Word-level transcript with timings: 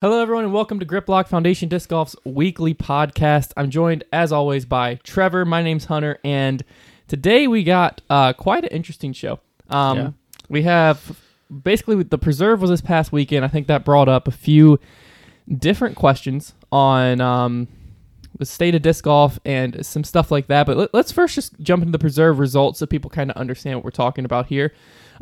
Hello, 0.00 0.22
everyone, 0.22 0.44
and 0.44 0.52
welcome 0.52 0.78
to 0.78 0.84
Grip 0.84 1.08
Locked 1.08 1.28
Foundation 1.28 1.68
Disc 1.68 1.88
Golf's 1.88 2.14
weekly 2.24 2.72
podcast. 2.72 3.50
I'm 3.56 3.68
joined, 3.68 4.04
as 4.12 4.30
always, 4.30 4.64
by 4.64 4.94
Trevor. 5.02 5.44
My 5.44 5.60
name's 5.60 5.86
Hunter, 5.86 6.20
and 6.22 6.62
today 7.08 7.48
we 7.48 7.64
got 7.64 8.00
uh, 8.08 8.32
quite 8.32 8.62
an 8.62 8.70
interesting 8.70 9.12
show. 9.12 9.40
Um, 9.68 9.98
Yeah. 9.98 10.10
We 10.48 10.62
have 10.62 11.18
basically 11.64 12.00
the 12.04 12.16
preserve 12.16 12.60
was 12.60 12.70
this 12.70 12.80
past 12.80 13.10
weekend. 13.10 13.44
I 13.44 13.48
think 13.48 13.66
that 13.66 13.84
brought 13.84 14.08
up 14.08 14.28
a 14.28 14.30
few 14.30 14.78
different 15.52 15.96
questions 15.96 16.54
on 16.70 17.20
um, 17.20 17.66
the 18.38 18.46
state 18.46 18.76
of 18.76 18.82
disc 18.82 19.02
golf 19.02 19.40
and 19.44 19.84
some 19.84 20.04
stuff 20.04 20.30
like 20.30 20.46
that. 20.46 20.64
But 20.66 20.76
let, 20.76 20.94
let's 20.94 21.10
first 21.10 21.34
just 21.34 21.58
jump 21.60 21.82
into 21.82 21.90
the 21.90 21.98
preserve 21.98 22.38
results 22.38 22.78
so 22.78 22.86
people 22.86 23.10
kind 23.10 23.32
of 23.32 23.36
understand 23.36 23.78
what 23.78 23.84
we're 23.84 23.90
talking 23.90 24.24
about 24.24 24.46
here. 24.46 24.72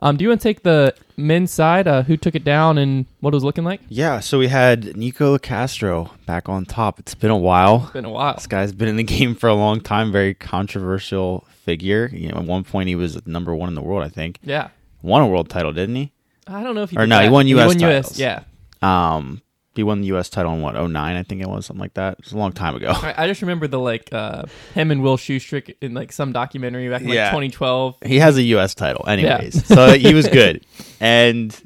Um, 0.01 0.17
do 0.17 0.23
you 0.25 0.29
want 0.29 0.41
to 0.41 0.49
take 0.49 0.63
the 0.63 0.95
men's 1.17 1.51
side? 1.51 1.89
Uh, 1.89 2.03
who 2.03 2.17
took 2.17 2.35
it 2.35 2.45
down 2.45 2.79
and 2.79 3.07
what 3.21 3.33
it 3.33 3.37
was 3.37 3.45
looking 3.45 3.65
like? 3.65 3.81
Yeah, 3.89 4.21
so 4.21 4.39
we 4.39 4.49
had 4.49 4.97
Nikko 4.97 5.37
Locastro 5.39 6.11
back 6.27 6.49
on 6.49 6.65
top. 6.67 6.99
It's 6.99 7.15
been 7.15 7.31
a 7.31 7.37
while. 7.37 7.83
It's 7.85 7.93
been 7.93 8.05
a 8.05 8.11
while. 8.11 8.35
This 8.35 8.47
guy's 8.47 8.73
been 8.73 8.89
in 8.89 8.97
the 8.97 9.03
game 9.05 9.35
for 9.35 9.49
a 9.49 9.55
long 9.55 9.81
time. 9.81 10.13
Very 10.13 10.35
controversial 10.35 11.47
figure. 11.65 12.11
You 12.13 12.29
know, 12.29 12.39
at 12.39 12.45
one 12.45 12.65
point 12.65 12.89
he 12.89 12.95
was 12.95 13.25
number 13.27 13.55
one 13.55 13.69
in 13.69 13.75
the 13.75 13.83
world. 13.83 14.03
I 14.03 14.09
think 14.09 14.39
Yeah. 14.43 14.69
won 15.03 15.23
a 15.23 15.27
world 15.27 15.49
title, 15.49 15.73
didn't 15.73 15.95
he? 15.97 16.13
I 16.47 16.63
don't 16.63 16.75
know 16.75 16.83
if 16.83 16.91
he 16.91 16.97
Or 16.99 17.07
no, 17.07 17.21
he 17.21 17.29
won 17.29 17.47
US 17.49 17.75
US, 17.75 17.81
titles. 17.81 18.19
yeah. 18.19 18.41
Um, 18.83 19.41
he 19.77 19.83
won 19.83 20.01
the 20.01 20.07
U.S. 20.09 20.29
title 20.31 20.53
in 20.55 20.61
what 20.63 20.75
09, 20.75 20.95
I 21.17 21.23
think 21.23 21.41
it 21.43 21.49
was 21.49 21.67
something 21.67 21.81
like 21.81 21.95
that. 21.95 22.17
It's 22.21 22.33
a 22.33 22.37
long 22.37 22.53
time 22.53 22.75
ago. 22.75 22.89
I, 22.95 23.15
I 23.25 23.27
just 23.27 23.41
remember 23.43 23.67
the 23.67 23.79
like 23.79 24.09
uh, 24.13 24.45
him 24.75 24.91
and 24.91 25.03
Will 25.03 25.17
Schusterick 25.17 25.75
in 25.81 25.95
like 25.95 26.13
some 26.13 26.33
documentary 26.33 26.89
back 26.89 27.03
in 27.03 27.09
like 27.09 27.15
Yeah. 27.17 27.31
2012. 27.31 27.97
He 28.07 28.19
has 28.19 28.37
a 28.37 28.43
U.S. 28.43 28.75
title, 28.75 29.05
anyways. 29.09 29.65
so 29.67 29.93
he 29.99 30.15
was 30.15 30.29
good, 30.29 30.65
and 31.01 31.59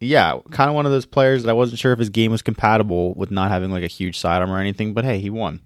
yeah, 0.00 0.38
kind 0.50 0.70
of 0.70 0.74
one 0.74 0.86
of 0.86 0.92
those 0.92 1.04
players 1.06 1.42
that 1.42 1.50
I 1.50 1.54
wasn't 1.54 1.78
sure 1.78 1.92
if 1.92 1.98
his 1.98 2.08
game 2.08 2.30
was 2.32 2.40
compatible 2.42 3.12
with 3.14 3.30
not 3.30 3.50
having 3.50 3.70
like 3.70 3.82
a 3.84 3.86
huge 3.88 4.18
sidearm 4.18 4.50
or 4.50 4.58
anything. 4.58 4.94
But 4.94 5.04
hey, 5.04 5.18
he 5.18 5.28
won. 5.30 5.60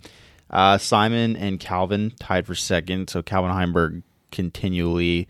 Uh, 0.51 0.79
Simon 0.79 1.37
and 1.37 1.59
Calvin 1.61 2.13
tied 2.21 2.47
for 2.47 2.55
second, 2.55 3.11
so 3.11 3.23
Calvin 3.23 3.51
Heimberg 3.53 4.03
continually 4.33 5.29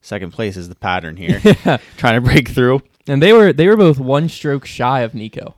second 0.00 0.30
place 0.32 0.56
is 0.56 0.68
the 0.68 0.74
pattern 0.74 1.16
here, 1.16 1.40
trying 1.96 2.14
to 2.14 2.20
break 2.20 2.48
through. 2.48 2.80
And 3.08 3.22
they 3.22 3.32
were 3.32 3.52
they 3.52 3.68
were 3.68 3.76
both 3.76 3.98
one 3.98 4.28
stroke 4.28 4.64
shy 4.64 5.00
of 5.00 5.14
Nikko. 5.14 5.54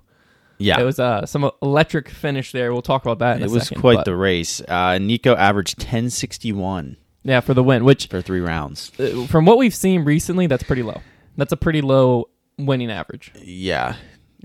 Yeah, 0.58 0.80
It 0.80 0.84
was 0.84 0.98
uh, 0.98 1.24
some 1.26 1.50
electric 1.62 2.08
finish 2.08 2.52
there. 2.52 2.72
We'll 2.72 2.82
talk 2.82 3.02
about 3.04 3.20
that. 3.20 3.36
In 3.38 3.42
it 3.44 3.50
was 3.50 3.64
second, 3.68 3.80
quite 3.80 3.96
but- 3.96 4.04
the 4.04 4.16
race. 4.16 4.60
Uh, 4.60 4.98
Nikko 4.98 5.34
averaged 5.36 5.78
ten 5.78 6.10
sixty 6.10 6.52
one 6.52 6.96
yeah 7.24 7.40
for 7.40 7.54
the 7.54 7.62
win. 7.62 7.84
Which 7.84 8.06
for 8.06 8.20
three 8.22 8.40
rounds. 8.40 8.90
uh, 8.98 9.26
from 9.26 9.44
what 9.46 9.58
we've 9.58 9.74
seen 9.74 10.04
recently, 10.04 10.46
that's 10.46 10.62
pretty 10.64 10.82
low. 10.82 11.00
That's 11.36 11.52
a 11.52 11.56
pretty 11.56 11.80
low 11.80 12.28
winning 12.58 12.90
average. 12.90 13.32
Yeah, 13.40 13.94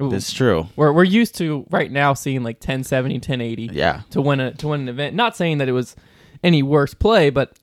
Ooh. 0.01 0.09
that's 0.09 0.31
true. 0.31 0.67
We're 0.75 0.91
we're 0.93 1.03
used 1.03 1.35
to 1.37 1.65
right 1.71 1.91
now 1.91 2.13
seeing 2.13 2.43
like 2.43 2.57
1070, 2.57 3.15
1080 3.15 3.69
Yeah, 3.73 4.01
to 4.11 4.21
win 4.21 4.39
a 4.39 4.53
to 4.55 4.67
win 4.67 4.81
an 4.81 4.89
event. 4.89 5.15
Not 5.15 5.35
saying 5.35 5.57
that 5.59 5.67
it 5.69 5.73
was 5.73 5.95
any 6.43 6.61
worse 6.61 6.93
play, 6.93 7.29
but 7.29 7.57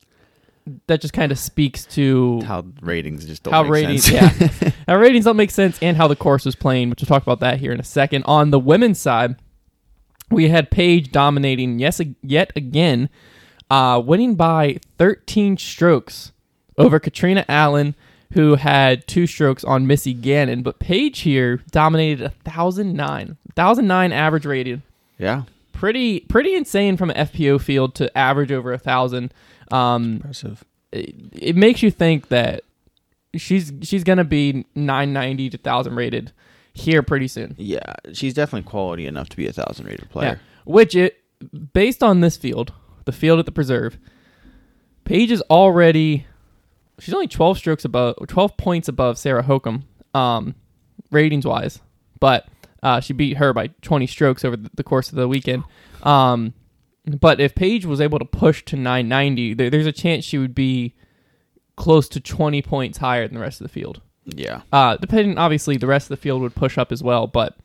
that 0.87 1.01
just 1.01 1.15
kind 1.15 1.33
of 1.33 1.39
speaks 1.39 1.85
to 1.85 2.41
how 2.43 2.65
ratings 2.81 3.27
just 3.27 3.43
don't 3.43 3.53
how 3.55 3.63
make 3.63 3.73
ratings 3.73 4.05
sense. 4.05 4.63
yeah. 4.63 4.71
How 4.89 4.97
ratings 4.97 5.25
don't 5.25 5.37
make 5.37 5.51
sense 5.51 5.79
and 5.81 5.97
how 5.97 6.09
the 6.09 6.17
course 6.17 6.45
was 6.45 6.55
playing 6.55 6.91
which 6.91 7.01
we'll 7.01 7.07
talk 7.07 7.23
about 7.23 7.41
that 7.41 7.61
here 7.61 7.73
in 7.73 7.81
a 7.81 7.85
second. 7.85 8.25
On 8.25 8.51
the 8.51 8.59
women's 8.59 9.01
side 9.01 9.37
we 10.31 10.49
had 10.49 10.71
Paige 10.71 11.11
dominating 11.11 11.79
yes 11.79 12.01
yet 12.23 12.53
again 12.57 13.09
uh, 13.71 14.03
winning 14.05 14.35
by 14.35 14.79
13 14.99 15.57
strokes 15.57 16.33
over 16.77 16.99
Katrina 16.99 17.45
Allen 17.49 17.95
who 18.33 18.55
had 18.55 19.07
two 19.07 19.27
strokes 19.27 19.65
on 19.65 19.87
Missy 19.87 20.13
Gannon. 20.15 20.63
But 20.63 20.79
Paige 20.79 21.21
here 21.21 21.63
dominated 21.71 22.21
a 22.21 22.33
1009 22.45 23.37
1009 23.55 24.13
average 24.13 24.47
rating 24.47 24.83
yeah. 25.19 25.43
pretty 25.73 26.21
pretty 26.21 26.55
insane 26.55 26.97
from 26.97 27.11
an 27.11 27.27
FPO 27.27 27.61
field 27.61 27.95
to 27.97 28.17
average 28.17 28.53
over 28.53 28.73
a 28.73 28.79
thousand 28.79 29.33
um, 29.71 30.15
Impressive. 30.17 30.65
it, 30.93 31.15
it 31.33 31.57
makes 31.57 31.83
you 31.83 31.91
think 31.91 32.29
that 32.29 32.63
she's 33.37 33.73
she's 33.83 34.05
gonna 34.05 34.25
be 34.25 34.65
990 34.75 35.51
to 35.51 35.57
1000 35.59 35.95
rated 35.95 36.33
here 36.73 37.03
pretty 37.03 37.29
soon 37.29 37.55
Yeah, 37.59 37.95
she's 38.13 38.35
definitely 38.35 38.69
quality 38.69 39.07
enough 39.07 39.29
to 39.31 39.37
be 39.37 39.47
a 39.47 39.53
thousand 39.53 39.87
rated 39.87 40.09
player. 40.11 40.41
which 40.65 40.95
it 40.95 41.19
based 41.73 42.03
on 42.03 42.21
this 42.21 42.37
field 42.37 42.73
the 43.07 43.13
field 43.13 43.39
at 43.39 43.47
the 43.47 43.53
preserve 43.53 43.99
paige 45.05 45.31
is 45.31 45.43
already 45.51 46.27
she's 46.99 47.15
only 47.15 47.27
12 47.29 47.59
strokes 47.59 47.85
above 47.85 48.17
12 48.29 48.57
points 48.57 48.89
above 48.89 49.19
sarah 49.19 49.43
hokom 49.43 49.83
um 50.15 50.55
ratings 51.11 51.47
wise 51.47 51.81
but 52.21 52.47
uh, 52.83 52.99
she 53.01 53.13
beat 53.13 53.37
her 53.37 53.53
by 53.53 53.67
20 53.83 54.07
strokes 54.07 54.45
over 54.45 54.57
the 54.57 54.71
the 54.75 54.85
course 54.85 55.09
of 55.11 55.17
the 55.17 55.27
weekend 55.29 55.65
um 56.03 56.53
but 57.19 57.41
if 57.41 57.55
paige 57.55 57.87
was 57.87 58.01
able 58.01 58.19
to 58.19 58.25
push 58.25 58.65
to 58.67 58.77
990 58.77 59.55
there, 59.55 59.71
there's 59.71 59.87
a 59.87 59.93
chance 59.93 60.25
she 60.25 60.39
would 60.39 60.55
be 60.55 60.95
close 61.77 62.09
to 62.11 62.21
20 62.21 62.61
points 62.63 62.99
higher 62.99 63.27
than 63.27 63.35
the 63.37 63.41
rest 63.41 63.61
of 63.61 63.65
the 63.67 63.73
field 63.73 64.03
Yeah, 64.27 64.61
uh, 64.73 64.97
depending, 64.99 65.39
obviously, 65.39 65.77
the 65.79 65.87
rest 65.87 66.07
of 66.07 66.11
the 66.11 66.23
field 66.23 66.43
would 66.43 66.55
push 66.55 66.77
up 66.77 66.93
as 66.93 67.03
well. 67.03 67.27
But, 67.27 67.57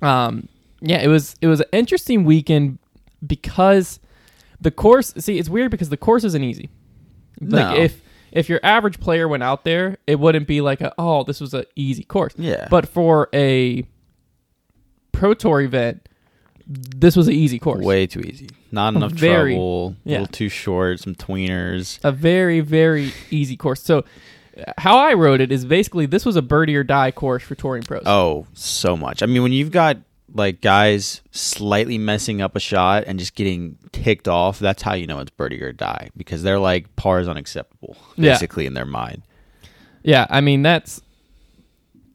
um, 0.00 0.48
yeah, 0.80 0.98
it 1.02 1.08
was 1.08 1.34
it 1.40 1.48
was 1.48 1.60
an 1.60 1.66
interesting 1.72 2.22
weekend 2.24 2.78
because 3.26 3.98
the 4.60 4.70
course. 4.70 5.12
See, 5.18 5.38
it's 5.38 5.48
weird 5.48 5.70
because 5.72 5.88
the 5.88 5.96
course 5.96 6.22
isn't 6.24 6.44
easy. 6.44 6.70
Like 7.40 7.74
No. 7.76 7.82
if 7.82 8.00
if 8.30 8.48
your 8.48 8.60
average 8.62 9.00
player 9.00 9.26
went 9.26 9.42
out 9.42 9.64
there, 9.64 9.96
it 10.06 10.20
wouldn't 10.20 10.46
be 10.46 10.60
like 10.60 10.80
a, 10.80 10.92
oh 10.98 11.24
this 11.24 11.40
was 11.40 11.54
an 11.54 11.64
easy 11.74 12.04
course. 12.04 12.34
yeah. 12.36 12.68
But 12.70 12.86
for 12.88 13.28
a 13.34 13.84
pro 15.12 15.34
tour 15.34 15.60
event, 15.60 16.07
this 16.68 17.16
was 17.16 17.28
an 17.28 17.34
easy 17.34 17.58
course. 17.58 17.84
way 17.84 18.06
too 18.06 18.20
easy. 18.20 18.48
Not 18.70 18.94
enough 18.94 19.12
Very- 19.12 19.52
trouble. 19.54 19.96
A 20.04 20.08
yeah. 20.08 20.18
little 20.20 20.26
too 20.32 20.48
short. 20.50 21.00
Some 21.00 21.14
tweeners. 21.14 21.98
a 22.04 22.12
very 22.12 22.60
very 22.60 23.12
easy 23.30 23.56
course. 23.56 23.82
So. 23.82 24.04
How 24.76 24.98
I 24.98 25.14
wrote 25.14 25.40
it 25.40 25.52
is 25.52 25.64
basically 25.64 26.06
this 26.06 26.26
was 26.26 26.34
a 26.34 26.42
birdie 26.42 26.74
or 26.74 26.82
die 26.82 27.12
course 27.12 27.44
for 27.44 27.54
touring 27.54 27.84
pros. 27.84 28.02
Oh, 28.06 28.48
so 28.54 28.96
much. 28.96 29.22
I 29.22 29.26
mean, 29.26 29.44
when 29.44 29.52
you've 29.52 29.70
got 29.70 29.98
like 30.34 30.60
guys 30.60 31.20
slightly 31.30 31.96
messing 31.96 32.40
up 32.42 32.56
a 32.56 32.60
shot 32.60 33.04
and 33.06 33.20
just 33.20 33.36
getting 33.36 33.78
ticked 33.92 34.26
off, 34.26 34.58
that's 34.58 34.82
how 34.82 34.94
you 34.94 35.06
know 35.06 35.20
it's 35.20 35.30
birdie 35.30 35.62
or 35.62 35.70
die 35.72 36.10
because 36.16 36.42
they're 36.42 36.58
like 36.58 36.94
par 36.96 37.20
is 37.20 37.28
unacceptable, 37.28 37.96
Yeah. 38.16 38.32
basically 38.32 38.66
in 38.66 38.74
their 38.74 38.84
mind. 38.84 39.22
Yeah, 40.02 40.26
I 40.28 40.40
mean 40.40 40.62
that's 40.62 41.02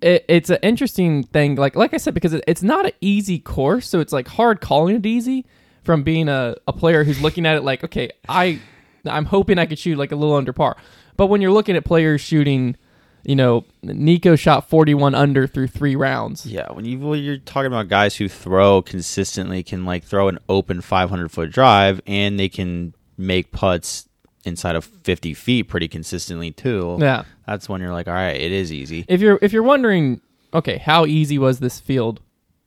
it, 0.03 0.25
it's 0.27 0.49
an 0.49 0.59
interesting 0.61 1.23
thing. 1.23 1.55
Like 1.55 1.75
like 1.75 1.93
I 1.93 1.97
said, 1.97 2.13
because 2.13 2.33
it, 2.33 2.43
it's 2.47 2.61
not 2.61 2.85
an 2.85 2.91
easy 3.01 3.39
course, 3.39 3.87
so 3.87 3.99
it's 3.99 4.13
like 4.13 4.27
hard 4.27 4.61
calling 4.61 4.97
it 4.97 5.05
easy 5.05 5.45
from 5.83 6.03
being 6.03 6.29
a, 6.29 6.55
a 6.67 6.73
player 6.73 7.03
who's 7.03 7.21
looking 7.21 7.45
at 7.45 7.55
it 7.55 7.63
like, 7.63 7.83
okay, 7.83 8.11
I 8.27 8.59
I'm 9.05 9.25
hoping 9.25 9.57
I 9.57 9.65
could 9.65 9.79
shoot 9.79 9.97
like 9.97 10.11
a 10.11 10.15
little 10.15 10.35
under 10.35 10.53
par. 10.53 10.75
But 11.15 11.27
when 11.27 11.41
you're 11.41 11.51
looking 11.51 11.75
at 11.75 11.85
players 11.85 12.21
shooting, 12.21 12.75
you 13.23 13.35
know, 13.35 13.65
Nikko 13.81 14.35
shot 14.35 14.69
41 14.69 15.15
under 15.15 15.47
through 15.47 15.67
three 15.67 15.95
rounds. 15.95 16.45
Yeah, 16.45 16.71
when 16.71 16.83
you 16.83 16.99
when 16.99 17.23
you're 17.23 17.37
talking 17.37 17.67
about 17.67 17.87
guys 17.87 18.17
who 18.17 18.27
throw 18.27 18.81
consistently, 18.81 19.63
can 19.63 19.85
like 19.85 20.03
throw 20.03 20.27
an 20.27 20.39
open 20.49 20.81
500 20.81 21.31
foot 21.31 21.49
drive, 21.49 22.01
and 22.05 22.37
they 22.37 22.49
can 22.49 22.93
make 23.17 23.51
putts 23.51 24.09
inside 24.45 24.75
of 24.75 24.85
50 24.85 25.33
feet 25.33 25.63
pretty 25.63 25.87
consistently 25.87 26.51
too. 26.51 26.97
Yeah. 26.99 27.23
that's 27.47 27.69
when 27.69 27.81
you're 27.81 27.93
like, 27.93 28.07
all 28.07 28.13
right, 28.13 28.39
it 28.39 28.51
is 28.51 28.71
easy. 28.71 29.05
if 29.07 29.21
you're 29.21 29.39
if 29.41 29.53
you're 29.53 29.63
wondering, 29.63 30.21
okay, 30.53 30.77
how 30.77 31.05
easy 31.05 31.37
was 31.37 31.59
this 31.59 31.79
field 31.79 32.19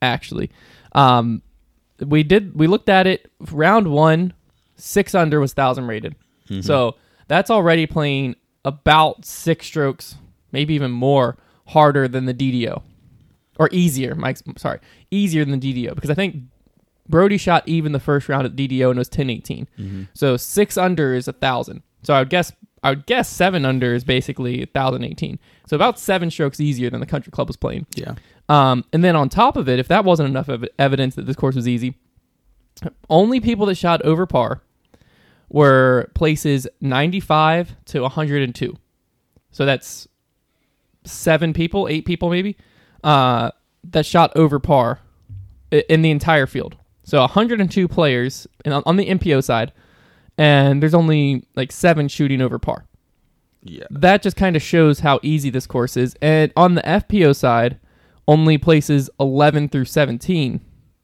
actually? 0.02 0.50
Um, 0.92 1.42
we 2.04 2.22
did 2.22 2.54
we 2.56 2.66
looked 2.66 2.88
at 2.88 3.06
it 3.06 3.30
round 3.52 3.88
one, 3.88 4.32
six 4.76 5.14
under 5.14 5.40
was 5.40 5.52
thousand 5.52 5.86
rated, 5.86 6.14
so 6.60 6.96
that's 7.28 7.50
already 7.50 7.86
playing 7.86 8.36
about 8.64 9.24
six 9.24 9.66
strokes, 9.66 10.16
maybe 10.52 10.74
even 10.74 10.90
more 10.90 11.36
harder 11.68 12.06
than 12.08 12.26
the 12.26 12.34
DDO, 12.34 12.82
or 13.58 13.68
easier. 13.72 14.14
Mike's 14.14 14.42
sorry, 14.56 14.80
easier 15.10 15.44
than 15.44 15.58
the 15.58 15.86
DDO 15.86 15.94
because 15.94 16.10
I 16.10 16.14
think 16.14 16.36
Brodie 17.08 17.38
shot 17.38 17.62
even 17.66 17.92
the 17.92 18.00
first 18.00 18.28
round 18.28 18.46
at 18.46 18.56
DDO 18.56 18.90
and 18.90 18.98
was 18.98 19.08
10-18. 19.08 20.08
So 20.14 20.36
six 20.36 20.76
under 20.76 21.14
is 21.14 21.28
a 21.28 21.32
thousand. 21.32 21.82
So 22.02 22.14
I 22.14 22.20
would 22.20 22.30
guess 22.30 22.52
I 22.82 22.90
would 22.90 23.06
guess 23.06 23.28
seven 23.28 23.64
under 23.64 23.94
is 23.94 24.04
basically 24.04 24.60
1018. 24.72 25.38
So 25.66 25.74
about 25.74 25.98
seven 25.98 26.30
strokes 26.30 26.60
easier 26.60 26.88
than 26.90 27.00
the 27.00 27.06
country 27.06 27.30
club 27.32 27.48
was 27.48 27.56
playing. 27.56 27.86
Yeah, 27.96 28.14
Um, 28.48 28.84
and 28.92 29.02
then 29.02 29.16
on 29.16 29.28
top 29.28 29.56
of 29.56 29.68
it, 29.68 29.78
if 29.80 29.88
that 29.88 30.04
wasn't 30.04 30.28
enough 30.28 30.48
ev- 30.48 30.68
evidence 30.78 31.16
that 31.16 31.26
this 31.26 31.34
course 31.34 31.56
was 31.56 31.66
easy, 31.66 31.96
only 33.10 33.40
people 33.40 33.66
that 33.66 33.74
shot 33.76 34.02
over 34.02 34.24
par 34.26 34.62
were 35.48 36.10
places 36.14 36.68
95 36.80 37.74
to 37.86 38.00
102. 38.02 38.76
So 39.50 39.64
that's 39.66 40.06
seven 41.04 41.52
people, 41.52 41.88
eight 41.88 42.04
people 42.04 42.30
maybe, 42.30 42.56
uh, 43.02 43.50
that 43.84 44.06
shot 44.06 44.32
over 44.36 44.58
par 44.58 45.00
in 45.70 46.02
the 46.02 46.10
entire 46.10 46.46
field. 46.46 46.76
So 47.06 47.20
102 47.20 47.88
players 47.88 48.46
on 48.66 48.96
the 48.96 49.06
MPO 49.06 49.42
side, 49.42 49.72
and 50.36 50.82
there's 50.82 50.92
only 50.92 51.46
like 51.54 51.72
seven 51.72 52.08
shooting 52.08 52.42
over 52.42 52.58
par 52.58 52.86
yeah. 53.68 53.84
that 53.90 54.22
just 54.22 54.36
kind 54.36 54.56
of 54.56 54.62
shows 54.62 55.00
how 55.00 55.20
easy 55.22 55.50
this 55.50 55.66
course 55.66 55.96
is. 55.96 56.16
And 56.20 56.52
on 56.56 56.74
the 56.74 56.82
FPO 56.82 57.34
side, 57.36 57.78
only 58.28 58.58
places 58.58 59.08
11 59.20 59.68
through 59.68 59.84
17 59.84 60.60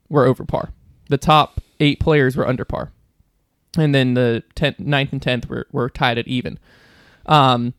were 0.09 0.27
over 0.27 0.45
par. 0.45 0.73
The 1.09 1.19
top 1.19 1.61
eight 1.81 2.01
players 2.01 2.37
were 2.37 2.47
under 2.47 2.65
par. 2.65 2.93
And 3.79 3.95
then 3.95 4.15
the 4.15 4.43
10th, 4.55 4.81
9th 4.81 5.13
and 5.13 5.21
10th 5.21 5.47
were, 5.47 5.67
were 5.73 5.89
tied 5.89 6.19
at 6.19 6.29
even. 6.29 6.59
Um, 7.27 7.75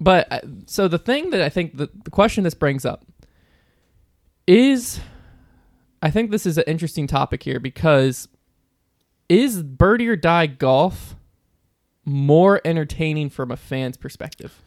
but 0.00 0.26
uh, 0.32 0.40
so 0.66 0.88
the 0.88 0.98
thing 0.98 1.30
that 1.30 1.42
I 1.42 1.48
think 1.48 1.76
the, 1.76 1.88
the 2.04 2.10
question 2.10 2.44
this 2.44 2.54
brings 2.54 2.84
up 2.84 3.04
is 4.46 5.00
I 6.02 6.10
think 6.10 6.30
this 6.30 6.46
is 6.46 6.56
an 6.58 6.64
interesting 6.66 7.06
topic 7.06 7.42
here 7.42 7.60
because 7.60 8.28
is 9.28 9.62
birdie 9.62 10.08
or 10.08 10.16
die 10.16 10.46
golf 10.46 11.14
more 12.04 12.60
entertaining 12.64 13.30
from 13.30 13.50
a 13.50 13.56
fan's 13.56 13.96
perspective 13.96 14.62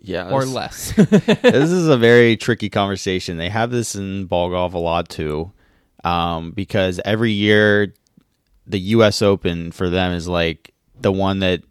Yeah, 0.00 0.30
or 0.30 0.44
less? 0.46 0.92
this 0.92 1.70
is 1.70 1.88
a 1.88 1.96
very 1.98 2.36
tricky 2.36 2.70
conversation. 2.70 3.36
They 3.36 3.48
have 3.50 3.70
this 3.70 3.94
in 3.94 4.26
ball 4.26 4.50
golf 4.50 4.74
a 4.74 4.78
lot 4.78 5.08
too, 5.08 5.52
um, 6.04 6.52
because 6.52 7.00
every 7.04 7.32
year 7.32 7.92
the 8.66 8.78
U.S. 8.78 9.20
Open 9.22 9.72
for 9.72 9.90
them 9.90 10.12
is 10.12 10.28
like 10.28 10.72
the 11.00 11.12
one 11.12 11.40
that 11.40 11.62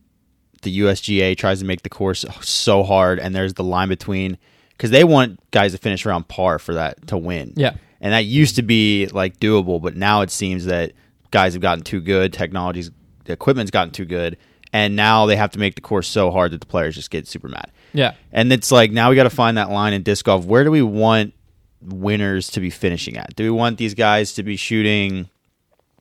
the 0.64 0.80
USGA 0.82 1.36
tries 1.38 1.60
to 1.60 1.66
make 1.66 1.82
the 1.82 1.90
course 1.90 2.24
so 2.42 2.84
hard, 2.84 3.18
and 3.20 3.34
there's 3.34 3.54
the 3.56 3.64
line 3.64 3.88
between 3.90 4.38
because 4.72 4.92
they 4.92 5.04
want 5.06 5.40
guys 5.52 5.72
to 5.72 5.78
finish 5.78 6.06
around 6.06 6.28
par 6.28 6.60
for 6.60 6.74
that 6.76 7.08
to 7.08 7.18
win. 7.18 7.54
yeah. 7.56 7.76
And 8.02 8.14
that 8.14 8.26
used 8.26 8.56
to 8.58 8.64
be 8.64 9.08
like 9.08 9.38
doable, 9.40 9.82
but 9.82 9.96
now 9.96 10.22
it 10.22 10.32
seems 10.32 10.66
that 10.66 10.92
guys 11.30 11.54
have 11.54 11.62
gotten 11.62 11.84
too 11.84 12.02
good, 12.02 12.34
technology's 12.34 12.92
the 13.26 13.34
equipment's 13.34 13.72
gotten 13.72 13.92
too 13.92 14.06
good, 14.06 14.36
and 14.74 14.96
now 14.96 15.28
they 15.28 15.36
have 15.36 15.52
to 15.52 15.60
make 15.60 15.76
the 15.76 15.82
course 15.82 16.08
so 16.08 16.32
hard 16.32 16.52
that 16.52 16.60
the 16.60 16.68
players 16.68 16.96
just 16.96 17.12
get 17.12 17.28
super 17.28 17.48
mad. 17.48 17.72
Yeah. 17.94 18.16
And 18.32 18.52
it's 18.52 18.72
like 18.72 18.92
now 18.92 19.10
we 19.10 19.16
got 19.16 19.24
to 19.24 19.30
find 19.30 19.58
that 19.58 19.70
line 19.70 19.94
in 19.94 20.02
disc 20.02 20.26
golf. 20.26 20.46
Where 20.46 20.64
do 20.64 20.72
we 20.72 20.82
want 20.82 21.34
winners 21.82 22.50
to 22.52 22.60
be 22.60 22.70
finishing 22.70 23.18
at? 23.18 23.36
Do 23.36 23.44
we 23.44 23.52
want 23.52 23.78
these 23.78 23.94
guys 23.94 24.34
to 24.34 24.44
be 24.44 24.56
shooting, 24.56 25.30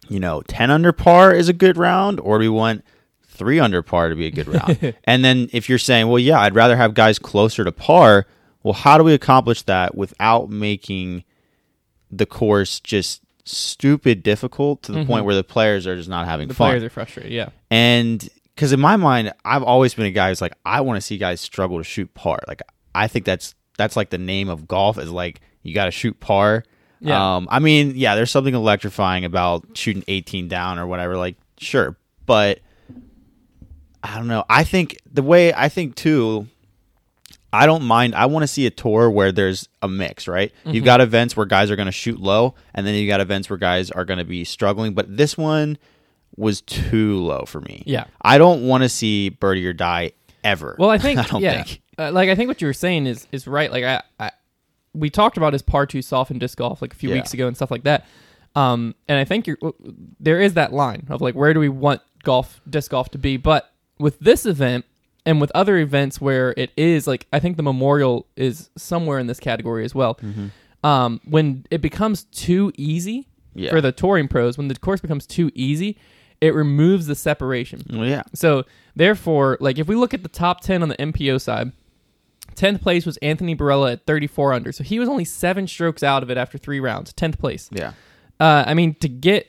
you 0.08 0.20
know, 0.20 0.43
10 0.43 0.70
under 0.70 0.93
par 0.93 1.35
is 1.35 1.49
a 1.49 1.52
good 1.52 1.76
round, 1.76 2.20
or 2.20 2.38
do 2.38 2.43
we 2.43 2.56
want 2.56 2.85
three 3.26 3.58
under 3.61 3.82
par 3.82 4.08
to 4.08 4.14
be 4.17 4.26
a 4.26 4.31
good 4.31 4.49
round? 4.55 4.94
and 5.05 5.25
then 5.25 5.49
if 5.52 5.69
you're 5.69 5.79
saying, 5.79 6.08
well, 6.08 6.19
yeah, 6.19 6.41
I'd 6.41 6.55
rather 6.55 6.76
have 6.76 6.94
guys 6.94 7.19
closer 7.19 7.64
to 7.64 7.73
par, 7.73 8.26
well, 8.62 8.75
how 8.75 8.97
do 8.97 9.05
we 9.05 9.12
accomplish 9.12 9.62
that 9.62 9.94
without 9.94 10.49
making 10.49 11.25
the 12.11 12.27
course 12.27 12.81
just 12.81 13.23
stupid 13.45 14.23
difficult 14.23 14.83
to 14.85 14.93
the 14.93 15.05
point 15.05 15.25
where 15.25 15.35
the 15.35 15.45
players 15.45 15.87
are 15.87 15.97
just 15.97 16.09
not 16.09 16.27
having 16.27 16.45
Mm-hmm. 16.45 16.49
The 16.51 16.55
fun? 16.55 16.71
players 16.71 16.83
are 16.85 16.91
frustrated. 16.91 17.33
Yeah. 17.33 17.49
And 17.71 18.29
because 18.55 18.73
in 18.73 18.81
my 18.81 18.97
mind, 18.97 19.33
I've 19.45 19.62
always 19.62 19.95
been 19.95 20.07
a 20.07 20.11
guy 20.11 20.29
who's 20.29 20.41
like, 20.41 20.53
I 20.65 20.83
want 20.83 20.99
to 20.99 21.01
see 21.01 21.17
guys 21.19 21.41
struggle 21.41 21.79
to 21.79 21.85
shoot 21.85 22.12
par. 22.15 22.41
Like, 22.47 22.62
I 22.95 23.09
think 23.09 23.25
that's 23.25 23.55
that's 23.79 23.97
like 23.97 24.11
the 24.11 24.19
name 24.19 24.49
of 24.49 24.69
golf 24.69 24.99
is 24.99 25.11
like 25.11 25.41
you 25.62 25.75
got 25.75 25.87
to 25.87 25.91
shoot 25.91 26.19
par. 26.21 26.65
Yeah. 27.01 27.37
Um, 27.37 27.49
I 27.51 27.61
mean, 27.61 27.93
yeah, 27.97 28.15
there's 28.15 28.31
something 28.31 28.55
electrifying 28.55 29.25
about 29.25 29.67
shooting 29.75 30.05
18 30.07 30.49
down 30.49 30.79
or 30.79 30.87
whatever. 30.87 31.17
Like, 31.17 31.37
sure, 31.57 31.97
but 32.27 32.61
I 34.03 34.17
don't 34.17 34.29
know. 34.29 34.45
I 34.51 34.65
think 34.65 34.99
the 35.11 35.23
way 35.23 35.53
I 35.55 35.69
think 35.69 35.95
too. 35.95 36.47
I 37.52 37.67
don't 37.67 37.82
mind. 37.82 38.14
I 38.14 38.26
want 38.26 38.43
to 38.44 38.47
see 38.47 38.67
a 38.67 38.70
tour 38.70 39.11
where 39.11 39.32
there's 39.32 39.69
a 39.82 39.88
mix, 39.88 40.29
right? 40.29 40.52
Mm-hmm. 40.61 40.70
You've 40.70 40.85
got 40.85 41.00
events 41.00 41.37
where 41.37 41.47
guys 41.47 41.70
are 41.70 41.76
going 41.76 41.87
to 41.87 41.93
shoot 41.93 42.20
low, 42.20 42.55
and 42.75 42.87
then 42.87 42.94
you 42.94 43.06
got 43.08 43.20
events 43.20 43.50
where 43.50 43.56
guys 43.56 43.91
are 43.91 44.05
going 44.05 44.19
to 44.19 44.25
be 44.25 44.44
struggling. 44.44 44.94
But 44.94 45.17
this 45.17 45.37
one 45.37 45.79
was 46.37 46.61
too 46.61 47.19
low 47.19 47.44
for 47.47 47.61
me. 47.61 47.82
Yeah. 47.87 48.05
I 48.23 48.38
don't 48.38 48.67
want 48.67 48.82
to 48.85 48.88
see 48.88 49.31
birdie 49.31 49.67
or 49.67 49.73
die 49.73 50.12
ever. 50.44 50.76
Well, 50.79 50.91
I 50.91 50.99
think 50.99 51.19
I 51.19 51.23
don't 51.25 51.43
yeah, 51.43 51.62
think. 51.64 51.82
Uh, 51.99 52.12
like 52.12 52.29
I 52.31 52.35
think 52.35 52.49
what 52.49 52.61
you 52.61 52.67
were 52.67 52.73
saying 52.73 53.06
is 53.06 53.26
is 53.32 53.47
right. 53.47 53.70
Like 53.70 53.85
I, 53.85 54.02
I 54.19 54.31
we 54.94 55.11
talked 55.11 55.37
about 55.37 55.52
his 55.52 55.62
par 55.62 55.87
two 55.87 56.02
soft 56.02 56.31
in 56.31 56.38
disc 56.38 56.56
golf 56.56 56.81
like 56.81 56.93
a 56.93 56.97
few 56.97 57.11
Yeah. 57.11 57.17
weeks 57.17 57.35
ago 57.35 57.47
and 57.47 57.56
stuff 57.56 57.70
like 57.70 57.82
that. 57.85 58.06
Um, 58.55 58.94
and 59.06 59.19
I 59.19 59.25
think 59.25 59.47
you're 59.47 59.58
there 60.19 60.41
is 60.41 60.55
that 60.55 60.73
line 60.73 61.06
of 61.11 61.20
like 61.20 61.35
where 61.35 61.52
do 61.52 61.61
we 61.61 61.69
want 61.69 62.00
golf 62.23 62.61
disc 62.69 62.91
golf 62.93 63.11
to 63.11 63.19
be? 63.19 63.37
But 63.37 63.73
with 63.99 64.19
this 64.20 64.47
event 64.47 64.85
and 65.27 65.41
with 65.41 65.51
other 65.55 65.77
events 65.79 66.21
where 66.21 66.55
it 66.57 66.71
is 66.77 67.07
like 67.07 67.27
I 67.33 67.39
think 67.41 67.57
the 67.57 67.63
Memorial 67.63 68.27
is 68.37 68.71
somewhere 68.77 69.19
in 69.19 69.27
this 69.27 69.41
category 69.41 69.85
as 69.85 69.95
well. 69.95 70.15
Mm-hmm. 70.17 70.47
Um, 70.87 71.21
when 71.25 71.67
it 71.71 71.83
becomes 71.83 72.25
too 72.25 72.73
easy 72.77 73.29
Yeah. 73.55 73.71
for 73.71 73.81
the 73.81 73.93
touring 73.93 74.29
pros, 74.29 74.57
when 74.57 74.69
the 74.69 74.75
course 74.77 75.01
becomes 75.01 75.27
too 75.27 75.51
easy, 75.55 75.99
it 76.41 76.55
removes 76.55 77.07
the 77.07 77.15
separation. 77.15 77.83
Well, 77.91 78.07
yeah. 78.07 78.23
So 78.35 78.65
therefore, 78.97 79.59
like 79.61 79.79
if 79.79 79.89
we 79.89 79.95
look 79.97 80.15
at 80.15 80.23
the 80.23 80.29
top 80.31 80.61
ten 80.63 80.83
on 80.83 80.89
the 80.89 80.97
MPO 80.97 81.41
side, 81.41 81.73
tenth 82.55 82.81
place 82.81 83.05
was 83.05 83.17
Anthony 83.19 83.55
Barela 83.55 83.93
at 83.93 84.07
34 84.07 84.55
under. 84.55 84.73
So 84.73 84.83
he 84.85 84.99
was 84.99 85.09
only 85.09 85.25
seven 85.27 85.67
strokes 85.67 86.03
out 86.03 86.23
of 86.23 86.31
it 86.31 86.39
after 86.39 86.57
three 86.59 86.81
rounds. 86.81 87.13
Tenth 87.13 87.39
place. 87.39 87.69
Yeah. 87.73 87.93
Uh, 88.41 88.65
I 88.67 88.73
mean, 88.73 88.95
to 88.97 89.09
get 89.09 89.49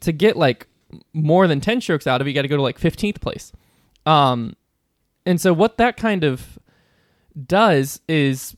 to 0.00 0.10
get 0.12 0.36
like 0.36 0.66
more 1.12 1.46
than 1.46 1.60
10 1.60 1.80
strokes 1.82 2.06
out 2.06 2.20
of 2.20 2.26
it, 2.26 2.30
you 2.30 2.34
got 2.34 2.42
to 2.42 2.48
go 2.48 2.56
to 2.56 2.62
like 2.62 2.80
15th 2.80 3.20
place. 3.20 3.52
Um, 4.06 4.54
and 5.28 5.40
so 5.40 5.52
what 5.52 5.76
that 5.78 5.96
kind 5.96 6.24
of 6.24 6.58
does 7.46 8.00
is 8.08 8.56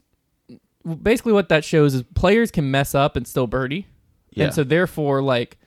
basically 1.02 1.32
what 1.32 1.48
that 1.50 1.64
shows 1.64 1.94
is 1.94 2.02
players 2.14 2.50
can 2.50 2.70
mess 2.70 2.94
up 2.94 3.16
and 3.16 3.26
still 3.26 3.46
birdie. 3.46 3.86
Yeah. 4.30 4.44
And 4.46 4.54
so 4.54 4.64
therefore, 4.64 5.20
like, 5.22 5.58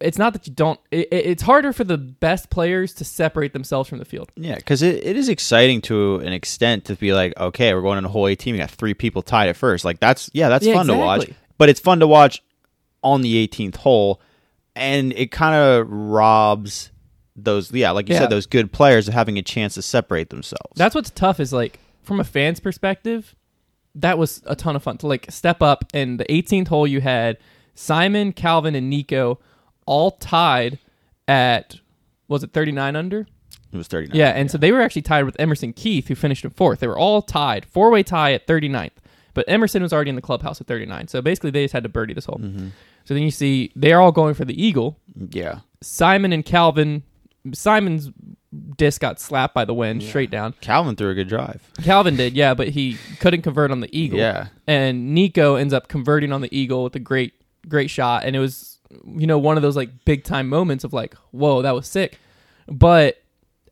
it's 0.00 0.18
not 0.18 0.32
that 0.34 0.46
you 0.46 0.52
don't. 0.52 0.78
It, 0.90 1.08
it- 1.10 1.26
it's 1.26 1.42
harder 1.42 1.72
for 1.72 1.84
the 1.84 1.96
best 1.96 2.50
players 2.50 2.92
to 2.94 3.04
separate 3.04 3.52
themselves 3.52 3.88
from 3.88 3.98
the 3.98 4.04
field. 4.04 4.30
Yeah, 4.36 4.56
because 4.56 4.82
it, 4.82 5.02
it 5.04 5.16
is 5.16 5.28
exciting 5.28 5.80
to 5.82 6.16
an 6.16 6.32
extent 6.32 6.84
to 6.86 6.96
be 6.96 7.12
like, 7.14 7.32
okay, 7.38 7.72
we're 7.74 7.80
going 7.82 7.98
into 7.98 8.10
hole 8.10 8.28
18. 8.28 8.52
We 8.54 8.58
got 8.58 8.70
three 8.70 8.94
people 8.94 9.22
tied 9.22 9.48
at 9.48 9.56
first. 9.56 9.84
Like, 9.84 10.00
that's, 10.00 10.28
yeah, 10.34 10.48
that's 10.48 10.66
Yeah, 10.66 10.74
fun 10.74 10.86
to 10.88 10.94
watch. 10.96 11.30
But 11.56 11.68
it's 11.70 11.80
fun 11.80 12.00
to 12.00 12.06
watch 12.06 12.42
on 13.02 13.22
the 13.22 13.48
18th 13.48 13.76
hole. 13.76 14.20
And 14.76 15.12
it 15.12 15.30
kind 15.30 15.54
of 15.54 15.88
robs 15.88 16.90
those, 17.36 17.72
yeah, 17.72 17.90
like 17.90 18.08
you 18.08 18.14
Yeah. 18.14 18.22
said, 18.22 18.30
those 18.30 18.46
good 18.46 18.72
players 18.72 19.06
having 19.08 19.38
a 19.38 19.42
chance 19.42 19.74
to 19.74 19.82
separate 19.82 20.30
themselves. 20.30 20.72
That's 20.76 20.94
what's 20.94 21.10
tough 21.10 21.40
is 21.40 21.52
like 21.52 21.78
from 22.02 22.20
a 22.20 22.24
fan's 22.24 22.60
perspective, 22.60 23.34
that 23.94 24.18
was 24.18 24.42
a 24.46 24.56
ton 24.56 24.76
of 24.76 24.82
fun 24.82 24.98
to 24.98 25.06
like 25.06 25.26
step 25.30 25.62
up 25.62 25.84
and 25.94 26.18
the 26.18 26.24
18th 26.26 26.68
hole 26.68 26.86
you 26.86 27.00
had 27.00 27.38
Simon, 27.74 28.32
Calvin, 28.32 28.74
and 28.74 28.88
Nikko 28.90 29.38
all 29.86 30.12
tied 30.12 30.78
at 31.28 31.76
was 32.28 32.42
it 32.42 32.52
39 32.52 32.96
under? 32.96 33.26
it 33.72 33.76
was 33.76 33.88
39. 33.88 34.16
Yeah, 34.16 34.28
and 34.30 34.48
so 34.50 34.56
they 34.56 34.70
were 34.70 34.80
actually 34.80 35.02
tied 35.02 35.24
with 35.24 35.34
Emerson 35.40 35.72
Keith, 35.72 36.06
who 36.06 36.14
finished 36.14 36.44
in 36.44 36.50
fourth. 36.50 36.78
They 36.78 36.86
were 36.86 36.96
all 36.96 37.20
tied, 37.22 37.66
four 37.66 37.90
way 37.90 38.04
tie 38.04 38.32
at 38.32 38.46
39th. 38.46 38.92
But 39.34 39.44
Emerson 39.48 39.82
was 39.82 39.92
already 39.92 40.10
in 40.10 40.14
the 40.14 40.22
clubhouse 40.22 40.60
at 40.60 40.68
39. 40.68 41.08
So 41.08 41.20
basically, 41.20 41.50
they 41.50 41.64
just 41.64 41.72
had 41.72 41.82
to 41.82 41.88
birdie 41.88 42.14
this 42.14 42.26
hole. 42.26 42.38
Mm-hmm. 42.40 42.68
So 43.04 43.14
then 43.14 43.24
you 43.24 43.32
see 43.32 43.72
they're 43.74 44.00
all 44.00 44.12
going 44.12 44.34
for 44.34 44.44
the 44.44 44.60
eagle. 44.64 45.00
Yeah. 45.30 45.58
Simon 45.82 46.32
and 46.32 46.44
Calvin, 46.44 47.02
Simon's 47.52 48.10
disc 48.76 49.00
got 49.00 49.20
slapped 49.20 49.54
by 49.54 49.64
the 49.64 49.74
wind 49.74 50.02
straight 50.02 50.30
down. 50.30 50.54
Calvin 50.60 50.96
threw 50.96 51.10
a 51.10 51.14
good 51.14 51.28
drive. 51.28 51.68
Calvin 51.82 52.16
did, 52.16 52.34
yeah, 52.34 52.54
but 52.54 52.68
he 52.68 52.96
couldn't 53.20 53.42
convert 53.42 53.70
on 53.70 53.80
the 53.80 53.88
eagle. 53.96 54.18
Yeah. 54.18 54.46
And 54.66 55.14
Nikko 55.14 55.56
ends 55.56 55.74
up 55.74 55.88
converting 55.88 56.32
on 56.32 56.40
the 56.40 56.56
eagle 56.56 56.84
with 56.84 56.94
a 56.96 57.00
great, 57.00 57.34
great 57.68 57.90
shot. 57.90 58.24
And 58.24 58.34
it 58.36 58.38
was, 58.38 58.78
you 59.06 59.26
know, 59.26 59.38
one 59.38 59.56
of 59.56 59.62
those 59.62 59.76
like 59.76 60.04
big 60.04 60.24
time 60.24 60.48
moments 60.48 60.84
of 60.84 60.92
like, 60.92 61.14
whoa, 61.32 61.62
that 61.62 61.74
was 61.74 61.86
sick. 61.88 62.18
But 62.68 63.22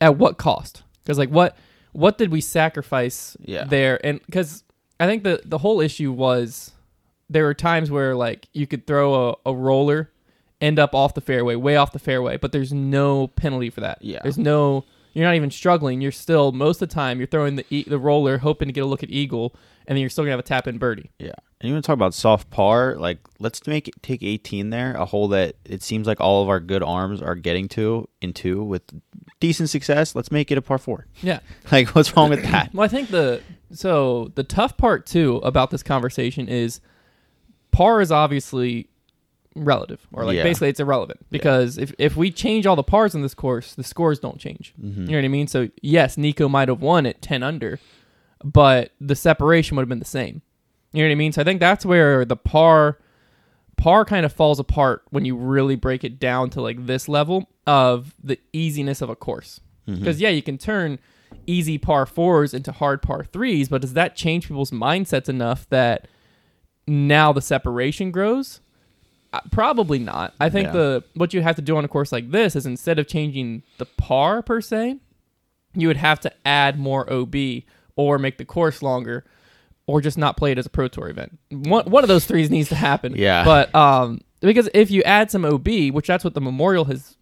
at 0.01 0.17
what 0.17 0.37
cost? 0.37 0.83
Because 1.03 1.17
like, 1.17 1.29
what, 1.29 1.57
what 1.93 2.17
did 2.17 2.31
we 2.31 2.41
sacrifice 2.41 3.37
Yeah. 3.41 3.63
there? 3.63 4.05
And 4.05 4.19
because 4.25 4.63
I 4.99 5.07
think 5.07 5.23
the 5.23 5.41
the 5.45 5.57
whole 5.57 5.79
issue 5.81 6.11
was 6.11 6.71
there 7.29 7.43
were 7.45 7.53
times 7.53 7.89
where 7.89 8.15
like 8.15 8.47
you 8.53 8.67
could 8.67 8.85
throw 8.85 9.29
a, 9.31 9.35
a 9.47 9.55
roller, 9.55 10.11
end 10.63 10.79
up 10.79 10.95
off 10.95 11.13
the 11.13 11.21
fairway, 11.21 11.55
way 11.55 11.75
off 11.75 11.91
the 11.91 11.99
fairway, 11.99 12.37
but 12.37 12.51
there's 12.51 12.73
no 12.73 13.27
penalty 13.27 13.69
for 13.69 13.81
that. 13.81 13.99
Yeah. 14.01 14.19
There's 14.23 14.37
no 14.37 14.85
you're 15.13 15.25
not 15.25 15.35
even 15.35 15.51
struggling. 15.51 16.01
You're 16.01 16.11
still 16.11 16.51
most 16.51 16.81
of 16.81 16.89
the 16.89 16.95
time 16.95 17.19
you're 17.19 17.27
throwing 17.27 17.55
the 17.57 17.65
e- 17.69 17.85
the 17.85 17.99
roller, 17.99 18.39
hoping 18.39 18.67
to 18.67 18.71
get 18.71 18.83
a 18.83 18.87
look 18.87 19.03
at 19.03 19.09
eagle, 19.11 19.55
and 19.85 19.95
then 19.95 20.01
you're 20.01 20.09
still 20.09 20.23
gonna 20.23 20.31
have 20.31 20.39
a 20.39 20.43
tap 20.43 20.67
in 20.67 20.77
birdie. 20.77 21.11
Yeah. 21.19 21.33
And 21.61 21.69
you 21.69 21.75
want 21.75 21.85
to 21.85 21.87
talk 21.87 21.93
about 21.93 22.13
soft 22.13 22.49
par? 22.49 22.95
Like, 22.97 23.19
let's 23.39 23.65
make 23.67 23.87
it 23.87 24.01
take 24.03 24.21
18 24.21 24.69
there, 24.69 24.95
a 24.95 25.05
hole 25.05 25.29
that 25.29 25.55
it 25.63 25.81
seems 25.81 26.07
like 26.07 26.19
all 26.19 26.43
of 26.43 26.49
our 26.49 26.59
good 26.59 26.83
arms 26.83 27.21
are 27.21 27.35
getting 27.35 27.69
to 27.69 28.09
in 28.21 28.33
two 28.33 28.63
with 28.63 28.81
decent 29.39 29.69
success. 29.69 30.13
Let's 30.13 30.29
make 30.29 30.51
it 30.51 30.57
a 30.57 30.61
par 30.61 30.77
four. 30.77 31.07
Yeah. 31.21 31.39
Like, 31.71 31.89
what's 31.89 32.15
wrong 32.17 32.29
with 32.29 32.43
that? 32.43 32.73
Well, 32.73 32.83
I 32.83 32.87
think 32.87 33.09
the 33.09 33.41
so 33.71 34.31
the 34.35 34.43
tough 34.43 34.77
part 34.77 35.05
too 35.05 35.37
about 35.37 35.69
this 35.71 35.83
conversation 35.83 36.47
is 36.47 36.81
par 37.71 38.01
is 38.01 38.11
obviously 38.11 38.89
relative, 39.55 40.05
or 40.13 40.25
like 40.25 40.35
Yeah. 40.35 40.43
basically 40.43 40.69
it's 40.69 40.79
irrelevant 40.79 41.19
because 41.29 41.77
if 41.77 41.93
if 41.97 42.15
we 42.15 42.31
change 42.31 42.65
all 42.65 42.75
the 42.75 42.83
pars 42.83 43.13
in 43.15 43.21
this 43.21 43.33
course, 43.33 43.75
the 43.75 43.83
scores 43.83 44.19
don't 44.19 44.39
change. 44.39 44.73
Mm-hmm. 44.81 45.01
You 45.05 45.11
know 45.11 45.17
what 45.17 45.25
I 45.25 45.29
mean? 45.29 45.47
So 45.47 45.69
yes, 45.81 46.17
Nikko 46.17 46.47
might 46.49 46.67
have 46.69 46.81
won 46.81 47.05
at 47.05 47.21
ten 47.21 47.43
under, 47.43 47.79
but 48.43 48.91
the 48.99 49.15
separation 49.15 49.75
would 49.77 49.83
have 49.83 49.89
been 49.89 49.99
the 49.99 50.05
same. 50.05 50.41
You 50.91 51.03
know 51.03 51.09
what 51.09 51.13
I 51.13 51.15
mean? 51.15 51.31
So 51.31 51.41
I 51.41 51.43
think 51.43 51.59
that's 51.59 51.85
where 51.85 52.25
the 52.25 52.35
par 52.37 52.99
par 53.77 54.05
kind 54.05 54.25
of 54.25 54.31
falls 54.31 54.59
apart 54.59 55.03
when 55.09 55.25
you 55.25 55.35
really 55.35 55.75
break 55.75 56.03
it 56.03 56.19
down 56.19 56.49
to 56.51 56.61
like 56.61 56.85
this 56.85 57.07
level 57.09 57.49
of 57.65 58.13
the 58.23 58.39
easiness 58.53 59.01
of 59.01 59.09
a 59.09 59.15
course. 59.15 59.59
Because 59.85 60.21
yeah, 60.21 60.29
you 60.29 60.41
can 60.41 60.57
turn 60.57 60.97
easy 61.45 61.77
par 61.77 62.05
fours 62.05 62.53
into 62.53 62.71
hard 62.71 63.01
par 63.01 63.25
threes, 63.25 63.67
but 63.67 63.81
does 63.81 63.93
that 63.93 64.15
change 64.15 64.47
people's 64.47 64.71
mindsets 64.71 65.27
enough 65.27 65.67
that 65.69 66.07
now 66.87 67.33
the 67.33 67.41
separation 67.41 68.11
grows? 68.11 68.61
Probably 69.51 69.99
not. 69.99 70.33
I 70.39 70.49
think 70.49 70.67
Yeah. 70.67 70.71
the 70.73 71.03
what 71.15 71.33
you 71.33 71.41
have 71.41 71.55
to 71.55 71.61
do 71.61 71.75
on 71.77 71.85
a 71.85 71.87
course 71.87 72.11
like 72.11 72.31
this 72.31 72.55
is 72.55 72.65
instead 72.65 72.99
of 72.99 73.07
changing 73.07 73.63
the 73.77 73.85
par 73.85 74.41
per 74.41 74.61
se, 74.61 74.97
you 75.75 75.87
would 75.87 75.97
have 75.97 76.19
to 76.21 76.31
add 76.45 76.79
more 76.79 77.11
OB 77.11 77.63
or 77.95 78.17
make 78.19 78.37
the 78.37 78.45
course 78.45 78.81
longer 78.81 79.23
or 79.87 80.01
just 80.01 80.17
not 80.17 80.37
play 80.37 80.51
it 80.51 80.57
as 80.57 80.65
a 80.65 80.69
pro 80.69 80.87
tour 80.87 81.09
event. 81.09 81.37
One 81.49 81.85
one 81.85 82.03
of 82.03 82.07
those 82.07 82.25
threes 82.25 82.49
needs 82.49 82.69
to 82.69 82.75
happen. 82.75 83.13
Yeah. 83.17 83.43
But 83.43 83.73
um 83.75 84.21
because 84.39 84.69
if 84.73 84.91
you 84.91 85.01
add 85.03 85.31
some 85.31 85.45
OB, 85.45 85.67
which 85.91 86.07
that's 86.07 86.23
what 86.23 86.33
the 86.33 86.41
Memorial 86.41 86.85
has 86.85 87.15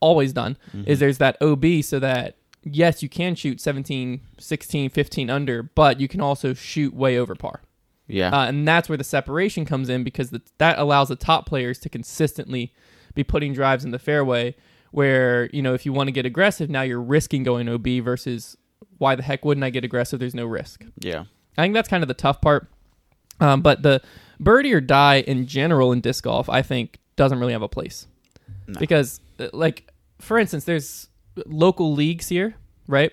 always 0.00 0.32
done, 0.32 0.56
is 0.86 0.98
there's 1.00 1.18
that 1.18 1.36
OB 1.42 1.82
so 1.82 1.98
that 1.98 2.36
yes, 2.64 3.02
you 3.02 3.08
can 3.08 3.34
shoot 3.34 3.60
17, 3.60 4.20
16, 4.38 4.90
15 4.90 5.30
under, 5.30 5.62
but 5.62 6.00
you 6.00 6.08
can 6.08 6.20
also 6.20 6.54
shoot 6.54 6.94
way 6.94 7.18
over 7.18 7.34
par. 7.34 7.60
Yeah. 8.08 8.30
Uh, 8.30 8.46
and 8.46 8.66
that's 8.66 8.88
where 8.88 8.98
the 8.98 9.04
separation 9.04 9.64
comes 9.64 9.88
in 9.88 10.04
because 10.04 10.30
the, 10.30 10.42
that 10.58 10.78
allows 10.78 11.08
the 11.08 11.16
top 11.16 11.46
players 11.46 11.78
to 11.80 11.88
consistently 11.88 12.72
be 13.14 13.24
putting 13.24 13.52
drives 13.52 13.84
in 13.84 13.90
the 13.90 13.98
fairway. 13.98 14.54
Where, 14.92 15.50
you 15.52 15.60
know, 15.60 15.74
if 15.74 15.84
you 15.84 15.92
want 15.92 16.08
to 16.08 16.12
get 16.12 16.24
aggressive, 16.24 16.70
now 16.70 16.82
you're 16.82 17.02
risking 17.02 17.42
going 17.42 17.68
OB 17.68 17.86
versus 18.02 18.56
why 18.98 19.14
the 19.14 19.22
heck 19.22 19.44
wouldn't 19.44 19.64
I 19.64 19.70
get 19.70 19.84
aggressive? 19.84 20.20
There's 20.20 20.34
no 20.34 20.46
risk. 20.46 20.84
yeah. 20.98 21.24
I 21.58 21.62
think 21.62 21.74
that's 21.74 21.88
kind 21.88 22.02
of 22.02 22.08
the 22.08 22.14
tough 22.14 22.40
part. 22.40 22.68
Um, 23.40 23.62
but 23.62 23.82
the 23.82 24.02
birdie 24.38 24.72
or 24.74 24.80
die 24.80 25.16
in 25.20 25.46
general 25.46 25.92
in 25.92 26.00
disc 26.00 26.24
golf, 26.24 26.48
I 26.48 26.62
think, 26.62 26.98
doesn't 27.16 27.38
really 27.40 27.52
have 27.52 27.62
a 27.62 27.68
place. 27.68 28.06
No. 28.66 28.78
Because, 28.78 29.20
uh, 29.38 29.48
like, 29.52 29.90
for 30.18 30.38
instance, 30.38 30.64
there's 30.64 31.08
local 31.46 31.92
leagues 31.92 32.28
here, 32.28 32.54
right? 32.86 33.12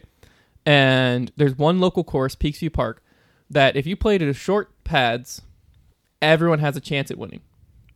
And 0.65 1.31
there's 1.37 1.57
one 1.57 1.79
local 1.79 2.03
course, 2.03 2.35
Peaksview 2.35 2.71
Park, 2.71 3.03
that 3.49 3.75
if 3.75 3.85
you 3.85 3.95
played 3.95 4.21
at 4.21 4.27
a 4.29 4.33
short 4.33 4.71
pads, 4.83 5.41
everyone 6.21 6.59
has 6.59 6.75
a 6.75 6.81
chance 6.81 7.11
at 7.11 7.17
winning. 7.17 7.41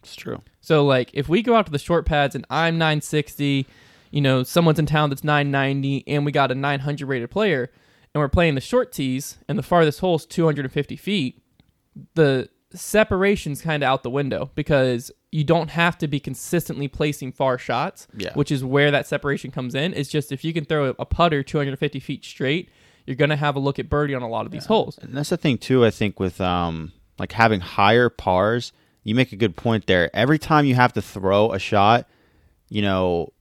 It's 0.03 0.15
true. 0.15 0.41
So 0.61 0.85
like 0.85 1.09
if 1.13 1.27
we 1.29 1.41
go 1.41 1.55
out 1.55 1.65
to 1.65 1.71
the 1.71 1.79
short 1.79 2.05
pads 2.05 2.35
and 2.35 2.45
I'm 2.49 2.77
960, 2.77 3.65
you 4.11 4.21
know, 4.21 4.43
someone's 4.43 4.79
in 4.79 4.85
town 4.85 5.09
that's 5.09 5.23
990 5.23 6.03
and 6.07 6.25
we 6.25 6.31
got 6.31 6.51
a 6.51 6.55
900 6.55 7.05
rated 7.07 7.29
player 7.31 7.71
and 8.13 8.21
we're 8.21 8.29
playing 8.29 8.55
the 8.55 8.61
short 8.61 8.91
tees 8.91 9.37
and 9.49 9.57
the 9.57 9.63
farthest 9.63 9.99
hole 9.99 10.15
is 10.15 10.25
250 10.25 10.95
feet, 10.95 11.41
the 12.13 12.49
separation's 12.73 13.61
kind 13.61 13.83
of 13.83 13.87
out 13.87 14.03
the 14.03 14.09
window 14.09 14.51
because 14.55 15.11
you 15.31 15.43
don't 15.43 15.69
have 15.71 15.97
to 15.97 16.07
be 16.07 16.19
consistently 16.19 16.87
placing 16.87 17.31
far 17.31 17.57
shots, 17.57 18.07
Yeah. 18.17 18.33
which 18.33 18.51
is 18.51 18.63
where 18.63 18.91
that 18.91 19.07
separation 19.07 19.51
comes 19.51 19.75
in. 19.75 19.93
It's 19.93 20.09
just 20.09 20.31
if 20.31 20.43
you 20.43 20.53
can 20.53 20.63
throw 20.65 20.93
a 20.97 21.05
putter 21.05 21.43
250 21.43 21.99
feet 21.99 22.23
straight, 22.23 22.69
you're 23.07 23.15
going 23.15 23.31
to 23.31 23.35
have 23.35 23.55
a 23.55 23.59
look 23.59 23.79
at 23.79 23.89
birdie 23.89 24.13
on 24.13 24.21
a 24.21 24.29
lot 24.29 24.45
of 24.45 24.51
these 24.51 24.65
holes. 24.67 24.99
And 24.99 25.15
that's 25.17 25.29
the 25.29 25.37
thing 25.37 25.57
too. 25.57 25.83
I 25.85 25.89
think 25.91 26.19
with 26.19 26.39
um 26.39 26.91
like 27.17 27.31
having 27.31 27.61
higher 27.61 28.09
pars, 28.09 28.71
you 29.03 29.15
make 29.15 29.31
a 29.31 29.35
good 29.37 29.55
point 29.55 29.87
there. 29.87 30.15
Every 30.15 30.37
time 30.37 30.65
you 30.65 30.75
have 30.75 30.93
to 30.93 31.01
throw 31.01 31.51
a 31.53 31.57
shot, 31.59 32.07
you 32.69 32.81
know, 32.83 33.31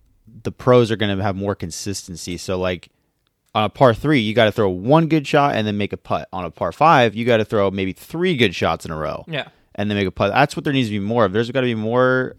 the 0.43 0.53
pros 0.53 0.91
are 0.91 0.97
going 0.97 1.15
to 1.17 1.23
have 1.23 1.37
more 1.37 1.55
consistency. 1.55 2.37
So 2.39 2.59
like 2.59 2.89
on 3.55 3.65
a 3.65 3.69
par 3.69 3.93
three, 3.95 4.21
you 4.21 4.35
got 4.35 4.45
to 4.47 4.53
throw 4.53 4.69
one 4.71 5.09
good 5.09 5.27
shot 5.27 5.55
and 5.57 5.67
then 5.67 5.77
make 5.77 5.93
a 5.93 5.97
putt. 5.97 6.29
On 6.33 6.45
a 6.45 6.51
par 6.51 6.73
five, 6.73 7.15
you 7.15 7.25
got 7.25 7.39
to 7.39 7.45
throw 7.45 7.71
maybe 7.71 7.93
three 7.93 8.37
good 8.37 8.55
shots 8.55 8.85
in 8.85 8.91
a 8.93 8.97
row 8.97 9.25
Yeah. 9.27 9.49
and 9.75 9.91
then 9.91 9.97
make 9.99 10.07
a 10.07 10.11
putt. 10.11 10.33
That's 10.33 10.55
what 10.57 10.65
there 10.65 10.73
needs 10.73 10.89
to 10.89 10.93
be 10.93 10.99
more 11.01 11.25
of. 11.25 11.33
There's 11.33 11.51
got 11.51 11.63
to 11.63 11.67
be 11.67 11.75
more. 11.75 12.37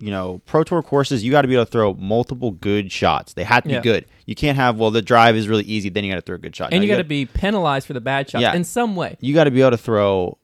You 0.00 0.10
know, 0.10 0.40
pro 0.46 0.64
tour 0.64 0.82
courses, 0.82 1.22
you 1.22 1.30
got 1.30 1.42
to 1.42 1.48
be 1.48 1.54
able 1.54 1.66
to 1.66 1.70
throw 1.70 1.92
multiple 1.94 2.52
good 2.52 2.90
shots. 2.90 3.34
They 3.34 3.44
have 3.44 3.64
to 3.64 3.70
Yeah. 3.70 3.80
be 3.80 3.82
good. 3.84 4.06
You 4.26 4.34
can't 4.34 4.56
have 4.56 4.78
well, 4.78 4.90
the 4.90 5.02
drive 5.02 5.36
is 5.36 5.46
really 5.46 5.64
easy, 5.64 5.90
then 5.90 6.04
you 6.04 6.10
got 6.10 6.16
to 6.16 6.22
throw 6.22 6.36
a 6.36 6.38
good 6.38 6.56
shot. 6.56 6.72
And 6.72 6.80
No, 6.80 6.86
you 6.86 6.90
got 6.90 6.98
to 6.98 7.04
be 7.04 7.26
penalized 7.26 7.86
for 7.86 7.92
the 7.92 8.00
bad 8.00 8.28
shots 8.30 8.40
Yeah. 8.42 8.54
in 8.54 8.64
some 8.64 8.96
way. 8.96 9.16
you 9.20 9.34
got 9.34 9.44
to 9.44 9.50
be 9.50 9.60
able 9.60 9.72
to 9.72 9.76
throw 9.78 10.38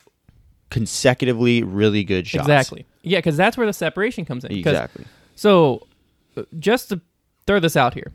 consecutively 0.70 1.62
really 1.62 2.04
good 2.04 2.26
shots. 2.26 2.42
Exactly. 2.44 2.86
Yeah, 3.02 3.18
because 3.18 3.36
that's 3.36 3.56
where 3.56 3.66
the 3.66 3.72
separation 3.72 4.24
comes 4.24 4.44
in. 4.44 4.52
Exactly. 4.52 5.04
So, 5.36 5.86
uh, 6.36 6.42
just 6.58 6.88
to 6.90 7.00
throw 7.46 7.60
this 7.60 7.76
out 7.76 7.94
here, 7.94 8.12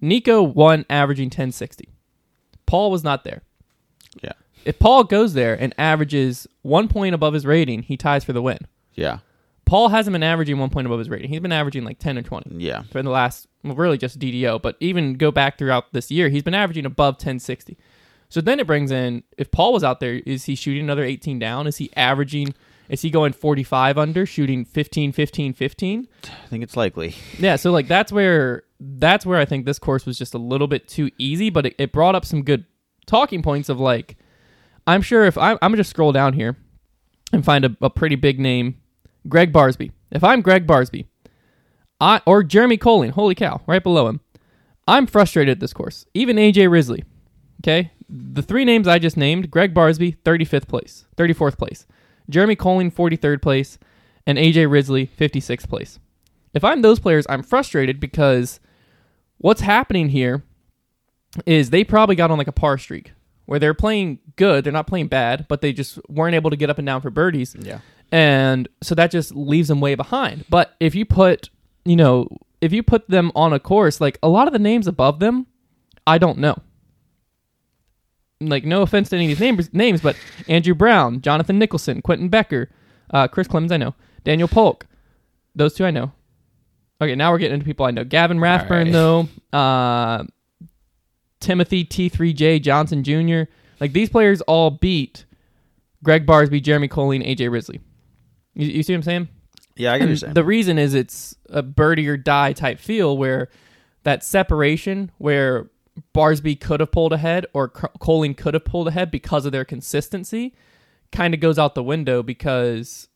Nikko 0.00 0.42
won 0.42 0.86
averaging 0.88 1.28
1060. 1.28 1.88
Paul 2.66 2.90
was 2.90 3.02
not 3.04 3.24
there. 3.24 3.42
Yeah. 4.22 4.32
If 4.64 4.78
Paul 4.78 5.04
goes 5.04 5.34
there 5.34 5.54
and 5.60 5.74
averages 5.76 6.46
one 6.62 6.88
point 6.88 7.14
above 7.14 7.34
his 7.34 7.44
rating, 7.44 7.82
he 7.82 7.96
ties 7.96 8.24
for 8.24 8.32
the 8.32 8.42
win. 8.42 8.58
Yeah. 8.94 9.18
Paul 9.70 9.88
hasn't 9.88 10.12
been 10.12 10.24
averaging 10.24 10.58
one 10.58 10.68
point 10.68 10.86
above 10.88 10.98
his 10.98 11.08
rating. 11.08 11.30
He's 11.30 11.38
been 11.38 11.52
averaging 11.52 11.84
like 11.84 12.00
10 12.00 12.18
or 12.18 12.22
20 12.22 12.56
Yeah. 12.56 12.82
for 12.90 13.00
the 13.04 13.08
last, 13.10 13.46
well, 13.62 13.76
really 13.76 13.96
just 13.98 14.18
DDO, 14.18 14.60
but 14.60 14.76
even 14.80 15.14
go 15.14 15.30
back 15.30 15.58
throughout 15.58 15.92
this 15.92 16.10
year, 16.10 16.28
he's 16.28 16.42
been 16.42 16.54
averaging 16.54 16.86
above 16.86 17.14
1060. 17.14 17.78
So 18.28 18.40
then 18.40 18.58
it 18.58 18.66
brings 18.66 18.90
in 18.90 19.22
if 19.38 19.52
Paul 19.52 19.72
was 19.72 19.84
out 19.84 20.00
there, 20.00 20.14
is 20.26 20.46
he 20.46 20.56
shooting 20.56 20.82
another 20.82 21.04
18 21.04 21.38
down? 21.38 21.68
Is 21.68 21.76
he 21.76 21.88
averaging, 21.94 22.52
is 22.88 23.02
he 23.02 23.10
going 23.10 23.32
45 23.32 23.96
under, 23.96 24.26
shooting 24.26 24.64
15, 24.64 25.12
15, 25.12 25.52
15? 25.52 26.08
I 26.24 26.46
think 26.48 26.64
it's 26.64 26.76
likely. 26.76 27.14
Yeah, 27.38 27.54
so 27.54 27.70
like 27.70 27.86
that's 27.86 28.10
where 28.10 28.64
that's 28.80 29.24
where 29.24 29.38
I 29.38 29.44
think 29.44 29.66
this 29.66 29.78
course 29.78 30.04
was 30.04 30.18
just 30.18 30.34
a 30.34 30.38
little 30.38 30.66
bit 30.66 30.88
too 30.88 31.12
easy, 31.16 31.48
but 31.48 31.66
it, 31.66 31.74
it 31.78 31.92
brought 31.92 32.16
up 32.16 32.24
some 32.24 32.42
good 32.42 32.64
talking 33.06 33.40
points 33.40 33.68
of 33.68 33.78
like 33.78 34.16
I'm 34.84 35.02
sure 35.02 35.26
if 35.26 35.38
I'm, 35.38 35.58
I'm 35.62 35.70
gonna 35.70 35.76
just 35.76 35.90
scroll 35.90 36.10
down 36.10 36.32
here 36.32 36.56
and 37.32 37.44
find 37.44 37.64
a, 37.64 37.76
a 37.80 37.90
pretty 37.90 38.16
big 38.16 38.40
name, 38.40 38.79
Greg 39.28 39.52
Barsby. 39.52 39.92
If 40.10 40.24
I'm 40.24 40.42
Greg 40.42 40.66
Barsby, 40.66 41.06
I 42.00 42.20
or 42.26 42.42
Jeremy 42.42 42.78
Koling, 42.78 43.10
holy 43.10 43.34
cow, 43.34 43.60
right 43.66 43.82
below 43.82 44.08
him, 44.08 44.20
I'm 44.88 45.06
frustrated 45.06 45.52
at 45.52 45.60
this 45.60 45.72
course. 45.72 46.06
Even 46.14 46.36
AJ 46.36 46.70
Risley, 46.70 47.04
okay, 47.62 47.92
the 48.08 48.42
three 48.42 48.64
names 48.64 48.88
I 48.88 48.98
just 48.98 49.16
named: 49.16 49.50
Greg 49.50 49.74
Barsby, 49.74 50.16
35th 50.24 50.66
place, 50.66 51.04
34th 51.16 51.58
place, 51.58 51.86
Jeremy 52.28 52.56
Koling, 52.56 52.92
43rd 52.92 53.42
place, 53.42 53.78
and 54.26 54.38
AJ 54.38 54.70
Risley, 54.70 55.06
56th 55.06 55.68
place. 55.68 55.98
If 56.52 56.64
I'm 56.64 56.82
those 56.82 56.98
players, 56.98 57.26
I'm 57.28 57.42
frustrated 57.42 58.00
because 58.00 58.58
what's 59.38 59.60
happening 59.60 60.08
here 60.08 60.42
is 61.46 61.70
they 61.70 61.84
probably 61.84 62.16
got 62.16 62.30
on 62.30 62.38
like 62.38 62.48
a 62.48 62.52
par 62.52 62.78
streak 62.78 63.12
where 63.46 63.58
they're 63.58 63.74
playing 63.74 64.18
good, 64.36 64.64
they're 64.64 64.72
not 64.72 64.86
playing 64.86 65.08
bad, 65.08 65.46
but 65.48 65.60
they 65.60 65.72
just 65.72 65.98
weren't 66.08 66.34
able 66.34 66.50
to 66.50 66.56
get 66.56 66.70
up 66.70 66.78
and 66.78 66.86
down 66.86 67.00
for 67.00 67.10
birdies. 67.10 67.56
Yeah. 67.58 67.80
And 68.12 68.68
so 68.82 68.94
that 68.94 69.10
just 69.10 69.34
leaves 69.34 69.68
them 69.68 69.80
way 69.80 69.94
behind. 69.94 70.44
But 70.48 70.74
if 70.80 70.94
you 70.94 71.04
put, 71.04 71.50
you 71.84 71.96
know, 71.96 72.28
if 72.60 72.72
you 72.72 72.82
put 72.82 73.08
them 73.08 73.30
on 73.34 73.52
a 73.52 73.60
course, 73.60 74.00
like 74.00 74.18
a 74.22 74.28
lot 74.28 74.46
of 74.46 74.52
the 74.52 74.58
names 74.58 74.86
above 74.86 75.20
them, 75.20 75.46
I 76.06 76.18
don't 76.18 76.38
know. 76.38 76.56
Like, 78.40 78.64
no 78.64 78.82
offense 78.82 79.10
to 79.10 79.16
any 79.16 79.26
of 79.26 79.38
these 79.38 79.40
names, 79.40 79.72
names, 79.74 80.00
but 80.00 80.16
Andrew 80.48 80.74
Brown, 80.74 81.20
Jonathan 81.20 81.58
Nicholson, 81.58 82.00
Quentin 82.00 82.30
Becker, 82.30 82.70
uh, 83.10 83.28
Chris 83.28 83.46
Clemens, 83.46 83.70
I 83.70 83.76
know, 83.76 83.94
Daniel 84.24 84.48
Polk, 84.48 84.86
those 85.54 85.74
two 85.74 85.84
I 85.84 85.90
know. 85.90 86.12
Okay, 87.02 87.14
now 87.14 87.32
we're 87.32 87.38
getting 87.38 87.54
into 87.54 87.66
people 87.66 87.84
I 87.84 87.90
know. 87.90 88.04
Gavin 88.04 88.40
Rathbun, 88.40 88.92
though, 88.92 89.28
uh, 89.52 90.24
Timothy 91.40 91.84
T3J 91.84 92.62
Johnson 92.62 93.02
Jr. 93.02 93.50
Like 93.80 93.92
these 93.92 94.10
players 94.10 94.40
all 94.42 94.70
beat 94.70 95.24
Greg 96.02 96.26
Barsby, 96.26 96.62
Jeremy 96.62 96.88
Koling, 96.88 97.26
AJ 97.26 97.50
Risley. 97.50 97.80
You, 98.54 98.66
you 98.68 98.82
see 98.82 98.92
what 98.92 98.98
I'm 98.98 99.02
saying? 99.02 99.28
Yeah, 99.76 99.92
I 99.92 99.98
get 99.98 100.04
what 100.04 100.08
you're 100.08 100.16
saying. 100.16 100.34
the 100.34 100.44
reason 100.44 100.78
is 100.78 100.94
it's 100.94 101.34
a 101.48 101.62
birdie 101.62 102.08
or 102.08 102.16
die 102.16 102.52
type 102.52 102.78
feel 102.78 103.16
where 103.16 103.48
that 104.02 104.24
separation 104.24 105.10
where 105.18 105.70
Barsby 106.14 106.58
could 106.58 106.80
have 106.80 106.90
pulled 106.90 107.12
ahead 107.12 107.46
or 107.52 107.68
Koling 107.68 108.36
could 108.36 108.54
have 108.54 108.64
pulled 108.64 108.88
ahead 108.88 109.10
because 109.10 109.46
of 109.46 109.52
their 109.52 109.64
consistency 109.64 110.54
kind 111.12 111.34
of 111.34 111.40
goes 111.40 111.58
out 111.58 111.74
the 111.74 111.82
window 111.82 112.22
because 112.22 113.08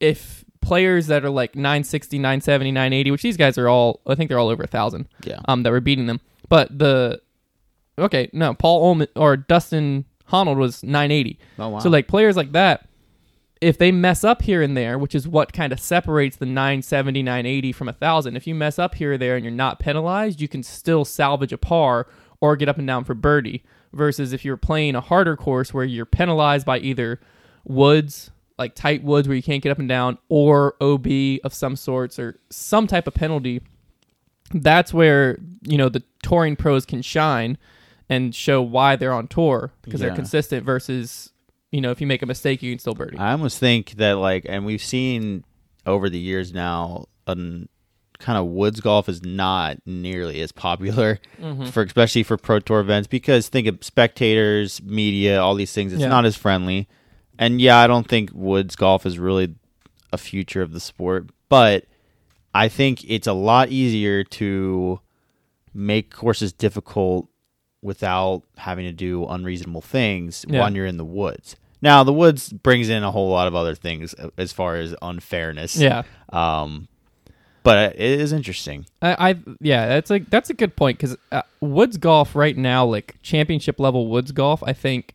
if 0.00 0.44
players 0.60 1.08
that 1.08 1.24
are 1.24 1.30
like 1.30 1.54
960, 1.54 2.18
970, 2.18 2.72
980, 2.72 3.10
which 3.10 3.22
these 3.22 3.36
guys 3.36 3.58
are 3.58 3.68
all, 3.68 4.00
I 4.06 4.14
think 4.14 4.28
they're 4.28 4.38
all 4.38 4.48
over 4.48 4.62
a 4.62 4.68
thousand 4.68 5.08
yeah. 5.24 5.40
um, 5.46 5.62
that 5.62 5.70
were 5.70 5.80
beating 5.80 6.06
them. 6.06 6.20
But 6.48 6.76
the 6.78 7.20
okay, 7.98 8.30
no, 8.32 8.54
Paul 8.54 8.84
Ullman 8.84 9.08
or 9.16 9.36
Dustin 9.36 10.04
Honnold 10.30 10.56
was 10.56 10.82
980. 10.82 11.38
Oh 11.58 11.68
wow. 11.68 11.78
So 11.78 11.90
like 11.90 12.08
players 12.08 12.36
like 12.36 12.52
that, 12.52 12.87
if 13.60 13.78
they 13.78 13.92
mess 13.92 14.24
up 14.24 14.42
here 14.42 14.62
and 14.62 14.76
there, 14.76 14.98
which 14.98 15.14
is 15.14 15.26
what 15.26 15.52
kind 15.52 15.72
of 15.72 15.80
separates 15.80 16.36
the 16.36 16.46
970, 16.46 17.22
980 17.22 17.72
from 17.72 17.88
a 17.88 17.92
thousand. 17.92 18.36
If 18.36 18.46
you 18.46 18.54
mess 18.54 18.78
up 18.78 18.94
here 18.94 19.14
or 19.14 19.18
there 19.18 19.36
and 19.36 19.44
you're 19.44 19.52
not 19.52 19.78
penalized, 19.78 20.40
you 20.40 20.48
can 20.48 20.62
still 20.62 21.04
salvage 21.04 21.52
a 21.52 21.58
par 21.58 22.06
or 22.40 22.56
get 22.56 22.68
up 22.68 22.78
and 22.78 22.86
down 22.86 23.04
for 23.04 23.14
birdie. 23.14 23.64
Versus 23.92 24.34
if 24.34 24.44
you're 24.44 24.58
playing 24.58 24.94
a 24.94 25.00
harder 25.00 25.34
course 25.34 25.72
where 25.72 25.84
you're 25.84 26.04
penalized 26.04 26.66
by 26.66 26.78
either 26.78 27.20
woods, 27.64 28.30
like 28.58 28.74
tight 28.74 29.02
woods 29.02 29.26
where 29.26 29.36
you 29.36 29.42
can't 29.42 29.62
get 29.62 29.70
up 29.72 29.78
and 29.78 29.88
down, 29.88 30.18
or 30.28 30.74
OB 30.80 31.06
of 31.42 31.54
some 31.54 31.74
sorts 31.74 32.18
or 32.18 32.38
some 32.50 32.86
type 32.86 33.06
of 33.06 33.14
penalty. 33.14 33.62
That's 34.52 34.92
where 34.92 35.38
you 35.62 35.78
know 35.78 35.88
the 35.88 36.02
touring 36.22 36.54
pros 36.54 36.84
can 36.84 37.00
shine 37.00 37.56
and 38.10 38.34
show 38.34 38.60
why 38.60 38.96
they're 38.96 39.12
on 39.12 39.26
tour 39.26 39.72
because 39.82 40.00
they're 40.00 40.14
consistent 40.14 40.66
versus 40.66 41.32
you 41.70 41.80
know 41.80 41.90
if 41.90 42.00
you 42.00 42.06
make 42.06 42.22
a 42.22 42.26
mistake 42.26 42.62
you 42.62 42.72
can 42.72 42.78
still 42.78 42.94
birdie. 42.94 43.18
I 43.18 43.32
almost 43.32 43.58
think 43.58 43.92
that 43.92 44.14
like, 44.18 44.46
and 44.48 44.64
we've 44.64 44.82
seen 44.82 45.44
over 45.86 46.08
the 46.10 46.18
years 46.18 46.52
now, 46.52 47.06
um, 47.26 47.68
kind 48.18 48.36
of 48.38 48.46
woods 48.46 48.80
golf 48.80 49.08
is 49.08 49.22
not 49.24 49.76
nearly 49.86 50.40
as 50.40 50.50
popular 50.52 51.18
Mm-hmm. 51.40 51.66
for 51.66 51.82
especially 51.84 52.22
for 52.24 52.36
pro 52.36 52.58
tour 52.58 52.80
events 52.80 53.06
because 53.06 53.48
think 53.48 53.66
of 53.68 53.82
spectators, 53.84 54.82
media, 54.82 55.40
all 55.40 55.54
these 55.54 55.72
things. 55.72 55.92
It's 55.92 56.02
Yeah. 56.02 56.08
not 56.08 56.24
as 56.24 56.36
friendly. 56.36 56.88
And 57.38 57.60
yeah, 57.60 57.78
I 57.78 57.86
don't 57.86 58.08
think 58.08 58.30
woods 58.34 58.74
golf 58.74 59.06
is 59.06 59.18
really 59.18 59.54
a 60.12 60.18
future 60.18 60.62
of 60.62 60.72
the 60.72 60.80
sport, 60.80 61.28
but 61.48 61.84
I 62.54 62.68
think 62.68 63.04
it's 63.08 63.26
a 63.28 63.32
lot 63.32 63.68
easier 63.68 64.24
to 64.24 64.98
make 65.72 66.10
courses 66.12 66.52
difficult 66.52 67.28
without 67.82 68.42
having 68.56 68.84
to 68.86 68.92
do 68.92 69.26
unreasonable 69.26 69.80
things 69.80 70.44
Yeah. 70.48 70.60
when 70.62 70.74
you're 70.74 70.86
in 70.86 70.96
the 70.96 71.04
woods. 71.04 71.56
Now, 71.80 72.02
the 72.02 72.12
woods 72.12 72.52
brings 72.52 72.88
in 72.88 73.04
a 73.04 73.10
whole 73.10 73.30
lot 73.30 73.46
of 73.46 73.54
other 73.54 73.74
things 73.74 74.14
as 74.36 74.52
far 74.52 74.76
as 74.76 74.94
unfairness. 75.00 75.76
Yeah. 75.76 76.02
Um, 76.32 76.88
but 77.62 77.94
it 77.96 78.20
is 78.20 78.32
interesting. 78.32 78.86
I, 79.02 79.30
I 79.30 79.34
yeah, 79.60 79.86
that's 79.86 80.10
like 80.10 80.30
that's 80.30 80.48
a 80.50 80.54
good 80.54 80.74
point 80.74 80.98
because 80.98 81.16
uh, 81.30 81.42
woods 81.60 81.96
golf 81.98 82.34
right 82.34 82.56
now, 82.56 82.84
like 82.84 83.16
championship 83.22 83.78
level 83.78 84.08
woods 84.08 84.32
golf, 84.32 84.62
I 84.64 84.72
think 84.72 85.14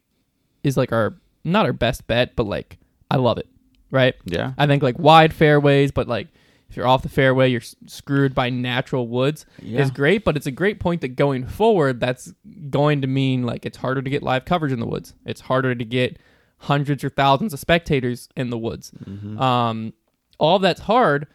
is 0.63 0.77
like 0.77 0.91
our 0.91 1.15
not 1.43 1.65
our 1.65 1.73
best 1.73 2.05
bet, 2.07 2.35
but 2.35 2.45
like 2.45 2.77
I 3.09 3.17
love 3.17 3.37
it. 3.37 3.47
Right? 3.91 4.15
Yeah. 4.25 4.53
I 4.57 4.67
think 4.67 4.83
like 4.83 4.97
wide 4.99 5.33
fairways, 5.33 5.91
but 5.91 6.07
like 6.07 6.27
if 6.73 6.77
you're 6.77 6.87
off 6.87 7.03
the 7.03 7.09
fairway, 7.09 7.49
you're 7.49 7.61
screwed 7.85 8.33
by 8.33 8.49
natural 8.49 9.07
woods. 9.07 9.45
Yeah. 9.61 9.81
Is 9.81 9.91
great, 9.91 10.25
but 10.25 10.35
it's 10.35 10.47
a 10.47 10.51
great 10.51 10.79
point 10.79 11.01
that 11.01 11.09
going 11.09 11.45
forward, 11.45 11.99
that's 11.99 12.33
going 12.71 13.01
to 13.01 13.07
mean 13.07 13.43
like 13.43 13.63
it's 13.63 13.77
harder 13.77 14.01
to 14.01 14.09
get 14.09 14.23
live 14.23 14.45
coverage 14.45 14.71
in 14.71 14.79
the 14.79 14.87
woods. 14.87 15.13
It's 15.23 15.41
harder 15.41 15.75
to 15.75 15.85
get 15.85 16.17
hundreds 16.57 17.03
or 17.03 17.11
thousands 17.11 17.53
of 17.53 17.59
spectators 17.59 18.27
in 18.35 18.49
the 18.49 18.57
woods. 18.57 18.91
Um, 19.39 19.93
all 20.39 20.57
that's 20.57 20.81
hard. 20.81 21.27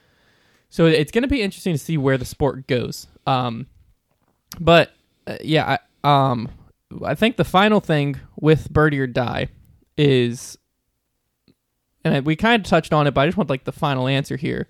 So 0.71 0.87
it's 0.87 1.13
going 1.13 1.23
to 1.23 1.29
be 1.29 1.41
interesting 1.41 1.73
to 1.73 1.79
see 1.79 1.97
where 1.97 2.19
the 2.19 2.25
sport 2.25 2.67
goes. 2.67 3.07
Um, 3.25 3.69
but 4.59 4.91
uh, 5.29 5.37
yeah, 5.41 5.79
I, 6.05 6.33
um, 6.33 6.49
I 7.05 7.15
think 7.15 7.37
the 7.37 7.45
final 7.45 7.79
thing 7.79 8.19
with 8.41 8.73
Birdie 8.73 8.99
or 8.99 9.07
Die 9.07 9.47
is, 9.97 10.59
and 12.03 12.27
we 12.27 12.35
kind 12.35 12.61
of 12.61 12.69
touched 12.69 12.93
on 12.93 13.07
it, 13.07 13.15
but 13.15 13.21
I 13.21 13.27
just 13.27 13.37
want 13.37 13.51
like 13.51 13.63
the 13.63 13.73
final 13.73 14.09
answer 14.09 14.37
here. 14.37 14.67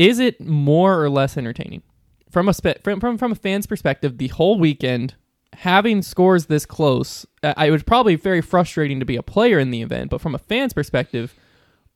Is 0.00 0.18
it 0.18 0.40
more 0.40 1.02
or 1.02 1.10
less 1.10 1.36
entertaining 1.36 1.82
from 2.30 2.48
a 2.48 2.54
spe- 2.54 2.82
from, 2.82 3.00
from 3.00 3.18
from 3.18 3.32
a 3.32 3.34
fan's 3.34 3.66
perspective? 3.66 4.16
The 4.16 4.28
whole 4.28 4.58
weekend 4.58 5.14
having 5.52 6.00
scores 6.00 6.46
this 6.46 6.64
close, 6.64 7.26
uh, 7.42 7.52
it 7.58 7.70
was 7.70 7.82
probably 7.82 8.14
very 8.14 8.40
frustrating 8.40 8.98
to 9.00 9.04
be 9.04 9.16
a 9.16 9.22
player 9.22 9.58
in 9.58 9.70
the 9.70 9.82
event. 9.82 10.10
But 10.10 10.22
from 10.22 10.34
a 10.34 10.38
fan's 10.38 10.72
perspective, 10.72 11.34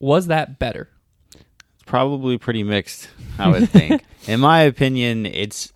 was 0.01 0.27
that 0.27 0.59
better? 0.59 0.91
It's 1.33 1.85
probably 1.87 2.37
pretty 2.39 2.63
mixed 2.63 3.09
i 3.39 3.49
would 3.49 3.69
think 3.69 4.05
in 4.27 4.41
my 4.41 4.61
opinion 4.61 5.27
it's 5.27 5.73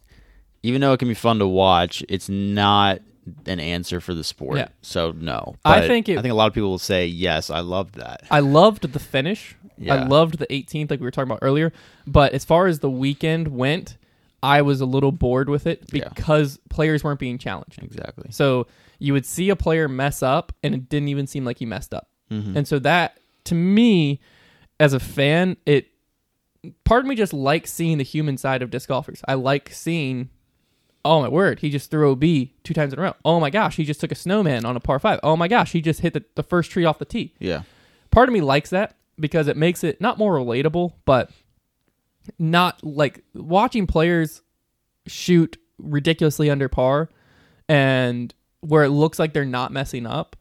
even 0.62 0.80
though 0.80 0.92
it 0.92 0.98
can 0.98 1.08
be 1.08 1.14
fun 1.14 1.38
to 1.38 1.46
watch 1.46 2.04
it's 2.08 2.28
not 2.28 3.00
an 3.46 3.60
answer 3.60 4.00
for 4.00 4.14
the 4.14 4.24
sport 4.24 4.58
Yeah. 4.58 4.68
so 4.82 5.12
no 5.12 5.56
I 5.64 5.86
think 5.86 6.08
it- 6.08 6.18
i 6.18 6.22
think 6.22 6.32
a 6.32 6.34
lot 6.34 6.48
of 6.48 6.54
people 6.54 6.70
will 6.70 6.78
say 6.78 7.06
yes 7.06 7.50
i 7.50 7.60
loved 7.60 7.94
that 7.96 8.22
I 8.30 8.40
loved 8.40 8.92
the 8.92 8.98
finish. 8.98 9.54
I 9.88 10.02
loved 10.04 10.38
the 10.38 10.46
18th, 10.48 10.90
like 10.90 10.98
we 11.00 11.04
were 11.04 11.12
talking 11.12 11.30
about 11.30 11.38
earlier. 11.40 11.72
But 12.06 12.32
as 12.32 12.44
far 12.44 12.66
as 12.66 12.80
the 12.80 12.90
weekend 12.90 13.46
went, 13.48 13.96
I 14.42 14.62
was 14.62 14.80
a 14.80 14.86
little 14.86 15.12
bored 15.12 15.48
with 15.48 15.68
it 15.68 15.84
Yeah. 15.92 16.08
because 16.08 16.58
players 16.68 17.04
weren't 17.04 17.20
being 17.20 17.38
challenged. 17.38 17.80
exactly 17.80 18.26
So 18.30 18.66
you 18.98 19.12
would 19.12 19.24
see 19.24 19.50
a 19.50 19.56
player 19.56 19.86
mess 19.88 20.20
up, 20.20 20.52
and 20.64 20.74
it 20.74 20.88
didn't 20.88 21.08
even 21.08 21.28
seem 21.28 21.44
like 21.44 21.58
he 21.60 21.64
messed 21.66 21.94
up. 21.94 22.08
Mm-hmm. 22.28 22.56
And 22.56 22.66
so 22.66 22.80
that, 22.80 23.18
to 23.44 23.54
me, 23.54 24.18
as 24.80 24.92
a 24.94 24.98
fan, 25.00 25.56
it 25.64 25.86
part 26.84 27.04
of 27.04 27.06
me 27.06 27.14
just 27.14 27.32
likes 27.32 27.72
seeing 27.72 27.98
the 27.98 28.04
human 28.04 28.36
side 28.36 28.62
of 28.62 28.70
disc 28.70 28.88
golfers. 28.88 29.22
I 29.28 29.34
like 29.34 29.70
seeing. 29.72 30.30
Oh 31.04 31.20
my 31.22 31.28
word! 31.28 31.60
He 31.60 31.70
just 31.70 31.90
threw 31.90 32.12
OB 32.12 32.22
two 32.64 32.74
times 32.74 32.92
in 32.92 32.98
a 32.98 33.02
row. 33.02 33.14
Oh 33.24 33.40
my 33.40 33.50
gosh! 33.50 33.76
He 33.76 33.84
just 33.84 34.00
took 34.00 34.12
a 34.12 34.16
snowman 34.16 34.64
on 34.64 34.76
a 34.76 34.80
par 34.80 34.98
five. 34.98 35.20
Oh 35.22 35.36
my 35.36 35.48
gosh! 35.48 35.72
He 35.72 35.80
just 35.80 36.00
hit 36.00 36.12
the, 36.12 36.24
the 36.34 36.42
first 36.42 36.70
tree 36.70 36.84
off 36.84 36.98
the 36.98 37.04
tee 37.04 37.34
yeah 37.38 37.62
part 38.10 38.28
of 38.28 38.32
me 38.32 38.40
likes 38.40 38.70
that 38.70 38.96
because 39.18 39.48
it 39.48 39.56
makes 39.56 39.84
it 39.84 40.00
not 40.00 40.18
more 40.18 40.36
relatable, 40.36 40.92
but 41.04 41.30
not 42.38 42.82
like 42.84 43.24
watching 43.34 43.86
players 43.86 44.42
shoot 45.06 45.56
ridiculously 45.78 46.50
under 46.50 46.68
par 46.68 47.08
and 47.68 48.34
where 48.60 48.84
it 48.84 48.90
looks 48.90 49.18
like 49.18 49.32
they're 49.32 49.44
not 49.44 49.72
messing 49.72 50.06
up 50.06 50.36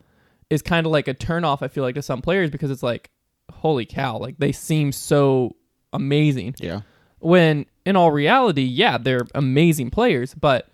is 0.49 0.61
kind 0.61 0.85
of 0.85 0.91
like 0.91 1.07
a 1.07 1.13
turnoff, 1.13 1.61
I 1.61 1.67
feel 1.67 1.83
like, 1.83 1.95
to 1.95 2.01
some 2.01 2.21
players 2.21 2.49
because 2.49 2.71
it's 2.71 2.83
like, 2.83 3.09
holy 3.51 3.85
cow, 3.85 4.17
like 4.17 4.37
they 4.37 4.51
seem 4.51 4.91
so 4.91 5.55
amazing. 5.93 6.55
yeah 6.59 6.81
When 7.19 7.65
in 7.85 7.95
all 7.95 8.11
reality, 8.11 8.63
yeah, 8.63 8.97
they're 8.97 9.25
amazing 9.33 9.89
players, 9.91 10.33
but 10.33 10.69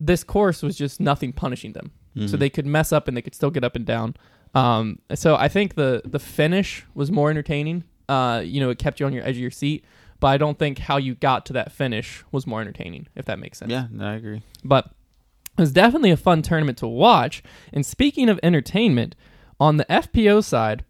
this 0.00 0.22
course 0.24 0.62
was 0.62 0.76
just 0.76 1.00
nothing 1.00 1.32
punishing 1.32 1.72
them. 1.72 1.90
So 2.26 2.36
they 2.36 2.50
could 2.50 2.66
mess 2.66 2.90
up 2.92 3.06
and 3.06 3.16
they 3.16 3.22
could 3.22 3.34
still 3.34 3.50
get 3.52 3.62
up 3.62 3.76
and 3.76 3.86
down. 3.86 4.16
Um, 4.52 4.98
so 5.14 5.36
I 5.36 5.46
think 5.46 5.76
the 5.76 6.02
the 6.04 6.18
finish 6.18 6.84
was 6.92 7.12
more 7.12 7.30
entertaining. 7.30 7.84
Uh, 8.08 8.42
you 8.44 8.58
know, 8.60 8.70
it 8.70 8.78
kept 8.80 8.98
you 8.98 9.06
on 9.06 9.12
your 9.12 9.22
edge 9.22 9.36
of 9.36 9.40
your 9.40 9.52
seat, 9.52 9.84
but 10.18 10.26
I 10.26 10.36
don't 10.36 10.58
think 10.58 10.80
how 10.80 10.96
you 10.96 11.14
got 11.14 11.46
to 11.46 11.52
that 11.52 11.70
finish 11.70 12.24
was 12.32 12.44
more 12.44 12.60
entertaining, 12.60 13.06
if 13.14 13.24
that 13.26 13.38
makes 13.38 13.58
sense. 13.58 13.70
yeah 13.70 13.86
no, 13.92 14.04
i 14.04 14.14
agree 14.14 14.42
But 14.64 14.86
it 15.56 15.60
was 15.60 15.70
definitely 15.70 16.10
a 16.10 16.16
fun 16.16 16.42
tournament 16.42 16.78
to 16.78 16.88
watch. 16.88 17.40
And 17.72 17.86
speaking 17.86 18.28
of 18.28 18.40
entertainment, 18.42 19.14
on 19.60 19.76
the 19.76 19.84
FPO 19.84 20.42
side, 20.42 20.84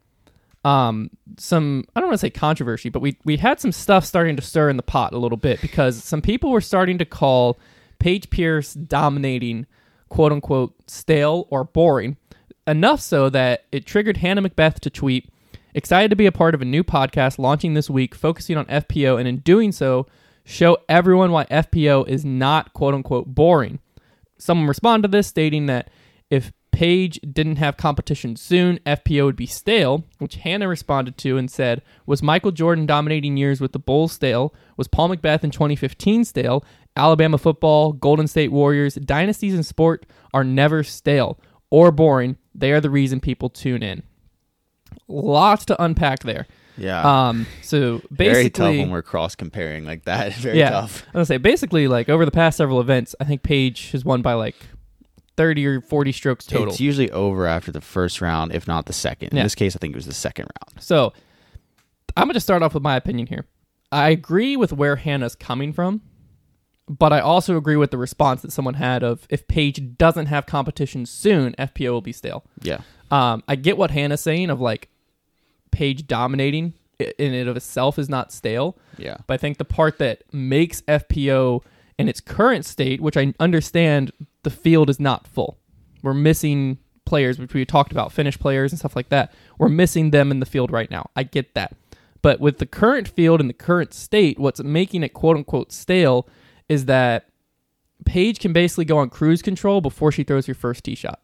um, 0.69 1.11
some 1.39 1.85
I 1.97 2.01
don't 2.01 2.09
want 2.09 2.21
to 2.21 2.27
say 2.27 2.31
controversy, 2.31 2.91
but 2.91 3.01
we 3.01 3.17
we 3.25 3.39
had 3.39 3.59
some 3.59 3.73
stuff 3.73 4.05
starting 4.05 4.37
to 4.37 4.43
stir 4.43 4.69
in 4.69 4.77
the 4.77 4.83
pot 4.83 5.15
a 5.15 5.19
little 5.19 5.39
bit 5.39 5.63
because 5.63 6.05
some 6.05 6.21
people 6.21 6.51
were 6.51 6.61
starting 6.61 6.99
to 6.99 7.07
call 7.07 7.59
Paige 7.99 8.29
Pierce 8.29 8.75
dominating 8.75 9.67
quote 10.11 10.31
unquote 10.31 10.75
stale 10.87 11.47
or 11.51 11.65
boring. 11.65 12.19
Enough 12.67 13.01
so 13.01 13.31
that 13.31 13.65
it 13.73 13.87
triggered 13.87 14.19
Hannah 14.19 14.43
McBeth 14.43 14.79
to 14.81 14.91
tweet, 14.91 15.31
excited 15.73 16.11
to 16.11 16.17
be 16.17 16.27
a 16.27 16.33
part 16.33 16.55
of 16.55 16.61
a 16.61 16.67
new 16.67 16.85
podcast 16.85 17.39
launching 17.39 17.73
this 17.73 17.89
week 17.89 18.15
focusing 18.15 18.59
on 18.59 18.67
FPO 18.67 19.19
and 19.19 19.27
in 19.27 19.39
doing 19.39 19.73
so, 19.73 20.07
show 20.45 20.77
everyone 20.87 21.33
why 21.33 21.47
FPO 21.47 22.07
is 22.07 22.27
not 22.27 22.75
quote 22.75 22.93
unquote 22.93 23.35
boring. 23.35 23.79
Someone 24.37 24.69
responded 24.69 25.09
to 25.09 25.17
this 25.17 25.29
stating 25.29 25.65
that 25.67 25.89
if 26.29 26.53
Paige 26.71 27.21
didn't 27.21 27.57
have 27.57 27.77
competition 27.77 28.37
soon, 28.37 28.79
FPO 28.87 29.25
would 29.25 29.37
be 29.37 29.47
stale, 29.47 30.05
which 30.19 30.37
Hannah 30.37 30.69
responded 30.69 31.17
to 31.19 31.37
and 31.37 31.51
said, 31.51 31.83
Was 32.07 32.23
Michael 32.23 32.53
Jordan 32.53 32.87
dominating 32.87 33.37
years 33.37 33.61
with 33.61 33.73
the 33.73 33.79
Bulls 33.79 34.13
stale? 34.13 34.55
Was 34.77 34.89
Paul 34.89 35.09
McBeth 35.09 35.43
in 35.45 35.51
2015 35.51 36.25
stale? 36.25 36.65
Alabama 36.97 37.39
football, 37.39 37.93
Golden 37.93 38.27
State 38.27 38.53
Warriors, 38.53 38.95
dynasties 38.97 39.55
in 39.55 39.63
sport 39.63 40.07
are 40.35 40.45
never 40.45 40.83
stale 40.83 41.39
or 41.71 41.93
boring. 41.93 42.37
They 42.55 42.73
are 42.73 42.81
the 42.81 42.91
reason 42.91 43.21
people 43.21 43.49
tune 43.49 43.83
in. 43.83 44.03
Lots 45.07 45.65
to 45.67 45.83
unpack 45.83 46.21
there. 46.21 46.47
yeah 46.77 47.29
Um, 47.29 47.47
so 47.63 48.01
very 48.11 48.51
tough 48.51 48.67
basically, 48.67 48.79
when 48.81 48.91
we're 48.91 49.03
cross 49.03 49.35
comparing 49.35 49.85
like 49.85 50.05
that 50.05 50.33
very 50.35 50.59
yeah, 50.59 50.71
tough 50.71 51.03
I 51.03 51.07
was 51.07 51.13
gonna 51.13 51.27
say 51.27 51.37
basically 51.39 51.89
like 51.89 52.09
over 52.09 52.25
the 52.25 52.31
past 52.31 52.57
several 52.57 52.81
events, 52.81 53.15
I 53.21 53.25
think 53.25 53.43
Paige 53.43 53.91
has 53.93 54.05
won 54.05 54.23
by 54.23 54.35
like 54.35 54.57
thirty 55.39 55.65
or 55.67 55.81
forty 55.81 56.13
strokes 56.13 56.45
total. 56.45 56.69
it's 56.69 56.81
usually 56.81 57.11
over 57.13 57.47
after 57.47 57.71
the 57.73 57.81
first 57.81 58.21
round 58.21 58.53
if 58.55 58.67
not 58.69 58.85
the 58.87 58.93
second 58.93 59.31
Yeah. 59.33 59.41
in 59.41 59.47
this 59.47 59.55
case 59.55 59.75
i 59.75 59.79
think 59.79 59.93
it 59.95 59.97
was 59.97 60.07
the 60.07 60.13
second 60.29 60.47
round 60.61 60.83
So 60.83 61.13
I'm 62.17 62.25
going 62.27 62.35
to 62.35 62.41
start 62.41 62.63
off 62.65 62.75
with 62.75 62.83
my 62.83 62.97
opinion 62.97 63.29
here. 63.29 63.47
I 63.93 64.09
agree 64.11 64.57
with 64.57 64.73
where 64.73 64.97
Hannah's 64.97 65.37
coming 65.37 65.73
from, 65.73 66.01
but 66.89 67.13
I 67.13 67.21
also 67.21 67.57
agree 67.57 67.77
with 67.77 67.91
the 67.93 67.99
response 67.99 68.43
that 68.43 68.51
someone 68.53 68.75
had 68.75 69.03
of 69.05 69.27
if 69.31 69.47
Paige 69.47 69.97
doesn't 69.97 70.27
have 70.27 70.45
competition 70.47 71.07
soon, 71.07 71.55
FPO 71.59 71.91
will 71.93 72.01
be 72.01 72.13
stale. 72.13 72.43
yeah 72.61 72.81
Um, 73.13 73.45
I 73.47 73.55
get 73.57 73.79
what 73.79 73.91
Hannah's 73.93 74.21
saying 74.21 74.51
of 74.51 74.61
like 74.61 74.89
Paige 75.71 76.07
dominating 76.09 76.75
in 76.99 77.33
and 77.35 77.49
of 77.49 77.57
itself 77.57 77.99
is 77.99 78.09
not 78.09 78.33
stale. 78.33 78.77
yeah 78.97 79.19
But 79.29 79.35
I 79.35 79.37
think 79.37 79.59
the 79.59 79.65
part 79.65 79.99
that 79.99 80.25
makes 80.33 80.81
FPO 80.83 81.63
in 81.99 82.09
its 82.09 82.21
current 82.21 82.65
state, 82.65 83.01
which 83.01 83.17
I 83.17 83.33
understand 83.39 84.11
the 84.43 84.51
field 84.51 84.91
is 84.91 85.01
not 85.01 85.27
full. 85.27 85.59
We're 86.03 86.15
missing 86.15 86.79
players, 87.05 87.39
which 87.39 87.55
we 87.55 87.65
talked 87.65 87.93
about, 87.93 88.13
finished 88.13 88.39
players 88.39 88.73
and 88.73 88.79
stuff 88.79 88.95
like 88.95 89.09
that. 89.09 89.33
We're 89.59 89.69
missing 89.69 90.11
them 90.11 90.31
in 90.31 90.41
the 90.41 90.47
field 90.47 90.71
right 90.71 90.91
now. 90.91 91.11
I 91.17 91.23
get 91.23 91.55
that. 91.55 91.75
But 92.23 92.41
with 92.41 92.59
the 92.59 92.67
current 92.67 93.09
field 93.09 93.41
and 93.41 93.49
the 93.49 93.55
current 93.55 93.95
state, 93.95 94.39
what's 94.39 94.63
making 94.63 95.03
it 95.03 95.15
quote 95.15 95.37
unquote 95.37 95.73
stale 95.73 96.29
is 96.69 96.85
that 96.87 97.29
Paige 98.05 98.39
can 98.39 98.53
basically 98.53 98.85
go 98.85 98.99
on 98.99 99.11
cruise 99.11 99.43
control 99.43 99.81
before 99.81 100.13
she 100.13 100.25
throws 100.25 100.47
her 100.47 100.55
first 100.55 100.85
tee 100.85 100.95
shot. 100.95 101.21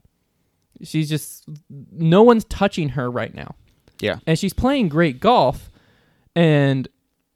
She's 0.83 1.09
just 1.09 1.45
no 1.69 2.23
one's 2.23 2.45
touching 2.45 2.91
her 2.91 3.11
right 3.11 3.35
now 3.35 3.55
yeah 4.01 4.19
and 4.27 4.39
she's 4.39 4.53
playing 4.53 4.89
great 4.89 5.21
golf 5.21 5.71
and 6.35 6.89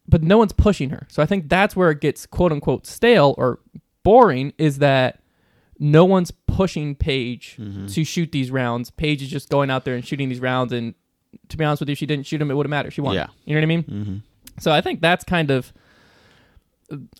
but 0.07 0.23
no 0.23 0.37
one's 0.37 0.53
pushing 0.53 0.89
her 0.89 1.07
so 1.09 1.21
i 1.21 1.25
think 1.25 1.49
that's 1.49 1.75
where 1.75 1.91
it 1.91 2.01
gets 2.01 2.25
quote 2.25 2.51
unquote 2.51 2.85
stale 2.85 3.35
or 3.37 3.59
boring 4.03 4.53
is 4.57 4.79
that 4.79 5.21
no 5.79 6.03
one's 6.05 6.31
pushing 6.45 6.93
Paige 6.95 7.57
to 7.93 8.03
shoot 8.03 8.31
these 8.31 8.51
rounds. 8.51 8.91
Paige 8.91 9.21
is 9.21 9.29
just 9.29 9.49
going 9.49 9.69
out 9.69 9.85
there 9.85 9.95
and 9.95 10.05
shooting 10.05 10.29
these 10.29 10.39
rounds, 10.41 10.73
and 10.73 10.93
to 11.47 11.57
be 11.57 11.63
honest 11.63 11.79
with 11.79 11.89
you, 11.89 11.93
if 11.93 11.97
she 11.99 12.05
didn't 12.05 12.25
shoot 12.25 12.37
them, 12.39 12.51
it 12.51 12.53
wouldn't 12.55 12.69
matter. 12.71 12.91
She 12.91 13.01
won. 13.01 13.15
Yeah. 13.15 13.27
You 13.45 13.53
know 13.55 13.59
what 13.59 13.63
I 13.63 13.67
mean? 13.67 13.83
mm-hmm. 13.83 14.15
So 14.59 14.71
I 14.71 14.81
think 14.81 14.99
that's 15.01 15.23
kind 15.23 15.51
of. 15.51 15.71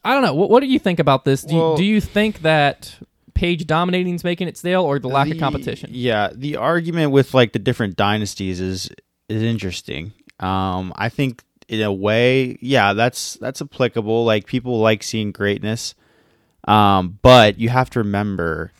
I 0.03 0.13
don't 0.13 0.23
know. 0.23 0.33
What, 0.33 0.49
what 0.49 0.59
do 0.61 0.65
you 0.67 0.79
think 0.79 0.99
about 0.99 1.25
this? 1.25 1.43
Do, 1.43 1.55
Well- 1.55 1.71
you, 1.71 1.77
do 1.77 1.83
you 1.85 2.01
think 2.01 2.41
that 2.41 2.97
Paige 3.33 3.65
dominating 3.67 4.15
is 4.15 4.23
making 4.23 4.47
it 4.47 4.57
stale, 4.57 4.83
or 4.83 4.99
the 4.99 5.07
lack 5.07 5.29
of 5.29 5.37
competition? 5.37 5.91
Yeah, 5.93 6.29
the 6.33 6.57
argument 6.57 7.11
with 7.11 7.33
like 7.33 7.53
the 7.53 7.59
different 7.59 7.95
dynasties 7.95 8.59
is 8.59 8.89
is 9.29 9.41
interesting. 9.43 10.11
Um, 10.39 10.91
I 10.95 11.09
think 11.09 11.43
in 11.67 11.81
a 11.81 11.93
way, 11.93 12.57
yeah, 12.61 12.93
that's 12.93 13.35
that's 13.35 13.61
applicable. 13.61 14.25
Like 14.25 14.47
people 14.47 14.79
like 14.79 15.03
seeing 15.03 15.31
greatness, 15.31 15.93
um, 16.69 17.17
but 17.21 17.59
you 17.59 17.69
have 17.69 17.89
to 17.91 17.99
remember, 17.99 18.71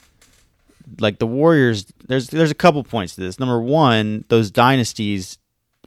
like 1.00 1.20
the 1.20 1.28
Warriors. 1.28 1.86
There's 2.08 2.28
there's 2.28 2.52
a 2.52 2.56
couple 2.56 2.84
points 2.84 3.16
to 3.16 3.22
this. 3.22 3.40
Number 3.40 3.60
one, 3.62 4.26
those 4.30 4.52
dynasties 4.52 5.38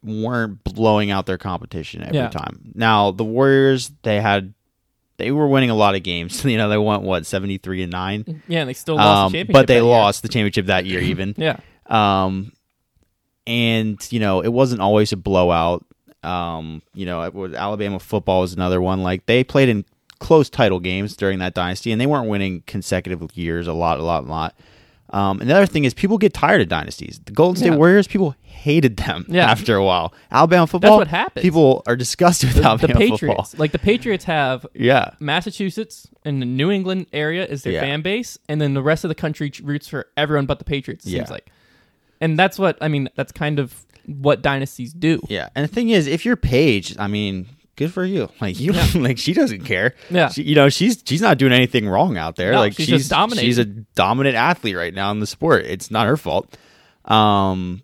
weren't 0.05 0.63
blowing 0.65 1.11
out 1.11 1.27
their 1.27 1.39
competition 1.39 2.03
every 2.03 2.17
Yeah. 2.17 2.29
time. 2.29 2.73
Now 2.75 3.11
the 3.13 3.25
Warriors, 3.25 3.93
they 4.03 4.21
had 4.21 4.53
they 5.19 5.31
were 5.31 5.47
winning 5.47 5.71
a 5.71 5.75
lot 5.77 5.95
of 5.95 6.03
games. 6.03 6.45
You 6.53 6.57
know, 6.59 6.69
they 6.69 6.79
went 6.79 7.03
what 7.03 7.25
seventy 7.27 7.59
three 7.59 7.83
and 7.83 7.93
nine, 7.93 8.43
Yeah, 8.49 8.61
and 8.61 8.69
they 8.69 8.75
still 8.75 8.97
lost 8.97 9.07
um, 9.27 9.33
the 9.33 9.39
championship. 9.39 9.53
but 9.53 9.67
they 9.69 9.75
that 9.79 9.85
year. 9.85 9.91
lost 9.93 10.23
the 10.23 10.29
championship 10.29 10.67
that 10.67 10.87
year 10.87 11.01
even. 11.01 11.35
Yeah. 11.39 11.59
Um, 11.87 12.53
and 13.47 14.05
you 14.13 14.21
know, 14.21 14.41
it 14.41 14.53
wasn't 14.53 14.81
always 14.81 15.13
a 15.13 15.17
blowout. 15.17 15.85
Um, 16.23 16.83
you 16.95 17.07
know, 17.07 17.23
it 17.23 17.35
was 17.35 17.53
Alabama 17.55 17.99
football 17.99 18.43
was 18.43 18.53
another 18.55 18.81
one. 18.81 19.03
Like 19.03 19.27
they 19.27 19.43
played 19.45 19.69
in 19.69 19.85
close 20.23 20.49
title 20.49 20.81
games 20.81 21.17
during 21.17 21.39
that 21.41 21.53
dynasty, 21.55 21.91
and 21.93 22.01
they 22.01 22.07
weren't 22.07 22.29
winning 22.29 22.63
consecutive 22.67 23.21
years 23.37 23.67
a 23.67 23.73
lot, 23.73 23.99
a 23.99 24.03
lot, 24.03 24.25
a 24.25 24.27
lot. 24.27 24.55
Um, 25.11 25.43
and 25.43 25.51
the 25.51 25.55
other 25.55 25.67
thing 25.67 25.85
is, 25.85 25.93
people 25.93 26.17
get 26.17 26.33
tired 26.33 26.63
of 26.63 26.69
dynasties. 26.69 27.21
The 27.27 27.33
Golden 27.33 27.57
State 27.57 27.73
Yeah. 27.73 27.77
Warriors, 27.77 28.07
people 28.07 28.35
hated 28.41 28.97
them 28.97 29.27
Yeah. 29.29 29.51
after 29.51 29.77
a 29.77 29.85
while. 29.85 30.15
Alabama 30.31 30.67
football, 30.67 30.93
that's 30.97 30.99
what 31.01 31.09
happens. 31.09 31.43
People 31.43 31.83
are 31.87 31.97
disgusted 31.97 32.49
with 32.49 32.57
The, 32.57 32.63
the 32.63 32.69
Alabama 32.69 32.95
Patriots, 32.95 33.21
football. 33.21 33.49
like 33.59 33.73
the 33.73 33.79
Patriots, 33.79 34.25
have 34.25 34.65
Yeah, 34.75 35.11
Massachusetts 35.21 36.09
and 36.25 36.41
the 36.41 36.47
New 36.47 36.71
England 36.71 37.07
area 37.13 37.45
is 37.45 37.63
their 37.63 37.75
Yeah. 37.75 37.81
fan 37.83 38.01
base, 38.01 38.39
and 38.49 38.59
then 38.61 38.73
the 38.73 38.83
rest 38.83 39.05
of 39.05 39.09
the 39.11 39.15
country 39.15 39.53
roots 39.63 39.87
for 39.87 40.07
everyone 40.17 40.47
but 40.47 40.59
the 40.61 40.65
Patriots. 40.65 41.05
It 41.05 41.11
seems 41.11 41.31
like, 41.31 41.51
and 42.23 42.39
that's 42.39 42.59
what 42.59 42.79
I 42.81 42.89
mean. 42.89 43.11
That's 43.15 43.33
kind 43.33 43.59
of 43.59 43.85
what 44.07 44.41
dynasties 44.41 44.93
do. 44.95 45.21
yeah. 45.29 45.49
And 45.55 45.63
the 45.69 45.73
thing 45.75 45.91
is, 45.91 46.07
if 46.07 46.25
you're 46.25 46.37
Paige, 46.37 46.97
I 46.99 47.07
mean, 47.07 47.47
good 47.77 47.93
for 47.93 48.05
you. 48.05 48.29
Like 48.41 48.59
you, 48.59 48.73
like 48.95 49.19
she 49.19 49.33
doesn't 49.33 49.65
care. 49.65 49.95
Yeah. 50.11 50.29
She, 50.29 50.43
you 50.43 50.55
know, 50.55 50.69
she's 50.69 51.03
she's 51.07 51.21
not 51.23 51.39
doing 51.39 51.53
anything 51.53 51.89
wrong 51.89 52.17
out 52.17 52.37
there. 52.37 52.53
No, 52.53 52.59
like 52.59 52.75
she's 52.75 52.87
she's. 52.87 53.13
She's 53.39 53.59
a 53.59 53.65
dominant 53.65 54.37
athlete 54.37 54.77
right 54.77 54.93
now 54.95 55.11
in 55.11 55.21
the 55.21 55.27
sport. 55.27 55.65
It's 55.67 55.91
not 55.91 56.07
her 56.07 56.17
fault. 56.17 56.57
Um, 57.05 57.83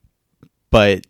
but 0.70 1.06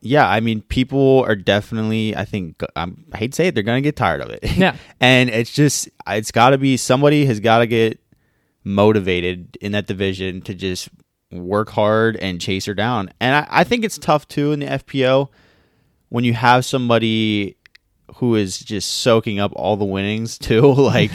yeah, 0.00 0.28
I 0.28 0.40
mean, 0.40 0.62
people 0.62 1.24
are 1.26 1.36
definitely. 1.36 2.16
I 2.16 2.24
think 2.24 2.62
I'm, 2.74 3.04
I 3.12 3.18
hate 3.18 3.32
to 3.32 3.36
say 3.36 3.46
it, 3.48 3.54
they're 3.54 3.62
gonna 3.62 3.80
get 3.80 3.96
tired 3.96 4.20
of 4.20 4.30
it. 4.30 4.40
Yeah. 4.56 4.76
and 4.98 5.30
it's 5.30 5.52
just 5.52 5.88
it's 6.06 6.32
got 6.32 6.50
to 6.50 6.58
be 6.58 6.76
somebody 6.76 7.26
has 7.26 7.40
got 7.40 7.58
to 7.58 7.66
get 7.66 8.00
motivated 8.64 9.56
in 9.60 9.72
that 9.72 9.86
division 9.86 10.42
to 10.42 10.54
just 10.54 10.88
work 11.30 11.70
hard 11.70 12.16
and 12.16 12.40
chase 12.40 12.66
her 12.66 12.74
down. 12.74 13.10
And 13.20 13.34
I, 13.34 13.46
I 13.60 13.64
think 13.64 13.84
it's 13.84 13.98
tough 13.98 14.26
too 14.28 14.52
in 14.52 14.60
the 14.60 14.66
FPO 14.66 15.28
when 16.08 16.24
you 16.24 16.34
have 16.34 16.64
somebody 16.64 17.56
who 18.16 18.34
is 18.34 18.58
just 18.58 18.90
soaking 18.90 19.38
up 19.38 19.52
all 19.54 19.76
the 19.76 19.84
winnings 19.84 20.38
too. 20.38 20.72
like 20.72 21.10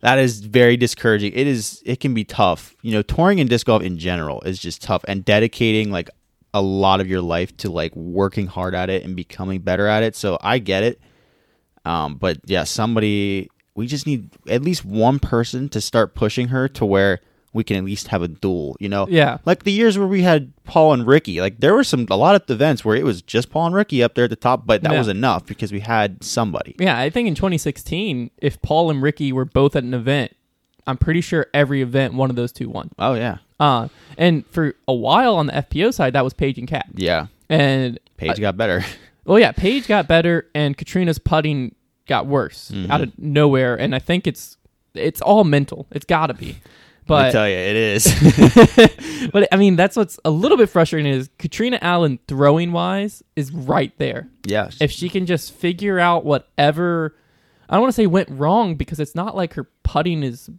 that 0.00 0.18
is 0.18 0.40
very 0.40 0.76
discouraging. 0.76 1.32
It 1.32 1.46
is. 1.46 1.82
It 1.86 2.00
can 2.00 2.14
be 2.14 2.24
tough. 2.24 2.74
You 2.82 2.92
know, 2.92 3.02
touring 3.02 3.40
and 3.40 3.48
disc 3.48 3.66
golf 3.66 3.82
in 3.82 3.98
general 3.98 4.40
is 4.42 4.58
just 4.58 4.82
tough, 4.82 5.04
and 5.08 5.24
dedicating 5.24 5.90
like 5.90 6.10
a 6.54 6.60
lot 6.62 7.00
of 7.00 7.08
your 7.08 7.22
life 7.22 7.56
to 7.58 7.70
like 7.70 7.94
working 7.96 8.46
hard 8.46 8.74
at 8.74 8.90
it 8.90 9.04
and 9.04 9.16
becoming 9.16 9.60
better 9.60 9.86
at 9.86 10.02
it. 10.02 10.14
So 10.14 10.38
I 10.40 10.58
get 10.58 10.82
it. 10.82 11.00
Um, 11.84 12.16
but 12.16 12.38
yeah, 12.44 12.64
somebody 12.64 13.48
we 13.74 13.86
just 13.86 14.06
need 14.06 14.30
at 14.48 14.62
least 14.62 14.84
one 14.84 15.18
person 15.18 15.68
to 15.70 15.80
start 15.80 16.14
pushing 16.14 16.48
her 16.48 16.68
to 16.68 16.84
where 16.84 17.20
we 17.54 17.62
can 17.64 17.76
at 17.76 17.84
least 17.84 18.08
have 18.08 18.22
a 18.22 18.28
duel, 18.28 18.76
you 18.80 18.88
know? 18.88 19.06
Yeah. 19.10 19.38
Like 19.44 19.64
the 19.64 19.72
years 19.72 19.98
where 19.98 20.06
we 20.06 20.22
had 20.22 20.52
Paul 20.64 20.92
and 20.94 21.06
Ricky, 21.06 21.40
like 21.40 21.60
there 21.60 21.74
were 21.74 21.84
some 21.84 22.06
a 22.10 22.16
lot 22.16 22.34
of 22.34 22.48
events 22.50 22.84
where 22.84 22.96
it 22.96 23.04
was 23.04 23.20
just 23.22 23.50
Paul 23.50 23.66
and 23.66 23.74
Ricky 23.74 24.02
up 24.02 24.14
there 24.14 24.24
at 24.24 24.30
the 24.30 24.36
top, 24.36 24.66
but 24.66 24.82
that 24.82 24.92
Yeah. 24.92 24.98
was 24.98 25.08
enough 25.08 25.44
because 25.46 25.70
we 25.72 25.80
had 25.80 26.24
somebody. 26.24 26.74
Yeah, 26.78 26.98
I 26.98 27.10
think 27.10 27.28
in 27.28 27.34
2016, 27.34 28.30
if 28.38 28.60
Paul 28.62 28.90
and 28.90 29.02
Ricky 29.02 29.32
were 29.32 29.44
both 29.44 29.76
at 29.76 29.84
an 29.84 29.92
event, 29.94 30.34
I'm 30.86 30.96
pretty 30.96 31.20
sure 31.20 31.46
every 31.54 31.82
event 31.82 32.14
one 32.14 32.30
of 32.30 32.36
those 32.36 32.52
two 32.52 32.68
won. 32.68 32.90
Oh 32.98 33.14
yeah. 33.14 33.38
Uh, 33.60 33.88
and 34.18 34.44
for 34.46 34.74
a 34.88 34.94
while 34.94 35.36
on 35.36 35.46
the 35.46 35.52
FPO 35.52 35.92
side, 35.94 36.14
that 36.14 36.24
was 36.24 36.32
Paige 36.32 36.58
and 36.58 36.66
Kat. 36.66 36.86
Yeah. 36.94 37.26
And 37.48 38.00
Paige 38.16 38.40
got 38.40 38.56
better. 38.56 38.84
well, 39.24 39.38
yeah, 39.38 39.52
Paige 39.52 39.86
got 39.86 40.08
better, 40.08 40.48
and 40.54 40.76
Katrina's 40.76 41.18
putting 41.18 41.74
got 42.08 42.26
worse 42.26 42.72
Mm-hmm. 42.74 42.90
out 42.90 43.00
of 43.02 43.16
nowhere. 43.18 43.76
And 43.78 43.94
I 43.94 43.98
think 44.00 44.26
it's 44.26 44.56
it's 44.94 45.20
all 45.20 45.44
mental. 45.44 45.86
It's 45.92 46.04
got 46.04 46.26
to 46.28 46.34
be. 46.34 46.56
I 47.04 47.06
But 47.06 47.32
tell 47.32 47.48
you, 47.48 47.56
it 47.56 47.76
is. 47.76 49.28
but 49.32 49.48
I 49.52 49.56
mean, 49.56 49.76
that's 49.76 49.96
what's 49.96 50.18
a 50.24 50.30
little 50.30 50.56
bit 50.56 50.68
frustrating 50.68 51.12
is 51.12 51.28
Katrina 51.38 51.78
Allen 51.82 52.18
throwing 52.28 52.72
wise 52.72 53.22
is 53.36 53.52
right 53.52 53.92
there. 53.98 54.28
yeah. 54.44 54.70
if 54.80 54.90
she 54.90 55.08
can 55.08 55.26
just 55.26 55.52
figure 55.52 55.98
out 55.98 56.24
whatever 56.24 57.14
I 57.68 57.76
don't 57.76 57.82
want 57.82 57.94
to 57.94 57.96
say 57.96 58.06
went 58.06 58.28
wrong 58.30 58.74
because 58.74 59.00
it's 59.00 59.14
not 59.14 59.34
like 59.34 59.54
her 59.54 59.64
putting 59.82 60.22
is 60.22 60.50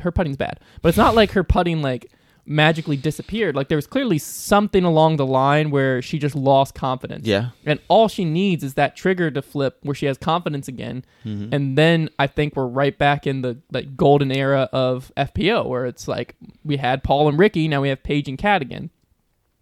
her 0.00 0.10
putting's 0.10 0.36
bad, 0.36 0.60
but 0.82 0.90
it's 0.90 0.98
not 0.98 1.14
like 1.14 1.32
her 1.32 1.44
putting 1.44 1.82
like 1.82 2.10
magically 2.44 2.96
disappeared. 2.96 3.54
Like 3.54 3.68
there 3.68 3.76
was 3.76 3.86
clearly 3.86 4.18
something 4.18 4.84
along 4.84 5.16
the 5.16 5.26
line 5.26 5.70
where 5.70 6.02
she 6.02 6.18
just 6.18 6.34
lost 6.34 6.74
confidence. 6.74 7.26
Yeah. 7.26 7.50
And 7.64 7.78
all 7.88 8.08
she 8.08 8.24
needs 8.24 8.64
is 8.64 8.74
that 8.74 8.96
trigger 8.96 9.30
to 9.30 9.42
flip 9.42 9.78
where 9.82 9.94
she 9.94 10.06
has 10.06 10.18
confidence 10.18 10.68
again. 10.68 11.04
Mm-hmm. 11.24 11.54
And 11.54 11.78
then 11.78 12.10
I 12.18 12.26
think 12.26 12.56
we're 12.56 12.66
right 12.66 12.96
back 12.96 13.26
in 13.26 13.42
the 13.42 13.58
like 13.70 13.96
golden 13.96 14.32
era 14.32 14.68
of 14.72 15.12
FPO 15.16 15.66
where 15.66 15.86
it's 15.86 16.08
like 16.08 16.34
we 16.64 16.78
had 16.78 17.04
Paul 17.04 17.28
and 17.28 17.38
Ricky, 17.38 17.68
now 17.68 17.80
we 17.80 17.90
have 17.90 18.02
Paige 18.02 18.28
and 18.28 18.38
Kat 18.38 18.60
again. 18.60 18.90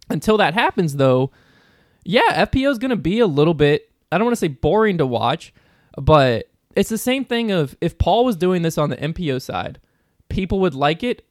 Until 0.09 0.37
that 0.37 0.53
happens 0.53 0.95
though, 0.95 1.31
yeah, 2.03 2.45
FPO 2.45 2.71
is 2.71 2.79
going 2.79 2.89
to 2.89 2.95
be 2.95 3.19
a 3.19 3.27
little 3.27 3.53
bit, 3.53 3.91
I 4.11 4.17
don't 4.17 4.25
want 4.25 4.35
to 4.35 4.39
say 4.39 4.47
boring 4.47 4.97
to 4.97 5.05
watch, 5.05 5.53
but 5.97 6.49
it's 6.75 6.89
the 6.89 6.97
same 6.97 7.25
thing 7.25 7.51
of 7.51 7.77
if 7.79 7.97
Paul 7.99 8.25
was 8.25 8.35
doing 8.35 8.63
this 8.63 8.77
on 8.77 8.89
the 8.89 8.97
MPO 8.97 9.41
side, 9.41 9.79
people 10.29 10.59
would 10.61 10.73
like 10.73 11.03
it 11.03 11.25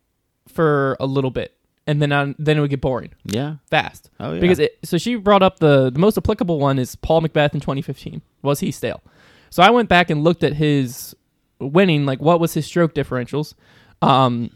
for 0.49 0.97
a 1.01 1.07
little 1.07 1.31
bit 1.31 1.55
and 1.87 2.01
then 2.03 2.13
on, 2.13 2.35
then 2.39 2.59
it 2.59 2.61
would 2.61 2.71
get 2.71 2.81
boring 2.81 3.11
Yeah. 3.25 3.57
fast. 3.71 4.11
Oh, 4.21 4.35
yeah. 4.35 4.41
Because 4.41 4.59
it, 4.59 4.79
so 4.85 4.99
she 4.99 5.17
brought 5.17 5.43
up 5.43 5.59
the 5.61 5.91
the 5.91 5.99
most 5.99 6.17
applicable 6.19 6.59
one 6.59 6.79
is 6.79 6.95
Paul 6.97 7.23
McBeth 7.23 7.55
in 7.55 7.61
2015. 7.61 8.23
Was 8.43 8.61
he 8.61 8.71
stale? 8.71 9.03
So 9.51 9.63
I 9.63 9.71
went 9.71 9.89
back 9.89 10.11
and 10.11 10.23
looked 10.23 10.45
at 10.45 10.55
his 10.55 11.15
winning, 11.59 12.07
like 12.07 12.21
what 12.21 12.41
was 12.41 12.55
his 12.55 12.67
stroke 12.67 12.95
differentials? 12.95 13.55
Um, 14.03 14.51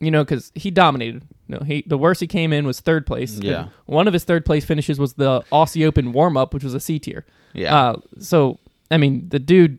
you 0.00 0.10
know, 0.10 0.24
because 0.24 0.52
he 0.54 0.70
dominated. 0.70 1.22
Know, 1.48 1.60
he 1.64 1.84
the 1.86 1.96
worst 1.96 2.20
he 2.20 2.26
came 2.26 2.52
in 2.52 2.66
was 2.66 2.80
third 2.80 3.06
place. 3.06 3.38
Yeah. 3.38 3.60
And 3.60 3.70
One 3.86 4.08
of 4.08 4.12
his 4.12 4.24
third 4.24 4.44
place 4.44 4.64
finishes 4.64 4.98
was 4.98 5.14
the 5.14 5.42
Aussie 5.52 5.86
Open 5.86 6.12
warm 6.12 6.36
up, 6.36 6.52
which 6.52 6.64
was 6.64 6.74
a 6.74 6.80
C 6.80 6.98
tier. 6.98 7.24
Yeah. 7.54 7.74
Uh, 7.74 7.96
so 8.18 8.58
I 8.90 8.96
mean, 8.98 9.28
the 9.28 9.38
dude, 9.38 9.78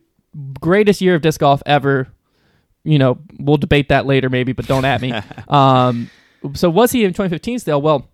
greatest 0.62 1.01
year 1.01 1.15
of 1.15 1.21
disc 1.21 1.39
golf 1.41 1.62
ever. 1.65 2.07
You 2.88 2.97
know, 3.00 3.17
we'll 3.39 3.58
debate 3.58 3.89
that 3.89 4.06
later, 4.06 4.30
maybe, 4.30 4.54
but 4.54 4.65
don't 4.67 4.86
at 4.86 5.02
me. 5.02 5.13
um, 5.50 6.10
so 6.54 6.69
was 6.69 6.91
he 6.91 7.04
in 7.04 7.12
2015 7.12 7.60
still? 7.60 7.82
Well, 7.82 8.08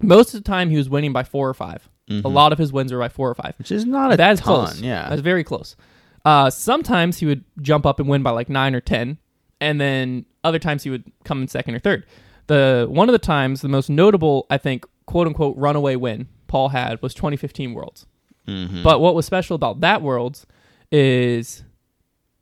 most 0.00 0.34
of 0.34 0.42
the 0.42 0.48
time 0.48 0.70
he 0.70 0.76
was 0.76 0.88
winning 0.88 1.12
by 1.12 1.24
four 1.24 1.48
or 1.48 1.54
5 1.54 1.88
A 2.10 2.28
lot 2.28 2.52
of 2.52 2.58
his 2.58 2.72
wins 2.72 2.92
were 2.92 2.98
by 2.98 3.08
four 3.08 3.28
or 3.28 3.34
five. 3.34 3.54
Which 3.58 3.70
is 3.70 3.84
not 3.84 4.12
a 4.12 4.16
That's 4.16 4.40
close. 4.40 4.80
Yeah. 4.80 5.08
that's 5.10 5.20
very 5.20 5.44
close. 5.44 5.76
Uh, 6.24 6.48
sometimes 6.50 7.18
he 7.18 7.26
would 7.26 7.44
jump 7.60 7.84
up 7.84 8.00
and 8.00 8.08
win 8.08 8.22
by 8.22 8.30
like 8.30 8.48
nine 8.48 8.74
or 8.74 8.80
ten, 8.80 9.18
and 9.60 9.80
then 9.80 10.24
other 10.44 10.58
times 10.58 10.82
he 10.82 10.90
would 10.90 11.04
come 11.24 11.42
in 11.42 11.48
second 11.48 11.74
or 11.74 11.78
third. 11.78 12.06
The 12.46 12.86
one 12.88 13.08
of 13.08 13.12
the 13.12 13.18
times, 13.18 13.60
the 13.60 13.68
most 13.68 13.90
notable, 13.90 14.46
I 14.48 14.56
think, 14.58 14.86
quote 15.06 15.26
unquote 15.26 15.56
runaway 15.56 15.96
win 15.96 16.28
Paul 16.46 16.70
had 16.70 17.00
was 17.02 17.12
2015 17.14 17.74
Worlds. 17.74 18.06
Mhm. 18.46 18.82
But 18.82 19.00
what 19.00 19.14
was 19.14 19.26
special 19.26 19.54
about 19.54 19.80
that 19.80 20.00
Worlds 20.00 20.46
is 20.90 21.64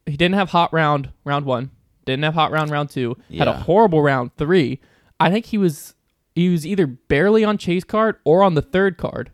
he 0.06 0.16
didn't 0.16 0.34
have 0.36 0.50
hot 0.50 0.72
round 0.72 1.10
round 1.24 1.44
one, 1.44 1.70
didn't 2.04 2.24
have 2.24 2.34
hot 2.34 2.50
round 2.52 2.70
round 2.70 2.90
two, 2.90 3.16
had 3.36 3.48
a 3.48 3.52
Yeah. 3.52 3.60
horrible 3.62 4.02
round 4.02 4.30
three. 4.36 4.80
I 5.20 5.30
think 5.30 5.46
he 5.46 5.58
was 5.58 5.94
he 6.34 6.48
was 6.50 6.66
either 6.66 6.86
barely 6.86 7.44
on 7.44 7.56
chase 7.58 7.84
card 7.84 8.16
or 8.24 8.42
on 8.42 8.54
the 8.54 8.60
third 8.62 8.98
card, 8.98 9.30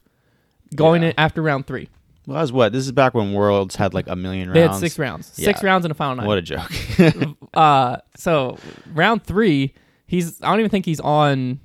going 0.77 1.03
Yeah. 1.03 1.09
in 1.09 1.15
after 1.19 1.43
round 1.43 1.67
three. 1.67 1.89
Well, 2.27 2.37
that 2.37 2.43
was 2.43 2.53
what? 2.53 2.73
This 2.73 2.85
is 2.85 2.93
back 2.93 3.15
when 3.15 3.33
Worlds 3.33 3.75
had 3.77 3.93
like 3.95 4.07
a 4.07 4.15
million 4.15 4.49
rounds. 4.49 4.55
They 4.55 4.61
had 4.63 4.75
six 4.77 4.99
rounds, 4.99 5.27
six 5.27 5.61
Yeah. 5.63 5.67
rounds 5.69 5.85
in 5.85 5.91
a 5.91 5.95
final 5.95 6.15
nine. 6.17 6.27
What 6.27 6.39
a 6.39 6.43
joke. 6.43 6.71
uh, 7.55 7.97
so 8.17 8.59
round 8.95 9.25
three, 9.25 9.75
he's 10.07 10.41
I 10.43 10.51
don't 10.51 10.61
even 10.61 10.71
think 10.71 10.85
he's 10.87 11.01
on. 11.01 11.59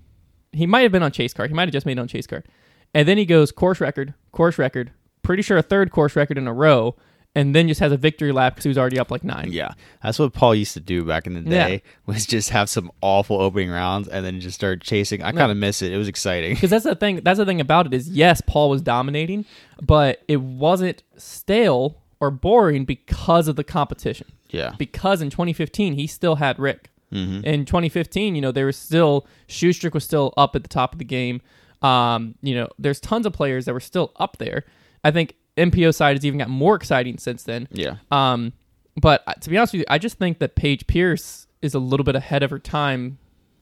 He 0.52 0.66
might 0.66 0.82
have 0.82 0.92
been 0.92 1.04
on 1.04 1.12
chase 1.12 1.34
card. 1.34 1.50
He 1.52 1.54
might 1.56 1.68
have 1.68 1.74
just 1.74 1.86
made 1.86 1.98
it 2.00 2.02
on 2.02 2.08
chase 2.08 2.26
card, 2.26 2.48
and 2.96 3.08
then 3.08 3.18
he 3.20 3.26
goes 3.26 3.52
course 3.52 3.80
record, 3.80 4.16
course 4.32 4.58
record. 4.58 4.92
Pretty 5.22 5.44
sure 5.44 5.58
a 5.58 5.62
third 5.62 5.92
course 5.92 6.16
record 6.16 6.38
in 6.40 6.48
a 6.48 6.54
row, 6.54 6.96
and 7.38 7.56
then 7.56 7.68
just 7.68 7.80
has 7.80 7.92
a 7.92 7.98
victory 7.98 8.32
lap 8.32 8.54
because 8.56 8.64
he 8.66 8.70
was 8.70 8.78
already 8.78 9.00
up 9.00 9.12
like 9.12 9.24
nine. 9.24 9.52
yeah. 9.52 9.72
That's 10.04 10.20
what 10.20 10.34
Paul 10.34 10.56
used 10.56 10.74
to 10.74 10.80
do 10.80 11.06
back 11.06 11.28
in 11.28 11.34
the 11.36 11.42
day. 11.42 11.74
Yeah. 11.74 11.92
Was 12.08 12.26
just 12.26 12.50
have 12.50 12.70
some 12.70 12.92
awful 13.02 13.40
opening 13.40 13.70
rounds 13.70 14.08
and 14.08 14.26
then 14.26 14.40
just 14.40 14.56
start 14.56 14.82
chasing. 14.82 15.22
I 15.24 15.32
kind 15.32 15.52
of 15.52 15.58
miss 15.58 15.82
it. 15.82 15.92
It 15.92 15.98
was 15.98 16.08
exciting. 16.08 16.54
Because 16.56 16.70
that's 16.72 16.84
the 16.86 16.96
thing. 16.96 17.22
That's 17.24 17.38
the 17.38 17.46
thing 17.46 17.62
about 17.62 17.86
it 17.86 17.94
is 17.94 18.10
yes, 18.10 18.42
Paul 18.42 18.70
was 18.70 18.82
dominating, 18.82 19.46
but 19.82 20.24
it 20.28 20.42
wasn't 20.42 21.04
stale 21.18 22.02
or 22.20 22.32
boring 22.32 22.86
because 22.86 23.48
of 23.48 23.56
the 23.56 23.64
competition. 23.64 24.28
Yeah. 24.50 24.74
because 24.78 25.22
in 25.22 25.30
2015 25.30 25.94
he 25.94 26.08
still 26.08 26.36
had 26.38 26.58
Rick. 26.58 26.90
Mhm. 27.14 27.44
In 27.44 27.66
2015, 27.66 28.34
you 28.36 28.42
know, 28.42 28.52
there 28.52 28.66
was 28.66 28.78
still 28.78 29.28
Schusterick 29.48 29.94
was 29.94 30.04
still 30.06 30.34
up 30.38 30.56
at 30.56 30.64
the 30.64 30.70
top 30.70 30.94
of 30.94 31.00
the 31.00 31.06
game. 31.06 31.42
Um, 31.82 32.36
you 32.42 32.56
know, 32.56 32.70
there's 32.80 33.00
tons 33.00 33.26
of 33.26 33.34
players 33.34 33.66
that 33.66 33.74
were 33.74 33.80
still 33.80 34.12
up 34.18 34.38
there. 34.38 34.64
I 35.04 35.12
think 35.12 35.36
MPO 35.58 35.94
side 35.94 36.16
has 36.16 36.26
even 36.26 36.38
got 36.40 36.50
more 36.50 36.76
exciting 36.76 37.18
since 37.18 37.44
then. 37.44 37.68
Yeah. 37.72 37.96
Um, 38.12 38.54
but 39.00 39.24
uh, 39.28 39.34
to 39.34 39.50
be 39.50 39.58
honest 39.58 39.74
with 39.74 39.80
you, 39.82 39.86
I 39.90 39.98
just 39.98 40.18
think 40.18 40.40
that 40.40 40.56
Paige 40.56 40.88
Pierce 40.88 41.48
is 41.62 41.74
a 41.74 41.80
little 41.80 42.04
bit 42.04 42.16
ahead 42.16 42.44
of 42.44 42.50
her 42.52 42.60
time, 42.60 43.18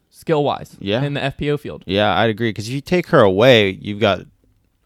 skill 0.10 0.44
wise. 0.44 0.76
Yeah. 0.80 1.02
In 1.04 1.14
the 1.14 1.22
FPO 1.22 1.60
field, 1.60 1.84
Yeah, 1.88 2.18
I'd 2.18 2.30
agree. 2.30 2.50
Because 2.50 2.68
if 2.68 2.74
you 2.74 2.82
take 2.82 3.08
her 3.08 3.20
away, 3.22 3.72
you've 3.72 4.00
got 4.00 4.20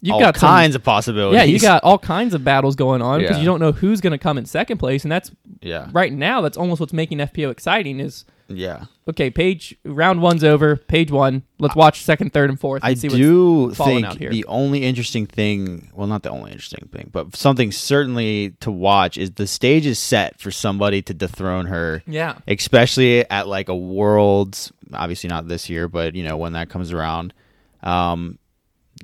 you've 0.02 0.14
all 0.14 0.20
got 0.22 0.38
some- 0.38 0.50
kinds 0.50 0.76
of 0.76 0.84
possibilities. 0.84 1.38
yeah, 1.38 1.44
you 1.44 1.60
got 1.60 1.84
all 1.84 1.98
kinds 1.98 2.34
of 2.34 2.44
battles 2.44 2.76
going 2.76 3.02
on 3.02 3.20
because 3.20 3.36
Yeah. 3.38 3.42
you 3.42 3.46
don't 3.46 3.60
know 3.60 3.72
who's 3.74 4.00
going 4.02 4.12
to 4.12 4.18
come 4.18 4.38
in 4.38 4.46
second 4.46 4.78
place, 4.78 5.04
and 5.04 5.12
that's 5.12 5.32
yeah, 5.62 5.90
right 5.92 6.14
now. 6.14 6.42
That's 6.42 6.58
almost 6.58 6.80
what's 6.80 6.94
making 6.94 7.18
FPO 7.20 7.50
exciting. 7.52 8.00
Is 8.00 8.24
yeah. 8.50 8.86
okay, 9.08 9.30
paige 9.30 9.78
round 9.86 10.22
one's 10.22 10.44
over. 10.44 10.76
Paige 10.76 11.12
one. 11.12 11.44
Let's 11.60 11.76
watch 11.76 12.04
second, 12.04 12.34
third, 12.34 12.50
and 12.50 12.60
fourth. 12.60 12.84
And 12.84 12.92
I 12.92 12.94
see 12.96 13.08
do 13.10 13.72
think 13.74 14.18
the 14.18 14.46
only 14.46 14.84
interesting 14.84 15.26
thing, 15.26 15.92
well, 15.94 16.08
not 16.08 16.24
the 16.24 16.30
only 16.32 16.52
interesting 16.52 16.88
thing, 16.92 17.10
but 17.12 17.36
something 17.36 17.72
certainly 17.72 18.52
to 18.62 18.72
watch 18.72 19.18
is 19.18 19.32
the 19.32 19.48
stage 19.48 19.86
is 19.86 20.00
set 20.00 20.40
for 20.40 20.52
somebody 20.52 21.02
to 21.04 21.14
dethrone 21.14 21.68
her, 21.68 22.02
Yeah. 22.08 22.38
especially 22.48 23.30
at 23.30 23.48
like 23.48 23.70
a 23.70 23.76
world's, 23.76 24.72
obviously 24.94 25.30
not 25.30 25.48
this 25.48 25.70
year, 25.70 25.88
but 25.88 26.16
you 26.16 26.24
know 26.24 26.38
when 26.38 26.54
that 26.54 26.70
comes 26.70 26.92
around. 26.92 27.34
Um, 27.84 28.40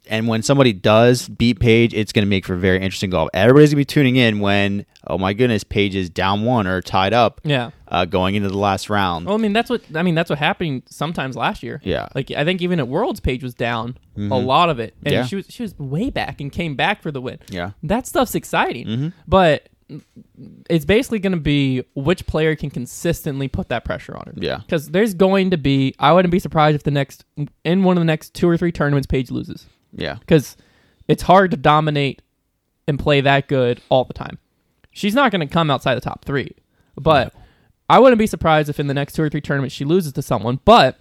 and 0.08 0.28
when 0.28 0.42
somebody 0.44 0.74
does 0.74 1.28
beat 1.28 1.60
Paige, 1.60 1.94
it's 1.94 2.12
going 2.12 2.26
to 2.26 2.30
make 2.30 2.46
for 2.46 2.56
very 2.56 2.78
interesting 2.78 3.10
golf. 3.10 3.30
Everybody's 3.34 3.70
going 3.70 3.76
to 3.78 3.82
be 3.82 3.86
tuning 3.86 4.16
in 4.18 4.40
when, 4.40 4.86
oh 5.08 5.18
my 5.18 5.34
goodness, 5.34 5.64
Paige 5.64 5.96
is 5.96 6.10
down 6.10 6.44
one 6.46 6.68
or 6.68 6.82
tied 6.82 7.14
up, 7.14 7.42
Yeah. 7.44 7.72
uh, 7.88 8.06
going 8.06 8.36
into 8.36 8.50
the 8.50 8.58
last 8.58 8.90
round. 8.90 9.26
Well, 9.26 9.36
I 9.36 9.38
mean, 9.38 9.54
that's 9.54 9.70
what 9.70 9.82
I 9.96 10.04
mean. 10.04 10.16
That's 10.16 10.30
what 10.30 10.40
happened 10.40 10.84
sometimes 10.88 11.36
last 11.36 11.64
year. 11.64 11.82
Yeah. 11.84 12.08
Like 12.16 12.32
I 12.32 12.44
think 12.46 12.62
even 12.62 12.80
at 12.80 12.88
Worlds, 12.88 13.20
Paige 13.20 13.44
was 13.44 13.54
down 13.56 13.98
a 14.18 14.22
lot 14.38 14.70
of 14.70 14.80
it, 14.80 14.94
and 15.04 15.14
Yeah. 15.14 15.26
she 15.26 15.36
was 15.38 15.46
she 15.50 15.64
was 15.64 15.78
way 15.80 16.10
back 16.10 16.40
and 16.40 16.52
came 16.52 16.76
back 16.76 17.02
for 17.02 17.12
the 17.12 17.22
win. 17.22 17.40
Yeah. 17.50 17.72
That 17.84 18.06
stuff's 18.08 18.36
exciting, 18.36 18.88
Mm-hmm. 18.88 19.08
but 19.28 19.70
it's 20.70 20.84
basically 20.86 21.20
going 21.20 21.32
to 21.34 21.40
be 21.40 21.84
which 21.94 22.26
player 22.26 22.56
can 22.56 22.72
consistently 22.72 23.48
put 23.48 23.70
that 23.70 23.86
pressure 23.86 24.16
on 24.18 24.24
her. 24.26 24.34
Yeah. 24.36 24.58
Because 24.58 24.90
there's 24.90 25.14
going 25.14 25.52
to 25.52 25.58
be, 25.58 25.94
I 26.00 26.12
wouldn't 26.12 26.32
be 26.32 26.40
surprised 26.40 26.76
if 26.76 26.82
the 26.84 26.90
next 26.92 27.24
in 27.64 27.84
one 27.84 27.96
of 27.96 28.02
the 28.02 28.06
next 28.06 28.34
two 28.34 28.50
or 28.50 28.58
three 28.58 28.72
tournaments, 28.72 29.06
Paige 29.06 29.30
loses 29.32 29.68
Yeah. 29.96 30.16
because 30.16 30.58
it's 31.08 31.24
hard 31.24 31.52
to 31.52 31.58
dominate 31.58 32.22
and 32.88 33.00
play 33.00 33.22
that 33.22 33.48
good 33.48 33.82
all 33.90 34.04
the 34.04 34.14
time. 34.14 34.38
She's 34.92 35.16
not 35.16 35.32
going 35.32 35.46
to 35.46 35.52
come 35.52 35.72
outside 35.72 35.96
the 35.96 36.02
top 36.02 36.24
three, 36.26 36.56
but 36.96 37.34
I 37.90 38.00
wouldn't 38.00 38.20
be 38.20 38.28
surprised 38.28 38.70
if 38.70 38.80
in 38.80 38.88
the 38.88 38.94
next 38.94 39.14
two 39.14 39.24
or 39.24 39.30
three 39.30 39.42
tournaments 39.42 39.76
she 39.76 39.86
loses 39.86 40.14
to 40.14 40.22
someone. 40.22 40.60
But 40.66 41.00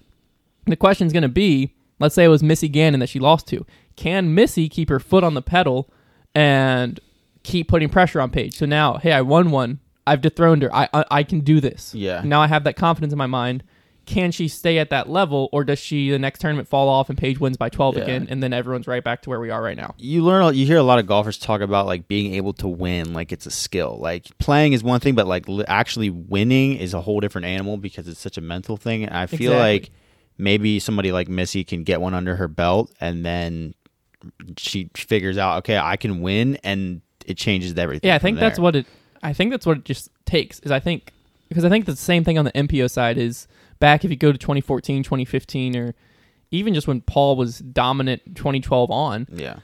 the 0.66 0.76
question 0.76 1.06
is 1.06 1.12
going 1.12 1.22
to 1.22 1.28
be 1.28 1.74
let's 2.00 2.14
say 2.14 2.24
it 2.24 2.28
was 2.28 2.42
Missy 2.42 2.68
Gannon 2.68 3.00
that 3.00 3.08
she 3.08 3.18
lost 3.18 3.46
to. 3.48 3.64
Can 3.96 4.34
Missy 4.34 4.68
keep 4.68 4.88
her 4.88 5.00
foot 5.00 5.24
on 5.24 5.34
the 5.34 5.42
pedal 5.42 5.90
and 6.34 7.00
keep 7.42 7.68
putting 7.68 7.88
pressure 7.88 8.20
on 8.20 8.30
Paige? 8.30 8.56
So 8.56 8.66
now, 8.66 8.98
hey, 8.98 9.12
I 9.12 9.22
won 9.22 9.50
one. 9.50 9.80
I've 10.06 10.20
dethroned 10.20 10.62
her. 10.62 10.74
I, 10.74 10.88
I, 10.92 11.04
I 11.10 11.22
can 11.22 11.40
do 11.40 11.60
this. 11.60 11.94
Yeah. 11.94 12.22
Now 12.24 12.40
I 12.40 12.46
have 12.46 12.64
that 12.64 12.76
confidence 12.76 13.12
in 13.12 13.18
my 13.18 13.26
mind. 13.26 13.64
Can 14.06 14.30
she 14.32 14.48
stay 14.48 14.78
at 14.78 14.90
that 14.90 15.08
level, 15.08 15.48
or 15.52 15.64
does 15.64 15.78
she 15.78 16.10
the 16.10 16.18
next 16.18 16.40
tournament 16.40 16.68
fall 16.68 16.88
off 16.88 17.08
and 17.08 17.18
Paige 17.18 17.38
wins 17.40 17.56
by 17.56 17.68
twelve 17.68 17.96
Yeah. 17.96 18.02
again, 18.04 18.26
and 18.28 18.42
then 18.42 18.52
everyone's 18.52 18.86
right 18.86 19.02
back 19.02 19.22
to 19.22 19.30
where 19.30 19.40
we 19.40 19.50
are 19.50 19.62
right 19.62 19.76
now? 19.76 19.94
you 19.98 20.22
learn 20.22 20.54
you 20.54 20.66
hear 20.66 20.76
a 20.76 20.82
lot 20.82 20.98
of 20.98 21.06
golfers 21.06 21.38
talk 21.38 21.60
about 21.60 21.86
like 21.86 22.06
being 22.08 22.34
able 22.34 22.52
to 22.54 22.68
win 22.68 23.12
like 23.12 23.32
it's 23.32 23.46
a 23.46 23.50
skill 23.50 23.98
like 24.00 24.26
playing 24.38 24.72
is 24.72 24.82
one 24.84 25.00
thing 25.00 25.14
but 25.14 25.26
like 25.26 25.48
li- 25.48 25.64
actually 25.68 26.10
winning 26.10 26.76
is 26.76 26.92
a 26.94 27.00
whole 27.00 27.20
different 27.20 27.46
animal 27.46 27.76
because 27.76 28.06
it's 28.08 28.20
such 28.20 28.36
a 28.36 28.40
mental 28.40 28.76
thing 28.76 29.04
and 29.04 29.14
i 29.16 29.26
feel 29.26 29.52
Exactly. 29.52 29.58
like 29.80 29.90
maybe 30.38 30.78
somebody 30.80 31.12
like 31.12 31.28
missy 31.28 31.64
can 31.64 31.84
get 31.84 32.00
one 32.00 32.12
under 32.14 32.36
her 32.36 32.48
belt 32.48 32.92
and 33.00 33.24
then 33.24 33.74
she 34.56 34.90
figures 34.96 35.38
out 35.38 35.58
okay 35.58 35.76
i 35.78 35.96
can 35.96 36.20
win 36.20 36.58
and 36.64 37.00
it 37.26 37.36
changes 37.36 37.76
everything 37.78 38.08
Yeah, 38.08 38.16
I 38.16 38.18
think 38.18 38.38
that's 38.38 38.58
what 38.58 38.76
it. 38.76 38.86
I 39.22 39.32
think 39.32 39.50
that's 39.50 39.64
what 39.64 39.78
it 39.78 39.84
just 39.86 40.10
takes. 40.26 40.60
Is 40.60 40.70
I 40.70 40.78
think 40.80 41.10
because 41.48 41.64
I 41.64 41.70
think 41.70 41.86
the 41.86 41.96
same 41.96 42.22
thing 42.24 42.36
on 42.36 42.44
the 42.44 42.52
MPO 42.52 42.90
side 42.90 43.16
is 43.16 43.48
back 43.80 44.04
if 44.04 44.10
you 44.10 44.16
go 44.16 44.32
to 44.32 44.38
2014, 44.38 45.02
2015, 45.02 45.76
or 45.76 45.94
even 46.50 46.74
just 46.74 46.86
when 46.86 47.00
Paul 47.00 47.36
was 47.36 47.58
dominant 47.58 48.22
2012 48.34 48.90
on. 48.90 49.26
yeah 49.32 49.56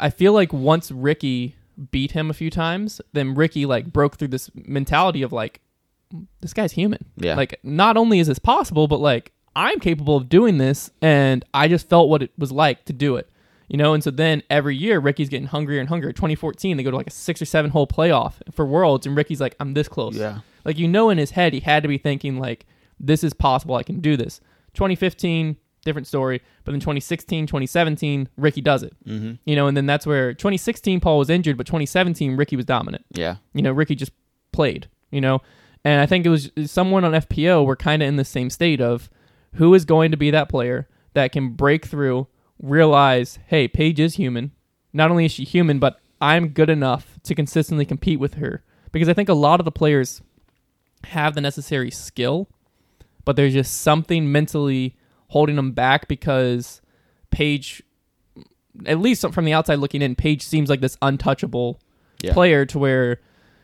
I 0.00 0.10
feel 0.10 0.32
like 0.32 0.52
once 0.52 0.90
Ricky 0.90 1.56
beat 1.90 2.12
him 2.12 2.30
a 2.30 2.34
few 2.34 2.50
times, 2.50 3.00
then 3.12 3.34
Ricky 3.34 3.66
like 3.66 3.92
broke 3.92 4.16
through 4.16 4.28
this 4.28 4.50
mentality 4.54 5.22
of 5.22 5.32
like, 5.32 5.60
this 6.40 6.52
guy's 6.52 6.72
human. 6.72 7.04
Yeah. 7.16 7.34
Like 7.34 7.58
not 7.62 7.96
only 7.96 8.18
is 8.18 8.28
this 8.28 8.38
possible, 8.38 8.86
but 8.86 9.00
like 9.00 9.32
I'm 9.56 9.80
capable 9.80 10.16
of 10.16 10.28
doing 10.28 10.58
this, 10.58 10.90
and 11.00 11.44
I 11.52 11.68
just 11.68 11.88
felt 11.88 12.08
what 12.08 12.22
it 12.22 12.32
was 12.38 12.52
like 12.52 12.84
to 12.86 12.92
do 12.92 13.16
it. 13.16 13.28
You 13.68 13.78
know, 13.78 13.94
and 13.94 14.04
so 14.04 14.10
then 14.10 14.42
every 14.50 14.76
year 14.76 14.98
Ricky's 14.98 15.30
getting 15.30 15.46
hungrier 15.46 15.80
and 15.80 15.88
hungrier. 15.88 16.12
2014, 16.12 16.76
they 16.76 16.82
go 16.82 16.90
to 16.90 16.96
like 16.96 17.06
a 17.06 17.10
six 17.10 17.40
or 17.40 17.46
seven 17.46 17.70
hole 17.70 17.86
playoff 17.86 18.34
for 18.52 18.66
Worlds, 18.66 19.06
and 19.06 19.16
Ricky's 19.16 19.40
like, 19.40 19.56
I'm 19.58 19.74
this 19.74 19.88
close. 19.88 20.16
Yeah. 20.16 20.40
Like 20.64 20.78
you 20.78 20.86
know, 20.86 21.10
in 21.10 21.18
his 21.18 21.30
head, 21.30 21.52
he 21.52 21.60
had 21.60 21.82
to 21.82 21.88
be 21.88 21.98
thinking 21.98 22.38
like, 22.38 22.66
this 22.98 23.24
is 23.24 23.32
possible. 23.32 23.74
I 23.74 23.82
can 23.82 24.00
do 24.00 24.16
this. 24.16 24.40
2015, 24.74 25.56
different 25.84 26.06
story. 26.06 26.40
But 26.64 26.72
then 26.72 26.80
2016, 26.80 27.46
2017, 27.46 28.28
Ricky 28.36 28.60
does 28.60 28.82
it. 28.82 28.94
mm-hmm. 29.06 29.34
You 29.44 29.56
know, 29.56 29.66
and 29.66 29.76
then 29.76 29.86
that's 29.86 30.06
where 30.06 30.32
2016 30.32 31.00
Paul 31.00 31.18
was 31.18 31.30
injured, 31.30 31.56
but 31.56 31.66
2017 31.66 32.36
Ricky 32.36 32.56
was 32.56 32.64
dominant. 32.64 33.04
yeah 33.10 33.36
You 33.52 33.62
know, 33.62 33.72
Ricky 33.72 33.94
just 33.94 34.12
played. 34.52 34.88
You 35.10 35.20
know, 35.20 35.42
and 35.84 36.00
I 36.00 36.06
think 36.06 36.26
it 36.26 36.30
was 36.30 36.50
someone 36.66 37.04
on 37.04 37.12
FPO. 37.12 37.64
We're 37.64 37.76
kind 37.76 38.02
of 38.02 38.08
in 38.08 38.16
the 38.16 38.24
same 38.24 38.50
state 38.50 38.80
of 38.80 39.08
who 39.54 39.74
is 39.74 39.84
going 39.84 40.10
to 40.10 40.16
be 40.16 40.30
that 40.32 40.48
player 40.48 40.88
that 41.12 41.30
can 41.30 41.50
break 41.50 41.86
through, 41.86 42.26
realize, 42.60 43.38
hey, 43.46 43.68
Paige 43.68 44.00
is 44.00 44.14
human. 44.14 44.50
Not 44.92 45.10
only 45.10 45.26
is 45.26 45.32
she 45.32 45.44
human, 45.44 45.78
but 45.78 46.00
I'm 46.20 46.48
good 46.48 46.70
enough 46.70 47.18
to 47.24 47.34
consistently 47.34 47.84
compete 47.84 48.18
with 48.18 48.34
her. 48.34 48.64
Because 48.90 49.08
I 49.08 49.12
think 49.12 49.28
a 49.28 49.34
lot 49.34 49.60
of 49.60 49.64
the 49.64 49.72
players 49.72 50.22
have 51.04 51.34
the 51.34 51.40
necessary 51.40 51.90
skill, 51.90 52.48
but 53.24 53.36
there's 53.36 53.52
just 53.52 53.80
something 53.80 54.30
mentally 54.30 54.96
holding 55.28 55.56
them 55.56 55.72
back 55.72 56.06
because 56.08 56.80
Paige, 57.30 57.82
at 58.86 58.98
least 59.00 59.24
from 59.32 59.44
the 59.44 59.52
outside 59.52 59.76
looking 59.78 60.02
in, 60.02 60.14
Paige 60.14 60.42
seems 60.42 60.68
like 60.68 60.80
this 60.80 60.96
untouchable 61.02 61.80
Yeah. 62.22 62.32
player 62.32 62.64
to 62.66 62.78
where 62.78 63.20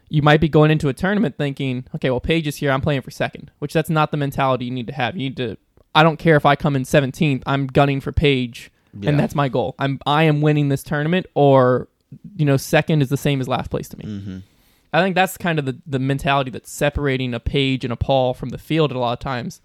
you 0.09 0.23
might 0.23 0.41
be 0.41 0.49
going 0.49 0.71
into 0.71 0.89
a 0.89 0.93
tournament 0.93 1.37
thinking, 1.39 1.85
okay, 1.95 2.11
well, 2.11 2.21
Paige 2.21 2.47
is 2.49 2.57
here, 2.57 2.71
I'm 2.73 2.81
playing 2.81 3.03
for 3.03 3.11
second, 3.11 3.51
which 3.61 3.73
that's 3.73 3.91
not 3.91 4.11
the 4.11 4.17
mentality 4.17 4.65
you 4.65 4.71
need 4.73 4.89
to 4.89 4.93
have. 4.93 5.15
You 5.17 5.21
need 5.29 5.37
to, 5.37 5.57
I 5.95 6.03
don't 6.03 6.19
care 6.19 6.37
if 6.37 6.45
I 6.45 6.57
come 6.57 6.75
in 6.77 6.83
17th, 6.83 7.43
I'm 7.47 7.67
gunning 7.69 8.01
for 8.01 8.11
Paige, 8.13 8.73
Yeah. 8.99 9.11
and 9.11 9.21
that's 9.21 9.35
my 9.37 9.49
goal. 9.49 9.77
I'm, 9.79 10.01
I 10.07 10.25
am 10.25 10.41
winning 10.41 10.69
this 10.69 10.83
tournament, 10.83 11.27
or, 11.35 11.87
you 12.37 12.45
know, 12.45 12.57
second 12.57 13.03
is 13.03 13.09
the 13.09 13.17
same 13.17 13.41
as 13.41 13.47
last 13.49 13.71
place 13.71 13.89
to 13.91 13.99
me. 13.99 14.05
mm-hmm. 14.05 14.39
I 14.93 15.03
think 15.03 15.15
that's 15.15 15.37
kind 15.37 15.59
of 15.59 15.65
the, 15.67 15.79
the 15.87 15.99
mentality 15.99 16.51
that's 16.51 16.71
separating 16.71 17.33
a 17.35 17.41
Paige 17.41 17.85
and 17.85 17.93
a 17.93 17.97
Paul 17.97 18.35
from 18.35 18.49
the 18.49 18.59
field 18.59 18.91
at 18.91 18.97
a 18.97 19.01
lot 19.01 19.13
of 19.13 19.19
times 19.21 19.61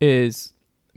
is 0.00 0.52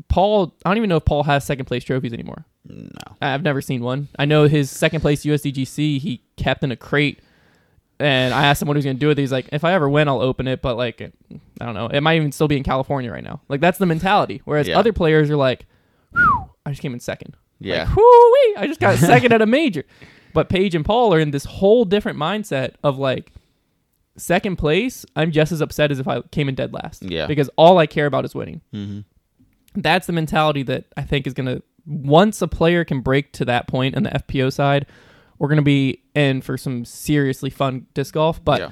Paul. 0.09 0.53
I 0.65 0.69
don't 0.69 0.77
even 0.77 0.89
know 0.89 0.97
if 0.97 1.05
Paul 1.05 1.23
has 1.23 1.43
second 1.45 1.65
place 1.65 1.83
trophies 1.83 2.13
anymore. 2.13 2.45
no 2.67 2.89
I've 3.21 3.43
never 3.43 3.61
seen 3.61 3.81
one. 3.83 4.09
I 4.19 4.25
know 4.25 4.47
his 4.47 4.69
second 4.69 5.01
place 5.01 5.23
USDGC 5.25 5.99
he 5.99 6.21
kept 6.35 6.63
in 6.63 6.71
a 6.71 6.75
crate, 6.75 7.19
and 7.99 8.33
I 8.33 8.45
asked 8.47 8.61
him 8.61 8.67
what 8.67 8.75
he 8.75 8.79
was 8.79 8.85
going 8.85 8.97
to 8.97 8.99
do 8.99 9.07
with 9.07 9.17
it. 9.19 9.21
He's 9.21 9.31
like, 9.31 9.47
if 9.51 9.63
I 9.63 9.73
ever 9.73 9.87
win, 9.89 10.07
I'll 10.07 10.21
open 10.21 10.47
it, 10.47 10.61
but 10.61 10.75
like, 10.75 11.01
I 11.01 11.65
don't 11.65 11.73
know. 11.75 11.87
It 11.87 12.01
might 12.01 12.15
even 12.17 12.31
still 12.31 12.47
be 12.47 12.57
in 12.57 12.63
California 12.63 13.11
right 13.11 13.23
now. 13.23 13.41
Like 13.49 13.61
that's 13.61 13.77
the 13.77 13.85
mentality. 13.85 14.41
Whereas 14.45 14.67
Yeah. 14.67 14.77
other 14.79 14.91
players 14.93 15.29
are 15.29 15.37
like, 15.37 15.65
I 16.65 16.69
just 16.69 16.81
came 16.81 16.93
in 16.93 16.99
second. 16.99 17.35
yeah 17.59 17.83
Like, 17.85 18.57
I 18.57 18.65
just 18.67 18.79
got 18.79 18.97
second 18.99 19.31
at 19.33 19.41
a 19.41 19.45
major. 19.45 19.83
But 20.33 20.49
Paige 20.49 20.73
and 20.75 20.83
Paul 20.83 21.13
are 21.13 21.19
in 21.19 21.31
this 21.31 21.45
whole 21.45 21.85
different 21.85 22.17
mindset 22.17 22.73
of 22.83 22.97
like 22.97 23.31
second 24.17 24.57
place. 24.57 25.05
I'm 25.15 25.31
just 25.31 25.51
as 25.51 25.61
upset 25.61 25.91
as 25.91 25.99
if 25.99 26.07
I 26.07 26.21
came 26.21 26.49
in 26.49 26.55
dead 26.55 26.73
last. 26.73 27.03
Yeah. 27.03 27.25
Because 27.27 27.49
all 27.57 27.77
I 27.77 27.87
care 27.87 28.05
about 28.05 28.25
is 28.25 28.35
winning. 28.35 28.61
mm-hmm. 28.73 28.99
That's 29.75 30.05
the 30.05 30.13
mentality 30.13 30.61
that 30.63 30.85
I 30.95 31.01
think 31.01 31.25
is 31.25 31.33
going 31.33 31.47
to 31.47 31.63
once 31.85 32.41
a 32.41 32.47
player 32.47 32.85
can 32.85 33.01
break 33.01 33.31
to 33.33 33.45
that 33.45 33.67
point 33.67 33.95
on 33.97 34.03
the 34.03 34.09
FPO 34.11 34.53
side, 34.53 34.85
we're 35.39 35.47
going 35.49 35.57
to 35.57 35.61
be 35.63 36.01
in 36.15 36.41
for 36.41 36.57
some 36.57 36.85
seriously 36.85 37.49
fun 37.49 37.87
disc 37.93 38.13
golf. 38.13 38.43
But 38.43 38.59
Yeah. 38.61 38.69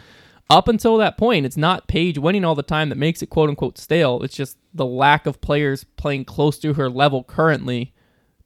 up 0.49 0.67
until 0.67 0.97
that 0.97 1.17
point, 1.17 1.45
it's 1.45 1.57
not 1.57 1.87
Paige 1.87 2.17
winning 2.19 2.45
all 2.45 2.55
the 2.55 2.61
time 2.63 2.89
that 2.89 2.97
makes 2.97 3.21
it 3.21 3.29
quote 3.31 3.49
unquote 3.49 3.77
stale. 3.77 4.21
It's 4.23 4.35
just 4.35 4.57
the 4.73 4.85
lack 4.85 5.25
of 5.25 5.41
players 5.41 5.83
playing 5.83 6.25
close 6.25 6.57
to 6.59 6.75
her 6.75 6.89
level 6.89 7.23
currently 7.23 7.93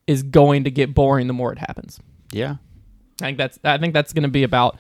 is 0.08 0.24
going 0.24 0.64
to 0.64 0.72
get 0.72 0.94
boring 0.96 1.28
the 1.28 1.34
more 1.34 1.52
it 1.52 1.60
happens. 1.60 2.00
yeah 2.32 2.56
I 3.22 3.26
think 3.26 3.38
that's 3.38 3.60
I 3.64 3.78
think 3.78 3.94
that's 3.94 4.14
going 4.14 4.24
to 4.24 4.30
be 4.30 4.44
about 4.44 4.78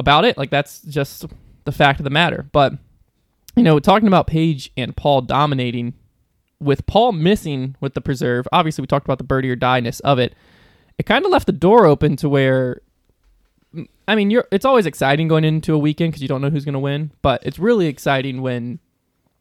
about 0.00 0.24
it. 0.24 0.36
Like 0.36 0.50
that's 0.50 0.80
just 0.82 1.24
the 1.64 1.72
fact 1.72 2.00
of 2.00 2.04
the 2.04 2.10
matter. 2.10 2.48
But 2.52 2.72
you 3.54 3.62
know, 3.62 3.78
talking 3.78 4.08
about 4.08 4.26
Paige 4.26 4.72
and 4.76 4.96
Paul 4.96 5.22
dominating 5.22 5.94
with 6.58 6.86
Paul 6.86 7.12
missing 7.12 7.76
with 7.80 7.94
the 7.94 8.00
preserve. 8.00 8.46
Obviously, 8.52 8.82
we 8.82 8.86
talked 8.86 9.06
about 9.06 9.18
the 9.18 9.24
birdie 9.24 9.50
or 9.50 9.56
die 9.56 9.80
ness 9.80 10.00
of 10.00 10.18
it. 10.18 10.34
It 10.98 11.06
kind 11.06 11.24
of 11.24 11.30
left 11.30 11.46
the 11.46 11.52
door 11.52 11.86
open 11.86 12.16
to 12.16 12.28
where 12.28 12.80
I 14.08 14.14
mean, 14.16 14.30
you're 14.30 14.46
it's 14.50 14.64
always 14.64 14.86
exciting 14.86 15.28
going 15.28 15.44
into 15.44 15.74
a 15.74 15.78
weekend 15.78 16.12
because 16.12 16.22
you 16.22 16.28
don't 16.28 16.40
know 16.40 16.50
who's 16.50 16.64
going 16.64 16.72
to 16.74 16.78
win, 16.80 17.12
but 17.22 17.42
it's 17.46 17.58
really 17.58 17.86
exciting 17.86 18.42
when 18.42 18.78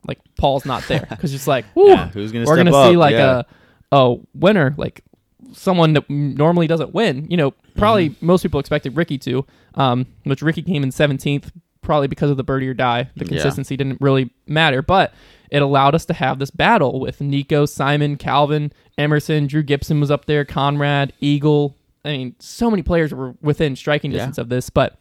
like 0.08 0.20
Paul's 0.38 0.66
not 0.66 0.84
there 0.88 1.06
because 1.10 1.34
it's 1.34 1.48
like, 1.48 1.66
Yeah, 1.76 2.10
who's 2.10 2.32
gonna 2.32 2.46
we're 2.46 2.56
gonna 2.58 2.72
see 2.90 2.96
like 2.98 3.14
Yeah. 3.14 3.44
a 3.92 3.96
a 3.96 4.16
winner 4.36 4.76
like 4.78 5.04
someone 5.52 5.94
that 5.94 6.08
normally 6.10 6.68
doesn't 6.68 6.94
win. 6.94 7.26
You 7.30 7.38
know, 7.38 7.54
probably 7.80 8.16
most 8.22 8.44
people 8.44 8.60
expected 8.60 8.96
Ricky 8.96 9.18
to, 9.20 9.46
um, 9.76 10.06
which 10.24 10.42
Ricky 10.42 10.62
came 10.62 10.84
in 10.84 10.90
17th, 10.92 11.52
probably 11.82 12.08
because 12.08 12.30
of 12.30 12.38
the 12.38 12.44
birdie 12.44 12.68
or 12.68 12.74
die. 12.74 13.10
The 13.16 13.26
Yeah. 13.26 13.30
consistency 13.30 13.76
didn't 13.78 14.00
really 14.02 14.30
matter, 14.48 14.82
but 14.82 15.14
it 15.50 15.62
allowed 15.62 15.96
us 15.96 16.06
to 16.06 16.14
have 16.14 16.38
this 16.40 16.52
battle 16.52 17.00
with 17.00 17.22
Nikko, 17.22 17.66
Simon, 17.66 18.16
Calvin, 18.18 18.72
Emerson, 18.98 19.48
Drew 19.48 19.64
Gibson 19.64 20.00
was 20.00 20.12
up 20.12 20.26
there, 20.26 20.46
Conrad, 20.46 21.14
Eagle. 21.20 21.76
I 22.06 22.10
mean, 22.10 22.36
so 22.40 22.70
many 22.70 22.84
players 22.84 23.14
were 23.14 23.34
within 23.42 23.76
striking 23.76 24.12
Yeah. 24.12 24.18
distance 24.18 24.38
of 24.38 24.50
this, 24.50 24.70
but 24.70 24.98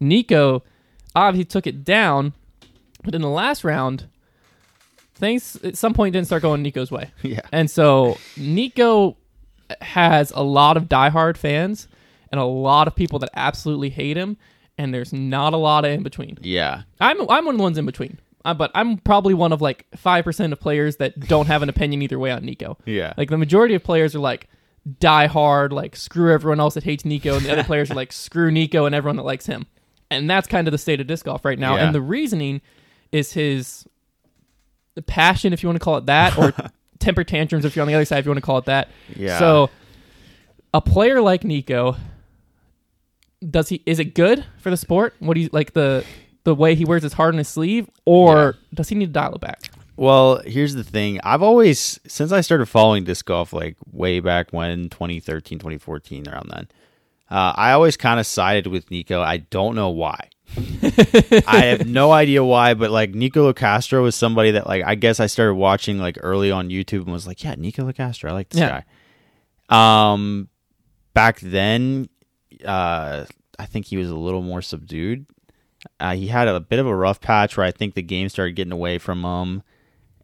Nikko 0.00 0.62
obviously 1.14 1.44
took 1.44 1.66
it 1.66 1.84
down. 1.84 2.32
But 3.04 3.14
in 3.14 3.22
the 3.22 3.28
last 3.30 3.62
round, 3.62 4.04
things 5.14 5.56
at 5.64 5.76
some 5.76 5.94
point 5.94 6.12
didn't 6.12 6.26
start 6.26 6.42
going 6.42 6.62
Nikko's 6.62 6.90
way. 6.90 7.10
Yeah. 7.22 7.40
And 7.52 7.70
so 7.70 8.18
Nikko 8.36 9.16
has 9.80 10.30
a 10.34 10.42
lot 10.42 10.76
of 10.76 10.84
diehard 10.84 11.36
fans 11.36 11.88
and 12.30 12.40
a 12.40 12.44
lot 12.44 12.88
of 12.88 12.94
people 12.94 13.18
that 13.20 13.30
absolutely 13.34 13.90
hate 13.90 14.16
him, 14.16 14.36
and 14.78 14.92
there's 14.92 15.12
not 15.12 15.52
a 15.52 15.56
lot 15.56 15.84
of 15.84 15.92
in 15.92 16.02
between. 16.02 16.38
Yeah. 16.42 16.82
I'm 17.00 17.20
I'm 17.30 17.44
one 17.44 17.54
of 17.54 17.58
the 17.58 17.62
ones 17.62 17.78
in 17.78 17.86
between, 17.86 18.18
uh, 18.44 18.54
but 18.54 18.70
I'm 18.74 18.98
probably 18.98 19.34
one 19.34 19.52
of 19.52 19.60
like 19.60 19.86
five 19.96 20.24
percent 20.24 20.52
of 20.52 20.60
players 20.60 20.96
that 20.96 21.18
don't 21.20 21.46
have 21.46 21.62
an 21.62 21.68
opinion 21.68 22.02
either 22.02 22.18
way 22.18 22.30
on 22.30 22.44
Nikko. 22.44 22.78
Yeah. 22.84 23.14
Like 23.16 23.30
the 23.30 23.38
majority 23.38 23.74
of 23.74 23.82
players 23.82 24.14
are 24.14 24.20
like 24.20 24.48
die 25.00 25.26
hard, 25.26 25.72
like 25.72 25.96
screw 25.96 26.32
everyone 26.32 26.60
else 26.60 26.74
that 26.74 26.84
hates 26.84 27.04
Nikko, 27.04 27.36
and 27.36 27.46
the 27.46 27.52
other 27.52 27.64
players 27.64 27.90
are 27.90 27.94
like 27.94 28.12
screw 28.12 28.50
Nikko 28.50 28.86
and 28.86 28.94
everyone 28.94 29.16
that 29.16 29.24
likes 29.24 29.46
him. 29.46 29.66
And 30.10 30.30
that's 30.30 30.46
kind 30.46 30.68
of 30.68 30.72
the 30.72 30.78
state 30.78 31.00
of 31.00 31.08
disc 31.08 31.24
golf 31.24 31.44
right 31.44 31.58
now. 31.58 31.74
Yeah. 31.74 31.86
And 31.86 31.94
the 31.94 32.00
reasoning 32.00 32.60
is 33.10 33.32
his 33.32 33.88
passion, 35.06 35.52
if 35.52 35.62
you 35.62 35.68
want 35.68 35.76
to 35.76 35.84
call 35.84 35.96
it 35.96 36.06
that, 36.06 36.38
or 36.38 36.52
temper 36.98 37.24
tantrums, 37.24 37.64
if 37.64 37.74
you're 37.74 37.82
on 37.82 37.88
the 37.88 37.94
other 37.94 38.04
side, 38.04 38.20
if 38.20 38.24
you 38.24 38.30
want 38.30 38.38
to 38.38 38.46
call 38.46 38.58
it 38.58 38.66
that. 38.66 38.88
Yeah. 39.14 39.38
So, 39.38 39.70
a 40.72 40.80
player 40.80 41.20
like 41.20 41.44
Nikko, 41.44 41.96
does 43.50 43.68
he 43.68 43.82
is 43.86 43.98
it 43.98 44.14
good 44.14 44.44
for 44.58 44.70
the 44.70 44.76
sport? 44.76 45.14
What 45.18 45.34
do 45.34 45.40
you 45.40 45.48
like 45.52 45.72
the 45.72 46.04
the 46.44 46.54
way 46.54 46.74
he 46.74 46.84
wears 46.84 47.02
his 47.02 47.12
heart 47.12 47.34
on 47.34 47.38
his 47.38 47.48
sleeve, 47.48 47.88
or 48.04 48.54
does 48.72 48.88
he 48.88 48.94
need 48.94 49.06
to 49.06 49.12
dial 49.12 49.34
it 49.34 49.40
back? 49.40 49.70
Well, 49.96 50.42
here's 50.44 50.74
the 50.74 50.84
thing. 50.84 51.20
I've 51.24 51.42
always, 51.42 51.98
since 52.06 52.30
I 52.30 52.42
started 52.42 52.66
following 52.66 53.04
disc 53.04 53.24
golf, 53.24 53.52
like 53.54 53.76
way 53.90 54.20
back 54.20 54.52
when, 54.52 54.90
2013, 54.90 55.58
2014, 55.58 56.28
around 56.28 56.50
then, 56.50 56.68
uh, 57.30 57.54
I 57.56 57.72
always 57.72 57.96
kind 57.96 58.20
of 58.20 58.26
sided 58.26 58.66
with 58.66 58.90
Nikko. 58.90 59.22
I 59.22 59.38
don't 59.38 59.74
know 59.74 59.88
why. 59.88 60.28
I 61.46 61.64
have 61.64 61.86
no 61.86 62.12
idea 62.12 62.44
why, 62.44 62.74
but 62.74 62.90
like 62.90 63.14
Nikko 63.14 63.52
Locastro 63.52 64.02
was 64.02 64.14
somebody 64.14 64.52
that 64.52 64.66
like 64.66 64.84
I 64.84 64.94
guess 64.94 65.18
I 65.18 65.26
started 65.26 65.54
watching 65.54 65.98
like 65.98 66.18
early 66.20 66.50
on 66.50 66.68
YouTube 66.68 67.02
and 67.02 67.12
was 67.12 67.26
like, 67.26 67.42
yeah, 67.42 67.54
Nikko 67.56 67.90
Locastro, 67.90 68.28
I 68.30 68.32
like 68.32 68.50
this 68.50 68.60
Yeah. 68.60 68.82
guy. 69.68 70.12
Um, 70.12 70.48
back 71.14 71.40
then, 71.40 72.08
uh, 72.66 73.24
I 73.58 73.66
think 73.66 73.86
he 73.86 73.96
was 73.96 74.10
a 74.10 74.16
little 74.16 74.42
more 74.42 74.62
subdued. 74.62 75.26
Uh, 76.00 76.14
he 76.14 76.26
had 76.26 76.48
a 76.48 76.58
bit 76.60 76.78
of 76.78 76.86
a 76.86 76.94
rough 76.94 77.20
patch 77.20 77.56
where 77.56 77.64
I 77.66 77.70
think 77.70 77.94
the 77.94 78.02
game 78.02 78.28
started 78.28 78.56
getting 78.56 78.72
away 78.72 78.98
from 78.98 79.22
him, 79.24 79.62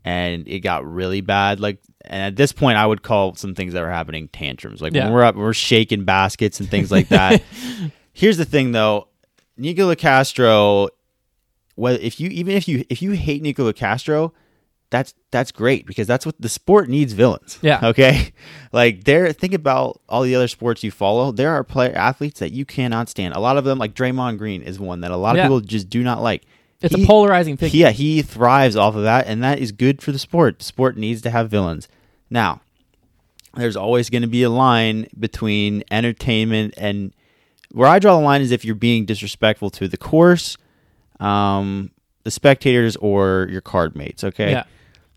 and 0.05 0.47
it 0.49 0.61
got 0.61 0.85
really 0.85 1.21
bad. 1.21 1.61
Like, 1.61 1.79
and 2.05 2.23
at 2.23 2.37
this 2.37 2.53
point, 2.53 2.79
I 2.79 2.85
would 2.87 3.03
call 3.03 3.35
some 3.37 3.55
things 3.55 3.73
that 3.75 3.81
were 3.83 3.91
happening 3.91 4.29
tantrums. 4.29 4.83
Like 4.83 4.93
Yeah. 4.93 5.05
when 5.05 5.13
we're 5.13 5.23
up, 5.25 5.37
we're 5.37 5.53
shaking 5.53 6.05
baskets 6.05 6.59
and 6.59 6.69
things 6.69 6.91
like 6.91 7.09
that. 7.09 7.43
Here's 8.13 8.37
the 8.39 8.45
thing, 8.45 8.73
though, 8.73 9.09
Nikko 9.57 9.95
Locastro. 9.95 10.89
Well, 11.77 11.97
if 12.01 12.19
you 12.21 12.29
even 12.31 12.55
if 12.57 12.67
you 12.69 12.85
if 12.91 13.01
you 13.01 13.13
hate 13.13 13.41
Nikko 13.43 13.71
Locastro, 13.73 14.33
that's 14.93 15.13
that's 15.33 15.51
great 15.51 15.85
because 15.87 16.07
that's 16.07 16.25
what 16.25 16.37
the 16.41 16.49
sport 16.49 16.89
needs 16.89 17.13
villains. 17.13 17.59
Yeah. 17.63 17.81
Okay. 17.89 18.33
Like 18.71 19.03
there 19.05 19.33
think 19.33 19.53
about 19.55 20.01
all 20.09 20.23
the 20.23 20.37
other 20.37 20.47
sports 20.47 20.85
you 20.85 20.93
follow. 20.93 21.33
There 21.33 21.51
are 21.51 21.65
player 21.65 21.93
athletes 21.97 22.39
that 22.39 22.53
you 22.53 22.65
cannot 22.65 23.09
stand. 23.09 23.35
A 23.35 23.41
lot 23.41 23.57
of 23.57 23.65
them 23.65 23.79
like 23.79 23.95
Draymond 23.95 24.39
Green 24.39 24.63
is 24.63 24.79
one 24.79 25.01
that 25.01 25.11
a 25.11 25.17
lot 25.17 25.31
of 25.33 25.39
Yeah. 25.39 25.45
people 25.45 25.61
just 25.61 25.91
do 25.91 26.05
not 26.05 26.23
like. 26.23 26.43
It's 26.81 26.95
He- 26.95 27.03
a 27.03 27.07
polarizing 27.07 27.57
thing. 27.57 27.71
Yeah, 27.75 27.91
he 27.91 28.23
thrives 28.23 28.77
off 28.77 28.95
of 28.95 29.03
that 29.03 29.27
and 29.27 29.43
that 29.43 29.59
is 29.59 29.73
good 29.73 30.01
for 30.03 30.13
the 30.13 30.19
sport. 30.21 30.61
The 30.61 30.65
sport 30.65 30.97
needs 30.97 31.21
to 31.23 31.31
have 31.31 31.51
villains. 31.51 31.89
Now, 32.31 32.61
there's 33.57 33.77
always 33.77 34.09
going 34.11 34.23
to 34.23 34.29
be 34.29 34.43
a 34.45 34.51
line 34.51 35.07
between 35.19 35.83
entertainment 35.91 36.75
and 36.77 37.13
where 37.73 37.89
I 37.89 37.99
draw 37.99 38.17
the 38.17 38.23
line 38.25 38.41
is 38.43 38.51
if 38.51 38.65
you're 38.65 38.75
being 38.75 39.05
disrespectful 39.07 39.71
to 39.71 39.89
the 39.89 39.97
course, 39.97 40.57
um, 41.21 41.91
the 42.25 42.31
spectators, 42.31 42.97
or 42.97 43.49
your 43.51 43.61
card 43.61 43.97
mates. 43.97 44.23
Okay, 44.25 44.51
Yeah. 44.53 44.65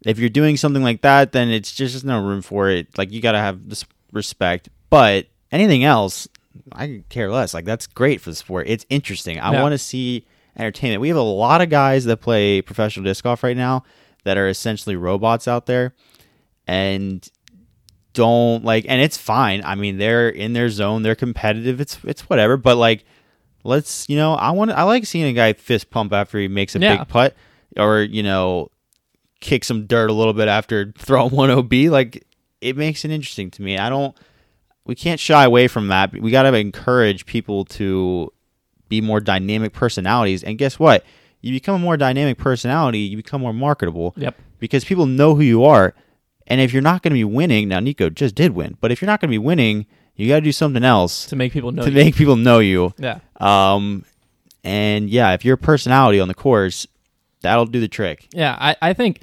If 0.06 0.20
you're 0.20 0.30
doing 0.30 0.56
something 0.58 0.84
like 0.84 1.02
that, 1.02 1.32
then 1.32 1.50
it's 1.50 1.74
just 1.74 1.94
there's 1.94 2.04
no 2.06 2.22
room 2.22 2.42
for 2.42 2.70
it. 2.70 2.98
Like 2.98 3.12
you 3.12 3.22
got 3.22 3.34
to 3.34 3.40
have 3.40 3.68
this 3.70 3.84
respect. 4.12 4.70
But 4.90 5.28
anything 5.52 5.84
else, 5.84 6.28
I 6.72 7.04
care 7.10 7.30
less. 7.32 7.54
Like 7.54 7.66
that's 7.66 7.88
great 7.88 8.22
for 8.22 8.30
the 8.30 8.36
sport. 8.36 8.68
It's 8.70 8.86
interesting. 8.90 9.40
I 9.40 9.52
Yeah. 9.54 9.62
want 9.62 9.74
to 9.74 9.78
see 9.78 10.26
entertainment. 10.58 11.02
We 11.02 11.08
have 11.10 11.18
a 11.18 11.22
lot 11.22 11.62
of 11.62 11.70
guys 11.70 12.06
that 12.06 12.18
play 12.18 12.62
professional 12.62 13.04
disc 13.04 13.24
golf 13.24 13.44
right 13.44 13.58
now 13.58 13.84
that 14.24 14.38
are 14.38 14.48
essentially 14.48 14.96
robots 14.96 15.48
out 15.48 15.66
there, 15.66 15.94
and 16.68 17.28
don't 18.14 18.64
like. 18.64 18.86
And 18.88 19.02
it's 19.02 19.18
fine. 19.18 19.62
I 19.66 19.76
mean, 19.76 19.98
they're 19.98 20.30
in 20.30 20.54
their 20.54 20.70
zone. 20.70 21.04
They're 21.04 21.16
competitive. 21.16 21.82
It's 21.82 21.98
it's 22.06 22.22
whatever. 22.30 22.58
But 22.58 22.78
like, 22.78 23.04
let's 23.64 24.08
you 24.10 24.16
know, 24.16 24.34
I 24.36 24.52
want. 24.52 24.72
I 24.72 24.84
like 24.84 25.06
seeing 25.06 25.26
a 25.26 25.34
guy 25.34 25.54
fist 25.54 25.90
pump 25.90 26.14
after 26.14 26.40
he 26.40 26.48
makes 26.48 26.76
a 26.76 26.80
Yeah. 26.80 26.98
big 26.98 27.08
putt, 27.08 27.36
or 27.78 28.02
you 28.02 28.24
know, 28.24 28.70
kick 29.46 29.64
some 29.64 29.86
dirt 29.86 30.10
a 30.10 30.14
little 30.14 30.34
bit 30.34 30.48
after 30.48 30.92
throwing 30.98 31.32
one 31.36 31.50
OB. 31.52 31.72
Like 31.74 32.26
it 32.62 32.76
makes 32.76 33.06
it 33.06 33.12
interesting 33.12 33.52
to 33.52 33.62
me. 33.62 33.78
I 33.78 33.90
don't. 33.90 34.16
We 34.86 34.96
can't 34.96 35.20
shy 35.20 35.44
away 35.44 35.68
from 35.68 35.88
that. 35.88 36.14
We 36.14 36.30
got 36.32 36.44
to 36.44 36.54
encourage 36.56 37.26
people 37.26 37.66
to 37.66 38.32
be 38.90 39.02
more 39.02 39.20
dynamic 39.20 39.74
personalities. 39.74 40.44
And 40.44 40.58
guess 40.60 40.78
what? 40.78 41.04
You 41.42 41.52
become 41.54 41.76
a 41.76 41.80
more 41.80 41.98
dynamic 41.98 42.38
personality, 42.38 43.00
you 43.00 43.18
become 43.18 43.42
more 43.42 43.54
marketable 43.54 44.14
Yep. 44.18 44.36
because 44.60 44.84
people 44.86 45.06
know 45.06 45.36
who 45.36 45.42
you 45.42 45.64
are. 45.66 45.94
And 46.48 46.62
if 46.62 46.72
you're 46.74 46.84
not 46.84 47.02
going 47.02 47.12
to 47.12 47.16
be 47.16 47.24
winning, 47.24 47.68
now 47.70 47.80
Nikko 47.80 48.12
just 48.12 48.36
did 48.36 48.52
win, 48.52 48.78
but 48.80 48.92
if 48.92 49.02
you're 49.02 49.08
not 49.08 49.20
going 49.22 49.30
to 49.30 49.34
be 49.34 49.40
winning, 49.40 49.88
you 50.16 50.28
got 50.28 50.36
to 50.36 50.42
do 50.42 50.52
something 50.52 50.84
else 50.84 51.26
To 51.28 51.36
make 51.36 51.52
people 51.52 51.72
know. 51.72 51.82
to 51.84 51.90
you. 51.90 51.96
make 51.96 52.16
people 52.16 52.36
know 52.36 52.60
you. 52.60 52.94
yeah. 53.00 53.20
Um, 53.40 54.06
and 54.64 55.10
yeah, 55.10 55.34
if 55.34 55.44
you're 55.44 55.58
personality 55.58 56.20
on 56.20 56.28
the 56.28 56.34
course, 56.36 56.86
that'll 57.42 57.66
do 57.66 57.80
the 57.80 57.88
trick. 57.88 58.28
Yeah, 58.34 58.56
I, 58.60 58.76
I 58.82 58.94
think 58.94 59.22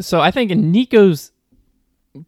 so. 0.00 0.20
I 0.20 0.30
think 0.30 0.50
in 0.50 0.72
Nikko's 0.72 1.32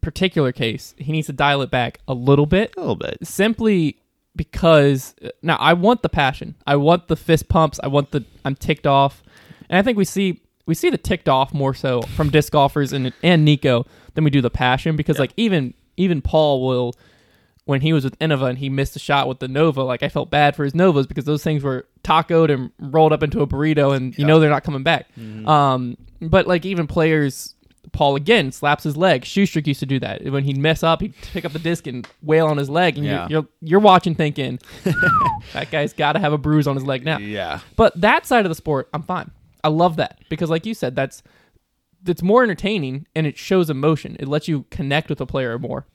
particular 0.01 0.51
case, 0.51 0.93
he 0.97 1.11
needs 1.11 1.27
to 1.27 1.33
dial 1.33 1.61
it 1.61 1.71
back 1.71 1.99
a 2.07 2.13
little 2.13 2.45
bit, 2.45 2.73
A 2.77 2.79
little 2.79 2.95
bit. 2.95 3.17
simply 3.23 3.97
because 4.35 5.13
now 5.41 5.57
I 5.57 5.73
want 5.73 6.01
the 6.03 6.09
passion, 6.09 6.55
I 6.65 6.77
want 6.77 7.07
the 7.07 7.15
fist 7.17 7.49
pumps, 7.49 7.79
I 7.83 7.87
want 7.87 8.11
the 8.11 8.23
I'm 8.45 8.55
ticked 8.55 8.87
off, 8.87 9.21
and 9.69 9.77
I 9.77 9.81
think 9.81 9.97
we 9.97 10.05
see 10.05 10.41
we 10.65 10.75
see 10.75 10.89
the 10.89 10.97
ticked 10.97 11.27
off 11.27 11.53
more 11.53 11.73
so 11.73 12.01
from 12.01 12.29
disc 12.29 12.53
golfers 12.53 12.93
and 12.93 13.11
and 13.23 13.43
Nikko 13.43 13.85
than 14.13 14.23
we 14.23 14.29
do 14.29 14.41
the 14.41 14.49
passion 14.49 14.95
because 14.95 15.19
like 15.19 15.33
even 15.37 15.73
even 15.97 16.21
Paul 16.21 16.65
will. 16.65 16.95
When 17.65 17.81
he 17.81 17.93
was 17.93 18.03
with 18.03 18.17
Innova 18.19 18.49
and 18.49 18.57
he 18.57 18.69
missed 18.69 18.95
a 18.95 18.99
shot 18.99 19.27
with 19.27 19.39
the 19.39 19.47
Nova, 19.47 19.83
like 19.83 20.01
I 20.01 20.09
felt 20.09 20.31
bad 20.31 20.55
for 20.55 20.63
his 20.63 20.73
Novas 20.73 21.05
because 21.05 21.25
those 21.25 21.43
things 21.43 21.63
were 21.63 21.87
tacoed 22.03 22.51
and 22.51 22.71
rolled 22.79 23.13
up 23.13 23.21
into 23.21 23.41
a 23.41 23.47
burrito, 23.47 23.95
and 23.95 24.17
you 24.17 24.25
know 24.25 24.39
they're 24.39 24.49
not 24.49 24.63
coming 24.63 24.81
back. 24.83 25.05
Um, 25.47 25.95
but 26.19 26.47
like 26.47 26.65
even 26.65 26.87
players, 26.87 27.53
Paul 27.91 28.15
again 28.15 28.51
slaps 28.51 28.83
his 28.83 28.97
leg. 28.97 29.21
Schusterick 29.23 29.67
used 29.67 29.79
to 29.81 29.85
do 29.85 29.99
that 29.99 30.23
when 30.25 30.43
he'd 30.43 30.57
mess 30.57 30.81
up, 30.81 31.01
he'd 31.01 31.13
pick 31.33 31.45
up 31.45 31.53
the 31.53 31.59
disc 31.59 31.85
and 31.85 32.07
wail 32.23 32.47
on 32.47 32.57
his 32.57 32.69
leg, 32.69 32.97
and 32.97 33.05
Yeah. 33.05 33.27
you're, 33.29 33.41
you're 33.41 33.47
you're 33.61 33.79
watching 33.79 34.15
thinking 34.15 34.57
that 35.53 35.69
guy's 35.71 35.93
got 35.93 36.13
to 36.13 36.19
have 36.19 36.33
a 36.33 36.37
bruise 36.39 36.67
on 36.67 36.75
his 36.75 36.83
leg 36.85 37.05
now. 37.05 37.19
Yeah. 37.19 37.59
But 37.75 37.99
that 38.01 38.25
side 38.25 38.43
of 38.45 38.49
the 38.49 38.55
sport, 38.55 38.89
I'm 38.93 39.03
fine. 39.03 39.29
I 39.63 39.67
love 39.69 39.97
that 39.97 40.19
because, 40.29 40.49
like 40.49 40.65
you 40.65 40.73
said, 40.73 40.95
that's 40.95 41.21
that's 42.01 42.23
more 42.23 42.41
entertaining 42.43 43.05
and 43.15 43.27
it 43.27 43.37
shows 43.37 43.69
emotion. 43.69 44.17
It 44.19 44.27
lets 44.27 44.47
you 44.47 44.65
connect 44.71 45.09
with 45.09 45.21
a 45.21 45.27
player 45.27 45.57
more. 45.59 45.85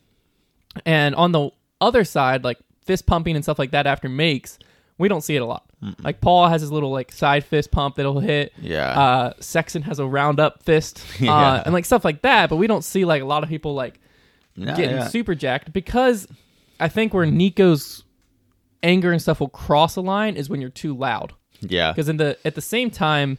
And 0.84 1.14
on 1.14 1.32
the 1.32 1.50
other 1.80 2.04
side, 2.04 2.44
like 2.44 2.58
fist 2.84 3.06
pumping 3.06 3.34
and 3.36 3.44
stuff 3.44 3.58
like 3.58 3.70
that 3.72 3.86
after 3.86 4.08
makes, 4.08 4.58
we 4.98 5.08
don't 5.08 5.22
see 5.22 5.36
it 5.36 5.42
a 5.42 5.46
lot. 5.46 5.64
Like 6.02 6.20
Paul 6.20 6.48
has 6.48 6.62
his 6.62 6.72
little 6.72 6.90
like 6.90 7.12
side 7.12 7.44
fist 7.44 7.70
pump 7.70 7.96
that'll 7.96 8.18
hit. 8.20 8.52
Yeah. 8.60 8.88
Uh, 8.98 9.32
Sexton 9.40 9.82
has 9.82 9.98
a 9.98 10.06
round 10.06 10.40
up 10.40 10.62
fist, 10.62 10.98
uh, 11.20 11.24
Yeah. 11.24 11.62
and 11.64 11.72
like 11.74 11.84
stuff 11.84 12.04
like 12.04 12.22
that. 12.22 12.48
But 12.50 12.56
we 12.56 12.66
don't 12.66 12.82
see 12.82 13.04
like 13.04 13.22
a 13.22 13.26
lot 13.26 13.42
of 13.42 13.48
people 13.48 13.74
like 13.74 14.00
No, 14.56 14.74
getting 14.74 14.96
yeah. 14.96 15.08
super 15.08 15.34
jacked 15.34 15.72
because 15.72 16.26
I 16.80 16.88
think 16.88 17.12
where 17.14 17.26
Nikko's 17.26 18.04
anger 18.82 19.12
and 19.12 19.20
stuff 19.20 19.40
will 19.40 19.48
cross 19.48 19.96
a 19.96 20.00
line 20.00 20.36
is 20.36 20.48
when 20.48 20.60
you're 20.60 20.70
too 20.70 20.96
loud. 20.96 21.34
Yeah. 21.60 21.92
Because 21.92 22.08
in 22.08 22.16
the 22.16 22.38
at 22.44 22.54
the 22.54 22.60
same 22.62 22.90
time, 22.90 23.38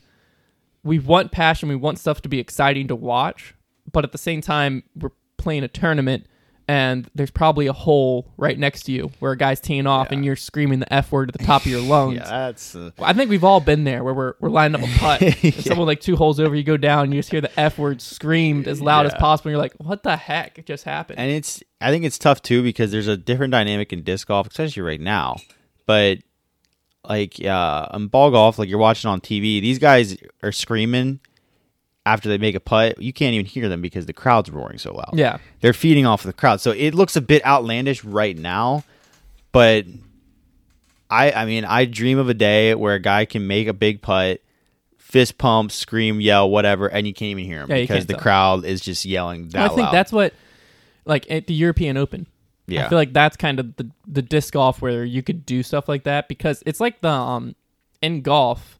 we 0.83 0.99
want 0.99 1.31
passion, 1.31 1.69
we 1.69 1.75
want 1.75 1.99
stuff 1.99 2.21
to 2.21 2.29
be 2.29 2.39
exciting 2.39 2.88
to 2.88 2.95
watch, 2.95 3.55
but 3.91 4.03
at 4.03 4.11
the 4.11 4.17
same 4.17 4.41
time, 4.41 4.83
we're 4.95 5.11
playing 5.38 5.63
a 5.63 5.67
tournament, 5.67 6.27
and 6.70 7.09
there's 7.15 7.32
probably 7.32 7.68
a 7.68 7.74
hole 7.74 8.32
right 8.38 8.59
next 8.59 8.84
to 8.84 8.91
you 8.91 9.09
where 9.20 9.32
a 9.32 9.38
guy's 9.38 9.61
teeing 9.61 9.88
off 9.88 10.07
Yeah. 10.09 10.15
and 10.18 10.26
you're 10.26 10.36
screaming 10.36 10.80
the 10.80 10.93
f 10.93 11.11
word 11.11 11.30
at 11.30 11.38
the 11.38 11.45
top 11.45 11.61
of 11.61 11.68
your 11.72 11.80
lungs. 11.95 12.15
Yeah, 12.18 12.26
that's 12.30 12.76
uh, 12.76 12.91
I 12.99 13.13
think 13.13 13.30
we've 13.30 13.43
all 13.43 13.59
been 13.61 13.84
there 13.86 14.03
where 14.03 14.13
we're, 14.13 14.34
we're 14.41 14.49
lining 14.49 14.82
up 14.84 14.89
a 14.89 14.99
putt. 14.99 15.22
and 15.22 15.43
Yeah. 15.43 15.51
someone 15.61 15.88
like 15.88 16.01
two 16.01 16.15
holes 16.18 16.39
over, 16.39 16.55
you 16.55 16.63
go 16.63 16.76
down, 16.78 17.05
and 17.05 17.13
you 17.13 17.20
just 17.20 17.32
hear 17.32 17.41
the 17.41 17.57
F 17.59 17.78
word 17.78 18.01
screamed 18.01 18.68
as 18.68 18.82
loud 18.82 19.05
as 19.05 19.13
possible. 19.15 19.49
And 19.49 19.53
you're 19.53 19.61
like, 19.61 19.74
what 19.78 20.03
the 20.03 20.18
heck 20.18 20.65
just 20.65 20.84
happened? 20.84 21.20
and 21.20 21.32
it's 21.32 21.63
I 21.80 21.91
think 21.91 22.03
it's 22.05 22.18
tough 22.18 22.41
too 22.41 22.61
because 22.63 22.91
there's 22.91 23.07
a 23.07 23.15
different 23.18 23.51
dynamic 23.51 23.93
in 23.93 24.03
disc 24.03 24.28
golf, 24.28 24.47
especially 24.47 24.82
right 24.84 24.99
now. 25.01 25.38
But 25.86 26.20
like 27.07 27.43
uh 27.43 27.88
in 27.93 28.07
ball 28.07 28.32
golf, 28.32 28.59
like 28.59 28.68
you're 28.68 28.78
watching 28.80 29.09
on 29.09 29.22
TV, 29.22 29.61
these 29.61 29.80
guys 29.80 30.18
are 30.43 30.51
screaming 30.51 31.20
after 32.08 32.30
they 32.30 32.38
make 32.38 32.55
a 32.55 32.60
putt. 32.60 33.01
You 33.01 33.12
can't 33.14 33.34
even 33.34 33.45
hear 33.45 33.68
them 33.70 33.82
because 33.82 34.05
the 34.05 34.14
crowd's 34.14 34.49
roaring 34.49 34.78
so 34.78 34.93
loud. 34.93 35.12
yeah. 35.14 35.38
They're 35.62 35.74
feeding 35.74 36.05
off 36.05 36.24
the 36.24 36.34
crowd. 36.34 36.62
So 36.62 36.72
it 36.72 36.93
looks 36.93 37.16
a 37.16 37.22
bit 37.22 37.45
outlandish 37.45 38.03
right 38.03 38.38
now, 38.38 38.84
but 39.51 39.86
I 41.10 41.32
I 41.32 41.45
mean, 41.45 41.66
I 41.66 41.86
dream 41.86 42.18
of 42.18 42.30
a 42.30 42.34
day 42.34 42.74
where 42.76 42.95
a 42.95 42.99
guy 42.99 43.26
can 43.26 43.47
make 43.47 43.68
a 43.68 43.74
big 43.74 44.01
putt, 44.01 44.41
fist 44.97 45.38
pump, 45.38 45.72
scream, 45.72 46.20
yell, 46.22 46.49
whatever, 46.49 46.88
and 46.88 47.08
you 47.08 47.14
can't 47.14 47.32
even 47.32 47.45
hear 47.45 47.62
him 47.62 47.70
Yeah, 47.70 47.78
because 47.82 48.05
the 48.05 48.14
tell. 48.14 48.22
crowd 48.22 48.66
is 48.66 48.82
just 48.82 49.05
yelling 49.05 49.49
that 49.49 49.66
I 49.66 49.68
think 49.70 49.80
loud. 49.80 49.93
that's 49.93 50.12
what, 50.12 50.34
like 51.05 51.30
at 51.32 51.47
the 51.47 51.53
European 51.53 51.97
Open, 51.97 52.28
yeah. 52.68 52.86
I 52.86 52.89
feel 52.89 52.97
like 52.97 53.14
that's 53.14 53.38
kind 53.38 53.60
of 53.60 53.76
the, 53.78 53.89
the 54.05 54.22
disc 54.22 54.53
golf 54.53 54.82
where 54.82 55.05
you 55.05 55.24
could 55.24 55.45
do 55.45 55.64
stuff 55.64 55.88
like 55.88 56.03
that 56.03 56.28
because 56.28 56.62
it's 56.66 56.80
like 56.82 56.99
the, 57.01 57.10
um, 57.10 57.55
in 58.01 58.22
golf, 58.22 58.78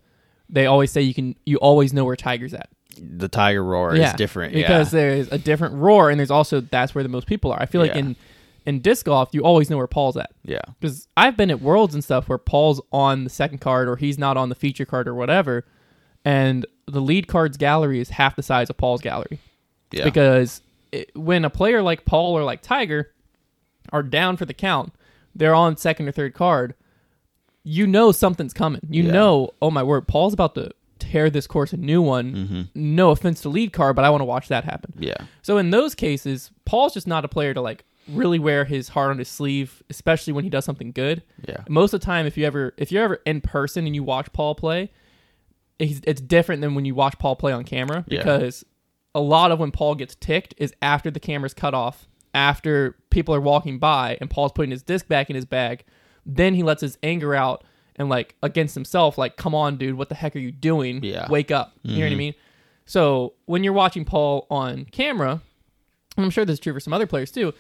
they 0.50 0.66
always 0.66 0.92
say 0.92 1.02
you 1.02 1.14
can, 1.14 1.36
you 1.46 1.58
always 1.58 1.94
know 1.94 2.04
where 2.06 2.16
Tiger's 2.18 2.54
at. 2.54 2.70
The 3.02 3.28
tiger 3.28 3.64
roar 3.64 3.96
is 3.96 4.14
different. 4.14 4.54
because 4.54 4.94
yeah. 4.94 5.00
there's 5.00 5.28
a 5.32 5.38
different 5.38 5.76
roar 5.76 6.10
and 6.10 6.20
there's 6.20 6.32
also 6.32 6.62
that's 6.62 6.94
where 6.96 7.04
the 7.04 7.10
most 7.10 7.28
people 7.28 7.52
are. 7.52 7.62
I 7.62 7.66
feel 7.66 7.82
like 7.82 7.92
Yeah. 7.94 8.00
in 8.00 8.16
in 8.66 8.80
disc 8.82 9.06
golf 9.06 9.30
you 9.32 9.42
always 9.44 9.70
know 9.70 9.78
where 9.78 9.88
Paul's 9.88 10.18
at 10.18 10.32
yeah. 10.44 10.60
because 10.80 11.08
I've 11.16 11.38
been 11.38 11.50
at 11.52 11.62
worlds 11.62 11.94
and 11.94 12.04
stuff 12.04 12.28
where 12.28 12.38
Paul's 12.38 12.82
on 12.92 13.24
the 13.24 13.30
second 13.30 13.60
card 13.60 13.88
or 13.88 13.96
he's 13.96 14.18
not 14.18 14.36
on 14.38 14.50
the 14.50 14.56
feature 14.56 14.86
card 14.86 15.08
or 15.08 15.14
whatever, 15.16 15.66
and 16.26 16.66
the 16.86 17.00
lead 17.02 17.28
cards 17.28 17.56
gallery 17.58 18.00
is 18.00 18.10
half 18.10 18.36
the 18.36 18.44
size 18.44 18.70
of 18.70 18.76
Paul's 18.78 19.02
gallery 19.02 19.40
Yeah. 19.92 20.04
because 20.04 20.62
it, 20.92 21.16
when 21.16 21.46
a 21.46 21.50
player 21.50 21.82
like 21.82 22.04
Paul 22.06 22.38
or 22.38 22.44
like 22.44 22.62
Tiger 22.62 23.12
are 23.94 24.04
down 24.04 24.36
for 24.38 24.46
the 24.46 24.54
count, 24.54 24.94
they're 25.36 25.56
on 25.56 25.78
second 25.78 26.08
or 26.10 26.12
third 26.12 26.34
card. 26.34 26.76
You 27.64 27.86
know 27.88 28.12
something's 28.12 28.54
coming. 28.54 28.82
You 28.90 29.04
Yeah. 29.04 29.12
know, 29.12 29.52
oh 29.62 29.72
my 29.72 29.84
word, 29.84 30.08
Paul's 30.08 30.34
about 30.34 30.56
to 30.56 30.72
tear 30.98 31.30
this 31.30 31.48
course 31.48 31.74
a 31.74 31.78
new 31.78 32.02
one. 32.02 32.34
Mm-hmm. 32.34 32.62
No 32.76 33.12
offense 33.12 33.42
to 33.42 33.50
lead 33.50 33.74
card, 33.74 33.96
but 33.96 34.06
I 34.06 34.10
want 34.10 34.22
to 34.22 34.26
watch 34.26 34.48
that 34.50 34.64
happen. 34.64 34.94
yeah. 34.98 35.16
So 35.42 35.58
in 35.58 35.70
those 35.70 35.96
cases, 35.96 36.52
Paul's 36.66 36.94
just 36.94 37.08
not 37.08 37.24
a 37.26 37.28
player 37.28 37.54
to 37.54 37.62
like 37.62 37.86
really 38.10 38.40
wear 38.40 38.64
his 38.66 38.90
heart 38.90 39.12
on 39.12 39.18
his 39.18 39.28
sleeve, 39.28 39.84
especially 39.90 40.32
when 40.34 40.44
he 40.44 40.50
does 40.50 40.64
something 40.66 40.92
good. 40.92 41.24
Yeah. 41.48 41.58
Most 41.70 41.94
of 41.94 42.00
the 42.00 42.06
time, 42.06 42.26
if 42.26 42.38
you 42.38 42.46
ever 42.46 42.74
if 42.78 42.92
you're 42.92 43.04
ever 43.04 43.20
in 43.26 43.42
person 43.42 43.86
and 43.86 43.96
you 43.96 44.04
watch 44.04 44.32
Paul 44.34 44.56
play, 44.56 44.92
it's, 45.80 46.02
it's 46.06 46.22
different 46.22 46.62
than 46.62 46.74
when 46.76 46.86
you 46.86 46.96
watch 46.96 47.18
Paul 47.20 47.36
play 47.36 47.52
on 47.54 47.64
camera 47.64 48.04
Yeah. 48.08 48.20
because 48.20 48.64
a 49.14 49.20
lot 49.20 49.52
of 49.52 49.60
when 49.60 49.72
Paul 49.72 49.96
gets 49.96 50.16
ticked 50.16 50.54
is 50.58 50.74
after 50.82 51.12
the 51.12 51.20
camera's 51.20 51.54
cut 51.54 51.74
off, 51.74 52.08
after 52.34 52.96
people 53.10 53.34
are 53.36 53.42
walking 53.42 53.80
by, 53.80 54.18
and 54.22 54.30
Paul's 54.30 54.52
putting 54.52 54.72
his 54.72 54.84
disc 54.84 55.08
back 55.08 55.30
in 55.30 55.36
his 55.36 55.46
bag. 55.46 55.84
Then 56.26 56.54
he 56.54 56.62
lets 56.64 56.82
his 56.82 56.98
anger 57.04 57.34
out 57.36 57.64
and 57.98 58.10
like 58.10 58.36
against 58.44 58.76
himself, 58.76 59.18
like, 59.18 59.38
"Come 59.38 59.56
on, 59.56 59.78
dude, 59.78 59.96
what 59.98 60.10
the 60.10 60.16
heck 60.16 60.36
are 60.36 60.40
you 60.40 60.52
doing? 60.52 61.04
Yeah. 61.04 61.28
Wake 61.30 61.52
up!" 61.52 61.74
You 61.84 62.00
know 62.00 62.06
what 62.06 62.12
I 62.12 62.16
mean? 62.16 62.34
So 62.86 63.34
when 63.46 63.64
you're 63.64 63.74
watching 63.74 64.06
Paul 64.06 64.48
on 64.50 64.86
camera, 64.86 65.42
and 66.16 66.24
I'm 66.26 66.30
sure 66.30 66.46
this 66.46 66.56
is 66.56 66.60
true 66.60 66.74
for 66.74 66.80
some 66.80 66.94
other 66.94 67.08
players 67.08 67.32
too, 67.32 67.54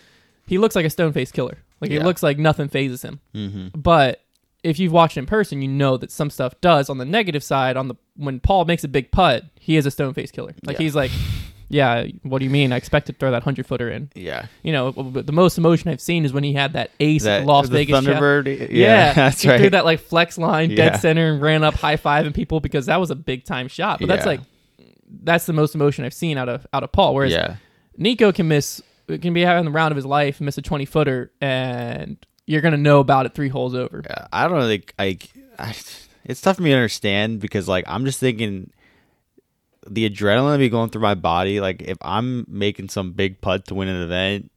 he 0.47 0.57
looks 0.57 0.75
like 0.75 0.85
a 0.85 0.89
stone 0.89 1.11
faced 1.11 1.33
killer. 1.33 1.57
Like 1.81 1.91
he 1.91 1.97
Yeah. 1.97 2.03
looks 2.05 2.23
like 2.23 2.38
nothing 2.38 2.69
phases 2.69 3.01
him. 3.03 3.19
Mm-hmm. 3.35 3.79
But 3.79 4.21
if 4.63 4.79
you've 4.79 4.91
watched 4.93 5.17
in 5.17 5.25
person, 5.25 5.61
you 5.61 5.67
know 5.67 5.97
that 5.97 6.11
some 6.11 6.29
stuff 6.29 6.59
does 6.61 6.89
on 6.89 6.97
the 6.97 7.05
negative 7.05 7.43
side. 7.43 7.77
On 7.77 7.88
the 7.89 7.95
when 8.15 8.39
Paul 8.39 8.65
makes 8.65 8.83
a 8.83 8.88
big 8.88 9.11
putt, 9.11 9.43
he 9.59 9.75
is 9.77 9.85
a 9.85 9.91
stone 9.91 10.13
faced 10.13 10.33
killer. 10.33 10.55
Like 10.65 10.77
Yeah. 10.77 10.83
he's 10.83 10.95
like, 10.95 11.11
yeah, 11.70 12.05
what 12.24 12.39
do 12.39 12.45
you 12.45 12.51
mean? 12.51 12.72
I 12.72 12.78
expect 12.78 13.07
to 13.07 13.13
throw 13.13 13.32
that 13.32 13.43
hundred 13.43 13.68
footer 13.68 13.89
in. 13.89 14.09
Yeah. 14.15 14.45
You 14.63 14.72
know, 14.72 14.91
the 14.91 15.32
most 15.34 15.57
emotion 15.57 15.89
I've 15.89 15.99
seen 16.01 16.24
is 16.26 16.32
when 16.34 16.43
he 16.43 16.53
had 16.53 16.74
that 16.74 16.91
ace 16.99 17.24
That 17.24 17.41
at 17.41 17.45
Las 17.47 17.68
Vegas. 17.70 17.99
Thunderbird. 17.99 18.47
Yeah, 18.59 18.68
Yeah, 18.70 19.13
that's 19.15 19.41
he 19.41 19.49
right. 19.49 19.59
threw 19.59 19.70
that 19.72 19.86
like 19.86 19.99
flex 19.99 20.38
line 20.38 20.70
dead 20.70 20.93
Yeah. 20.93 20.97
center 20.97 21.32
and 21.34 21.41
ran 21.41 21.63
up 21.63 21.74
high 21.74 21.97
fiving 21.97 22.34
people 22.34 22.59
because 22.59 22.86
that 22.86 22.99
was 22.99 23.11
a 23.11 23.15
big 23.15 23.43
time 23.43 23.68
shot. 23.68 23.99
But 23.99 24.07
that's 24.07 24.24
Yeah. 24.26 24.30
like 24.32 24.39
that's 25.24 25.45
the 25.45 25.53
most 25.53 25.76
emotion 25.76 26.05
I've 26.05 26.13
seen 26.13 26.38
out 26.38 26.49
of 26.49 26.65
out 26.74 26.84
of 26.84 26.91
Paul. 26.91 27.15
Whereas 27.15 27.32
yeah. 27.32 27.55
Nikko 27.97 28.32
can 28.32 28.47
miss 28.47 28.82
can 29.07 29.34
be 29.34 29.41
having 29.41 29.65
the 29.65 29.72
round 29.72 29.91
of 29.91 29.95
his 29.95 30.05
life, 30.05 30.39
miss 30.41 30.57
a 30.57 30.61
twenty 30.61 30.86
footer, 30.86 31.32
and 31.41 32.18
you're 32.45 32.61
gonna 32.61 32.78
know 32.78 32.99
about 32.99 33.26
it 33.26 33.34
three 33.34 33.49
holes 33.49 33.74
over. 33.76 34.03
Yeah, 34.09 34.28
I 34.32 34.47
don't. 34.47 34.59
Like, 34.59 34.93
I, 34.99 35.18
I, 35.59 35.74
it's 36.26 36.41
tough 36.41 36.57
for 36.57 36.61
me 36.61 36.70
to 36.72 36.76
understand 36.76 37.39
because, 37.39 37.68
like, 37.68 37.86
I'm 37.88 38.03
just 38.05 38.20
thinking 38.20 38.70
the 39.89 40.09
adrenaline 40.09 40.57
be 40.59 40.69
going 40.69 40.89
through 40.89 41.01
my 41.01 41.15
body. 41.15 41.59
Like, 41.59 41.81
if 41.81 41.97
I'm 42.01 42.45
making 42.47 42.89
some 42.89 43.11
big 43.13 43.41
putt 43.41 43.65
to 43.67 43.75
win 43.75 43.88
an 43.88 44.01
event, 44.03 44.51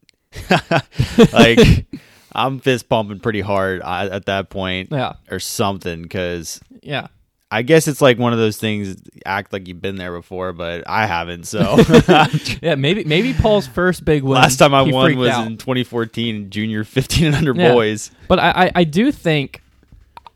like, 1.33 1.87
I'm 2.33 2.61
fist 2.61 2.89
pumping 2.89 3.21
pretty 3.21 3.41
hard 3.41 3.83
at 3.83 4.09
at 4.13 4.27
that 4.27 4.51
point 4.51 4.91
Yeah, 4.93 5.15
or 5.31 5.41
something. 5.41 6.03
Because 6.03 6.61
yeah. 6.83 7.09
I 7.53 7.63
guess 7.63 7.89
it's 7.89 8.01
like 8.01 8.17
one 8.17 8.33
of 8.33 8.39
those 8.39 8.59
things. 8.59 8.95
Act 9.27 9.53
like 9.53 9.67
you've 9.67 9.83
been 9.83 9.97
there 9.97 10.13
before, 10.13 10.53
but 10.53 10.85
I 10.89 11.07
haven't. 11.07 11.49
So 11.49 11.79
Yeah, 12.63 12.77
maybe 12.77 13.03
maybe 13.03 13.35
Paul's 13.35 13.67
first 13.67 14.05
big 14.05 14.23
win. 14.23 14.35
last 14.35 14.57
time 14.59 14.73
I 14.73 14.83
won 14.83 15.17
was 15.17 15.31
out. 15.31 15.49
in 15.49 15.57
2014, 15.57 16.51
junior 16.51 16.85
15 16.85 17.27
and 17.27 17.35
under 17.35 17.53
Yeah. 17.53 17.73
boys. 17.73 18.13
But 18.29 18.39
I, 18.39 18.51
I, 18.67 18.73
I 18.77 18.85
do 18.85 19.11
think 19.11 19.63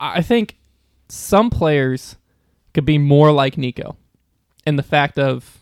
I 0.00 0.22
think 0.22 0.56
some 1.08 1.50
players 1.50 2.16
could 2.72 2.84
be 2.84 2.98
more 2.98 3.30
like 3.30 3.56
Nikko 3.56 3.96
in 4.66 4.76
the 4.76 4.82
fact 4.82 5.18
of 5.18 5.58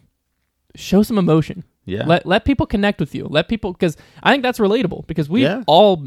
show 0.75 1.03
some 1.03 1.19
emotion. 1.19 1.65
Yeah. 1.85 2.05
Let 2.07 2.27
let 2.27 2.45
people 2.45 2.67
connect 2.67 3.01
with 3.01 3.15
you. 3.15 3.27
Let 3.29 3.49
people 3.49 3.73
because 3.73 3.97
I 4.23 4.31
think 4.31 4.43
that's 4.43 4.59
relatable 4.59 5.07
because 5.07 5.29
we 5.29 5.43
Yeah. 5.43 5.63
all 5.67 6.07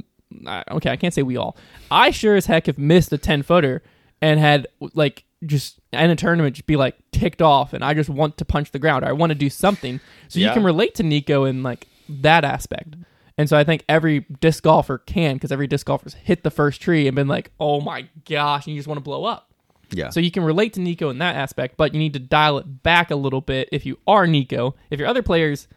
okay, 0.71 0.89
I 0.89 0.95
can't 0.95 1.13
say 1.13 1.21
we 1.23 1.37
all. 1.37 1.55
I 1.91 2.11
sure 2.11 2.35
as 2.35 2.45
heck 2.47 2.65
have 2.67 2.77
missed 2.77 3.11
a 3.13 3.17
10 3.17 3.43
footer 3.43 3.83
and 4.21 4.39
had 4.39 4.67
like 4.93 5.23
just 5.45 5.79
in 5.91 6.09
a 6.09 6.15
tournament 6.15 6.55
just 6.55 6.65
be 6.65 6.75
like 6.77 6.95
ticked 7.11 7.41
off 7.41 7.73
and 7.73 7.83
I 7.83 7.93
just 7.93 8.09
want 8.09 8.37
to 8.37 8.45
punch 8.45 8.71
the 8.71 8.79
ground 8.79 9.03
or 9.03 9.09
I 9.09 9.11
want 9.11 9.29
to 9.31 9.35
do 9.35 9.49
something. 9.49 9.99
So 10.29 10.39
you 10.39 10.49
can 10.51 10.63
relate 10.63 10.95
to 10.95 11.03
Nikko 11.03 11.43
in 11.45 11.61
like 11.63 11.87
that 12.09 12.43
aspect. 12.43 12.95
And 13.37 13.49
so 13.49 13.57
I 13.57 13.65
think 13.65 13.83
every 13.89 14.21
disc 14.39 14.63
golfer 14.63 14.97
can 14.97 15.35
because 15.35 15.51
every 15.51 15.67
disc 15.67 15.85
golfer's 15.85 16.13
hit 16.13 16.43
the 16.43 16.51
first 16.51 16.81
tree 16.81 17.05
and 17.05 17.15
been 17.15 17.27
like, 17.27 17.51
oh 17.59 17.81
my 17.81 18.07
gosh, 18.27 18.65
and 18.65 18.73
you 18.73 18.79
just 18.79 18.87
want 18.87 18.97
to 18.97 19.03
blow 19.03 19.25
up. 19.25 19.51
Yeah. 19.91 20.09
So 20.09 20.19
you 20.19 20.31
can 20.31 20.43
relate 20.43 20.73
to 20.73 20.79
Nikko 20.81 21.09
in 21.09 21.17
that 21.19 21.35
aspect, 21.35 21.77
but 21.77 21.93
you 21.93 21.99
need 21.99 22.13
to 22.13 22.19
dial 22.19 22.57
it 22.57 22.83
back 22.83 23.11
a 23.11 23.15
little 23.15 23.41
bit 23.41 23.69
if 23.71 23.85
you 23.85 23.97
are 24.07 24.25
Nikko. 24.27 24.75
If 24.89 24.99
your 24.99 25.07
other 25.07 25.21
players 25.21 25.67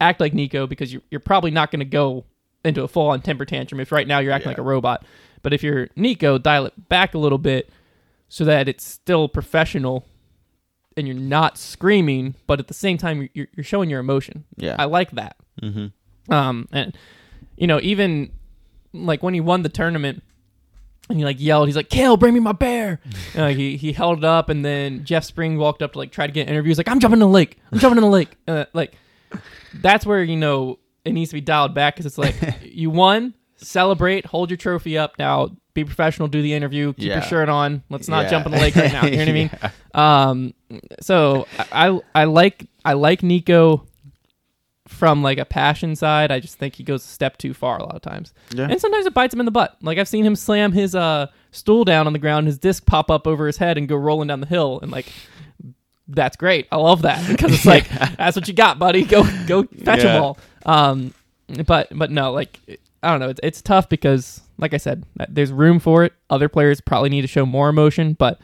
act 0.00 0.20
like 0.20 0.32
Nikko, 0.34 0.66
because 0.66 0.92
you're, 0.92 1.02
you're 1.10 1.20
probably 1.20 1.50
not 1.50 1.70
going 1.70 1.80
to 1.80 1.84
go 1.84 2.24
into 2.64 2.82
a 2.82 2.88
full 2.88 3.08
on 3.08 3.20
temper 3.22 3.44
tantrum 3.44 3.80
if 3.80 3.90
right 3.92 4.06
now 4.06 4.18
you're 4.18 4.32
acting 4.32 4.48
Yeah. 4.48 4.52
like 4.52 4.58
a 4.58 4.62
robot. 4.62 5.04
But 5.42 5.52
if 5.52 5.62
you're 5.62 5.88
Nikko, 5.96 6.38
dial 6.38 6.66
it 6.66 6.88
back 6.88 7.14
a 7.14 7.18
little 7.18 7.38
bit 7.38 7.70
so 8.28 8.44
that 8.44 8.68
it's 8.68 8.84
still 8.84 9.28
professional 9.28 10.04
and 10.96 11.06
you're 11.06 11.16
not 11.16 11.56
screaming, 11.56 12.34
but 12.46 12.60
at 12.60 12.68
the 12.68 12.74
same 12.74 12.98
time 12.98 13.28
you're, 13.34 13.46
you're 13.56 13.64
showing 13.64 13.88
your 13.90 14.00
emotion. 14.00 14.44
yeah. 14.56 14.76
I 14.78 14.84
like 14.84 15.12
that. 15.12 15.36
mm-hmm. 15.62 16.32
Um, 16.32 16.68
and 16.72 16.96
you 17.56 17.66
know, 17.66 17.80
even 17.82 18.32
like 18.92 19.22
when 19.22 19.34
he 19.34 19.40
won 19.40 19.62
the 19.62 19.68
tournament 19.68 20.22
and 21.10 21.18
he 21.18 21.24
like 21.24 21.40
yelled, 21.40 21.68
he's 21.68 21.76
like, 21.76 21.90
"Kale, 21.90 22.16
bring 22.16 22.34
me 22.34 22.40
my 22.40 22.52
bear!" 22.52 23.00
uh, 23.36 23.48
he 23.48 23.76
he 23.76 23.92
held 23.92 24.18
it 24.18 24.24
up, 24.24 24.48
and 24.48 24.64
then 24.64 25.04
Jeff 25.04 25.24
Spring 25.24 25.58
walked 25.58 25.82
up 25.82 25.92
to 25.92 25.98
like 25.98 26.10
try 26.12 26.26
to 26.26 26.32
get 26.32 26.42
an 26.42 26.48
interview. 26.50 26.70
He's 26.70 26.78
like, 26.78 26.88
"I'm 26.88 27.00
jumping 27.00 27.16
in 27.16 27.20
the 27.20 27.28
lake. 27.28 27.58
I'm 27.72 27.78
jumping 27.78 27.98
in 27.98 28.02
the 28.04 28.10
lake." 28.10 28.36
Uh, 28.48 28.64
like 28.72 28.94
that's 29.74 30.04
where 30.06 30.22
you 30.22 30.36
know 30.36 30.78
it 31.04 31.12
needs 31.12 31.30
to 31.30 31.34
be 31.36 31.40
dialed 31.40 31.74
back 31.74 31.94
because 31.94 32.06
it's 32.06 32.18
like 32.18 32.36
you 32.62 32.90
won, 32.90 33.34
celebrate, 33.56 34.26
hold 34.26 34.50
your 34.50 34.56
trophy 34.56 34.96
up. 34.98 35.18
Now 35.18 35.50
be 35.74 35.84
professional, 35.84 36.26
do 36.28 36.42
the 36.42 36.52
interview, 36.52 36.92
keep 36.94 37.12
your 37.12 37.22
shirt 37.22 37.48
on. 37.48 37.82
Let's 37.90 38.08
not 38.08 38.24
Yeah. 38.24 38.30
jump 38.30 38.46
in 38.46 38.52
the 38.52 38.58
lake 38.58 38.74
right 38.76 38.92
now. 38.92 39.04
You 39.04 39.12
know 39.12 39.18
what 39.22 39.28
I 39.28 39.32
mean? 39.32 39.50
Yeah. 39.62 39.70
Um, 39.94 40.54
so 41.00 41.46
I 41.58 41.88
I 41.88 42.00
I 42.14 42.24
like 42.24 42.66
I 42.84 42.94
like 42.94 43.22
Nikko 43.22 43.86
from 44.90 45.22
like 45.22 45.38
a 45.38 45.44
passion 45.44 45.96
side. 45.96 46.30
I 46.30 46.40
just 46.40 46.58
think 46.58 46.74
he 46.74 46.82
goes 46.82 47.04
a 47.04 47.08
step 47.08 47.38
too 47.38 47.54
far 47.54 47.78
a 47.78 47.82
lot 47.84 47.94
of 47.96 48.02
times, 48.02 48.32
Yeah. 48.54 48.66
and 48.70 48.80
sometimes 48.80 49.06
it 49.06 49.14
bites 49.14 49.32
him 49.32 49.40
in 49.40 49.46
the 49.46 49.52
butt. 49.52 49.76
Like 49.82 49.98
I've 49.98 50.08
seen 50.08 50.24
him 50.26 50.36
slam 50.36 50.72
his 50.72 50.94
uh 50.94 51.26
stool 51.52 51.84
down 51.84 52.06
on 52.06 52.12
the 52.12 52.18
ground, 52.18 52.46
his 52.46 52.58
disc 52.58 52.84
pop 52.86 53.10
up 53.10 53.26
over 53.26 53.46
his 53.46 53.56
head 53.56 53.78
and 53.78 53.88
go 53.88 53.96
rolling 53.96 54.28
down 54.28 54.40
the 54.40 54.46
hill, 54.46 54.78
and 54.82 54.90
like. 54.90 55.06
That's 56.12 56.36
great. 56.36 56.66
I 56.72 56.76
love 56.76 57.02
that 57.02 57.24
because 57.28 57.52
it's 57.52 57.64
like 57.74 57.88
that's 58.16 58.34
what 58.36 58.48
you 58.48 58.54
got, 58.54 58.80
buddy. 58.80 59.04
Go 59.04 59.22
go 59.46 59.62
fetch 59.62 60.02
Yeah. 60.02 60.16
a 60.16 60.20
ball. 60.20 60.38
Um, 60.66 61.14
but 61.66 61.86
but 61.92 62.10
no, 62.10 62.32
like 62.32 62.58
I 63.00 63.10
don't 63.12 63.20
know. 63.20 63.28
It's 63.28 63.38
it's 63.44 63.62
tough 63.62 63.88
because, 63.88 64.40
like 64.58 64.74
I 64.74 64.78
said, 64.78 65.04
there's 65.28 65.52
room 65.52 65.78
for 65.78 66.02
it. 66.02 66.12
Other 66.28 66.48
players 66.48 66.80
probably 66.80 67.10
need 67.10 67.20
to 67.20 67.28
show 67.28 67.46
more 67.46 67.68
emotion, 67.68 68.14
but 68.14 68.40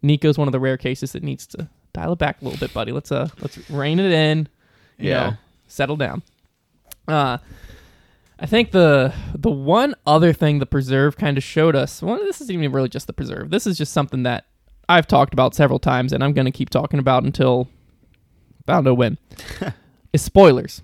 Nikko's 0.00 0.38
one 0.38 0.46
of 0.46 0.52
the 0.52 0.60
rare 0.60 0.76
cases 0.76 1.10
that 1.10 1.24
needs 1.24 1.44
to 1.48 1.68
dial 1.92 2.12
it 2.12 2.20
back 2.20 2.40
a 2.40 2.44
little 2.44 2.60
bit, 2.60 2.72
buddy. 2.72 2.92
Let's 2.92 3.10
uh 3.10 3.28
let's 3.40 3.68
rein 3.68 3.98
it 3.98 4.12
in. 4.12 4.46
You 4.98 5.08
Yeah. 5.10 5.30
know, 5.30 5.36
settle 5.68 5.96
down. 5.96 6.22
Uh 7.06 7.38
I 8.40 8.46
think 8.46 8.70
the 8.70 9.12
the 9.34 9.50
one 9.50 9.94
other 10.06 10.32
thing 10.32 10.58
the 10.58 10.66
preserve 10.66 11.16
kind 11.16 11.36
of 11.36 11.42
showed 11.44 11.74
us. 11.76 12.02
Well, 12.02 12.16
this 12.18 12.40
isn't 12.40 12.54
even 12.54 12.70
really 12.72 12.88
just 12.88 13.06
the 13.06 13.12
preserve. 13.12 13.50
This 13.50 13.66
is 13.66 13.76
just 13.78 13.92
something 13.92 14.22
that 14.24 14.44
I've 14.88 15.06
talked 15.06 15.32
about 15.32 15.54
several 15.54 15.78
times, 15.78 16.12
and 16.12 16.22
I'm 16.24 16.32
going 16.32 16.44
to 16.46 16.50
keep 16.52 16.70
talking 16.70 16.98
about 17.00 17.24
until 17.24 17.68
I 18.68 18.74
don't 18.74 18.84
know 18.84 18.94
when. 18.94 19.18
is 20.12 20.22
spoilers. 20.22 20.82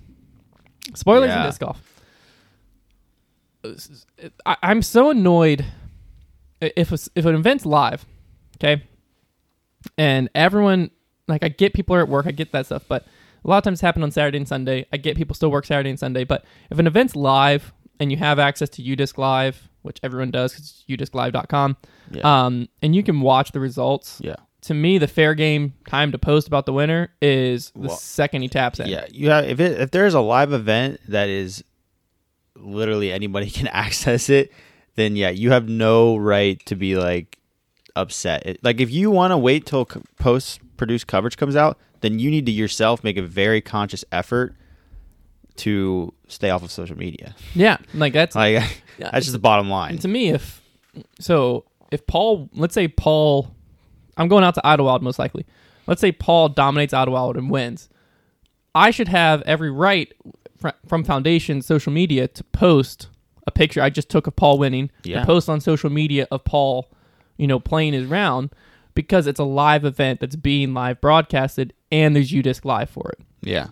Spoilers 0.94 1.30
in 1.30 1.36
Yeah. 1.38 1.46
disc 1.46 1.60
golf. 1.60 1.80
I, 4.44 4.56
I'm 4.62 4.82
so 4.82 5.10
annoyed 5.10 5.64
if 6.60 6.92
a, 6.92 6.98
if 7.14 7.24
an 7.24 7.34
event's 7.34 7.64
live, 7.64 8.04
okay, 8.56 8.82
and 9.96 10.28
everyone 10.34 10.90
like 11.28 11.42
I 11.44 11.48
get 11.48 11.72
people 11.72 11.96
are 11.96 12.00
at 12.00 12.08
work, 12.08 12.26
I 12.26 12.32
get 12.32 12.52
that 12.52 12.66
stuff, 12.66 12.84
but 12.88 13.06
a 13.44 13.48
lot 13.48 13.58
of 13.58 13.64
times 13.64 13.80
happen 13.80 14.02
on 14.02 14.10
Saturday 14.10 14.38
and 14.38 14.48
Sunday. 14.48 14.86
I 14.92 14.96
get 14.96 15.16
people 15.16 15.34
still 15.34 15.50
work 15.50 15.66
Saturday 15.66 15.90
and 15.90 15.98
Sunday, 15.98 16.24
but 16.24 16.44
if 16.70 16.78
an 16.78 16.86
event's 16.86 17.14
live 17.14 17.72
and 18.00 18.10
you 18.10 18.16
have 18.18 18.38
access 18.38 18.68
to 18.70 18.82
UDisc 18.82 19.18
Live, 19.18 19.68
which 19.82 19.98
everyone 20.02 20.30
does 20.30 20.52
because 20.52 20.84
it's 20.88 21.10
udisclive.com, 21.10 21.76
Yeah. 22.10 22.44
um, 22.46 22.68
and 22.82 22.94
you 22.96 23.02
can 23.02 23.20
watch 23.20 23.52
the 23.52 23.60
results. 23.60 24.20
yeah. 24.22 24.36
To 24.62 24.72
me, 24.72 24.96
the 24.96 25.06
fair 25.08 25.34
game 25.34 25.74
time 25.86 26.10
to 26.12 26.18
post 26.18 26.46
about 26.48 26.64
the 26.64 26.72
winner 26.72 27.12
is 27.20 27.70
the 27.72 27.80
Well, 27.88 27.96
second 27.96 28.40
he 28.40 28.48
taps 28.48 28.80
in. 28.80 28.88
Yeah, 28.88 29.04
you 29.12 29.28
have 29.28 29.44
if 29.44 29.60
it, 29.60 29.78
if 29.78 29.90
there's 29.90 30.14
a 30.14 30.20
live 30.20 30.54
event 30.54 31.00
that 31.08 31.28
is 31.28 31.62
literally 32.56 33.12
anybody 33.12 33.50
can 33.50 33.66
access 33.68 34.30
it, 34.30 34.50
then 34.94 35.16
yeah, 35.16 35.30
you 35.30 35.50
have 35.50 35.68
no 35.68 36.16
right 36.16 36.64
to 36.66 36.76
be 36.76 36.96
like 36.96 37.38
upset. 37.94 38.46
It, 38.46 38.64
like 38.64 38.80
if 38.80 38.90
you 38.90 39.10
want 39.10 39.32
to 39.32 39.38
wait 39.38 39.66
till 39.66 39.84
post 40.18 40.60
produced 40.76 41.06
coverage 41.06 41.36
comes 41.36 41.56
out, 41.56 41.78
then 42.00 42.18
you 42.18 42.30
need 42.30 42.46
to 42.46 42.52
yourself 42.52 43.02
make 43.04 43.16
a 43.16 43.22
very 43.22 43.60
conscious 43.60 44.04
effort 44.12 44.54
to 45.56 46.12
stay 46.28 46.50
off 46.50 46.62
of 46.62 46.70
social 46.70 46.96
media. 46.98 47.34
Yeah, 47.54 47.76
like 47.94 48.12
that's 48.12 48.34
Like 48.36 48.54
Yeah, 48.98 49.10
that's 49.12 49.26
just 49.26 49.32
the 49.32 49.38
bottom 49.38 49.68
line. 49.70 49.98
To 49.98 50.08
me, 50.08 50.28
if 50.30 50.60
so, 51.20 51.64
if 51.90 52.06
Paul, 52.06 52.48
let's 52.54 52.74
say 52.74 52.88
Paul, 52.88 53.54
I'm 54.16 54.28
going 54.28 54.44
out 54.44 54.54
to 54.54 54.66
Idlewild 54.66 55.02
most 55.02 55.18
likely. 55.18 55.46
Let's 55.86 56.00
say 56.00 56.12
Paul 56.12 56.48
dominates 56.48 56.92
Idlewild 56.94 57.36
and 57.36 57.50
wins. 57.50 57.88
I 58.74 58.90
should 58.90 59.08
have 59.08 59.42
every 59.42 59.70
right 59.70 60.12
fr- 60.56 60.68
from 60.88 61.04
Foundation 61.04 61.62
social 61.62 61.92
media 61.92 62.26
to 62.28 62.42
post 62.44 63.08
a 63.46 63.50
picture 63.50 63.82
I 63.82 63.90
just 63.90 64.08
took 64.08 64.26
of 64.26 64.34
Paul 64.34 64.58
winning, 64.58 64.90
Yeah. 65.04 65.20
to 65.20 65.26
post 65.26 65.48
on 65.48 65.60
social 65.60 65.90
media 65.90 66.26
of 66.30 66.44
Paul, 66.44 66.90
you 67.36 67.46
know, 67.46 67.60
playing 67.60 67.92
his 67.92 68.06
round 68.06 68.50
because 68.94 69.26
it's 69.26 69.40
a 69.40 69.44
live 69.44 69.84
event 69.84 70.20
that's 70.20 70.36
being 70.36 70.74
live 70.74 71.00
broadcasted 71.00 71.72
and 71.90 72.14
there's 72.14 72.30
UDisc 72.30 72.64
live 72.64 72.90
for 72.90 73.10
it. 73.10 73.20
Yeah. 73.42 73.68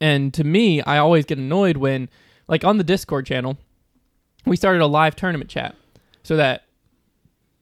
And 0.00 0.32
to 0.34 0.44
me, 0.44 0.82
I 0.82 0.98
always 0.98 1.24
get 1.24 1.38
annoyed 1.38 1.76
when, 1.76 2.08
like 2.48 2.64
on 2.64 2.78
the 2.78 2.84
Discord 2.84 3.26
channel, 3.26 3.58
we 4.46 4.56
started 4.56 4.82
a 4.82 4.86
live 4.86 5.14
tournament 5.14 5.50
chat 5.50 5.76
so 6.22 6.36
that, 6.36 6.64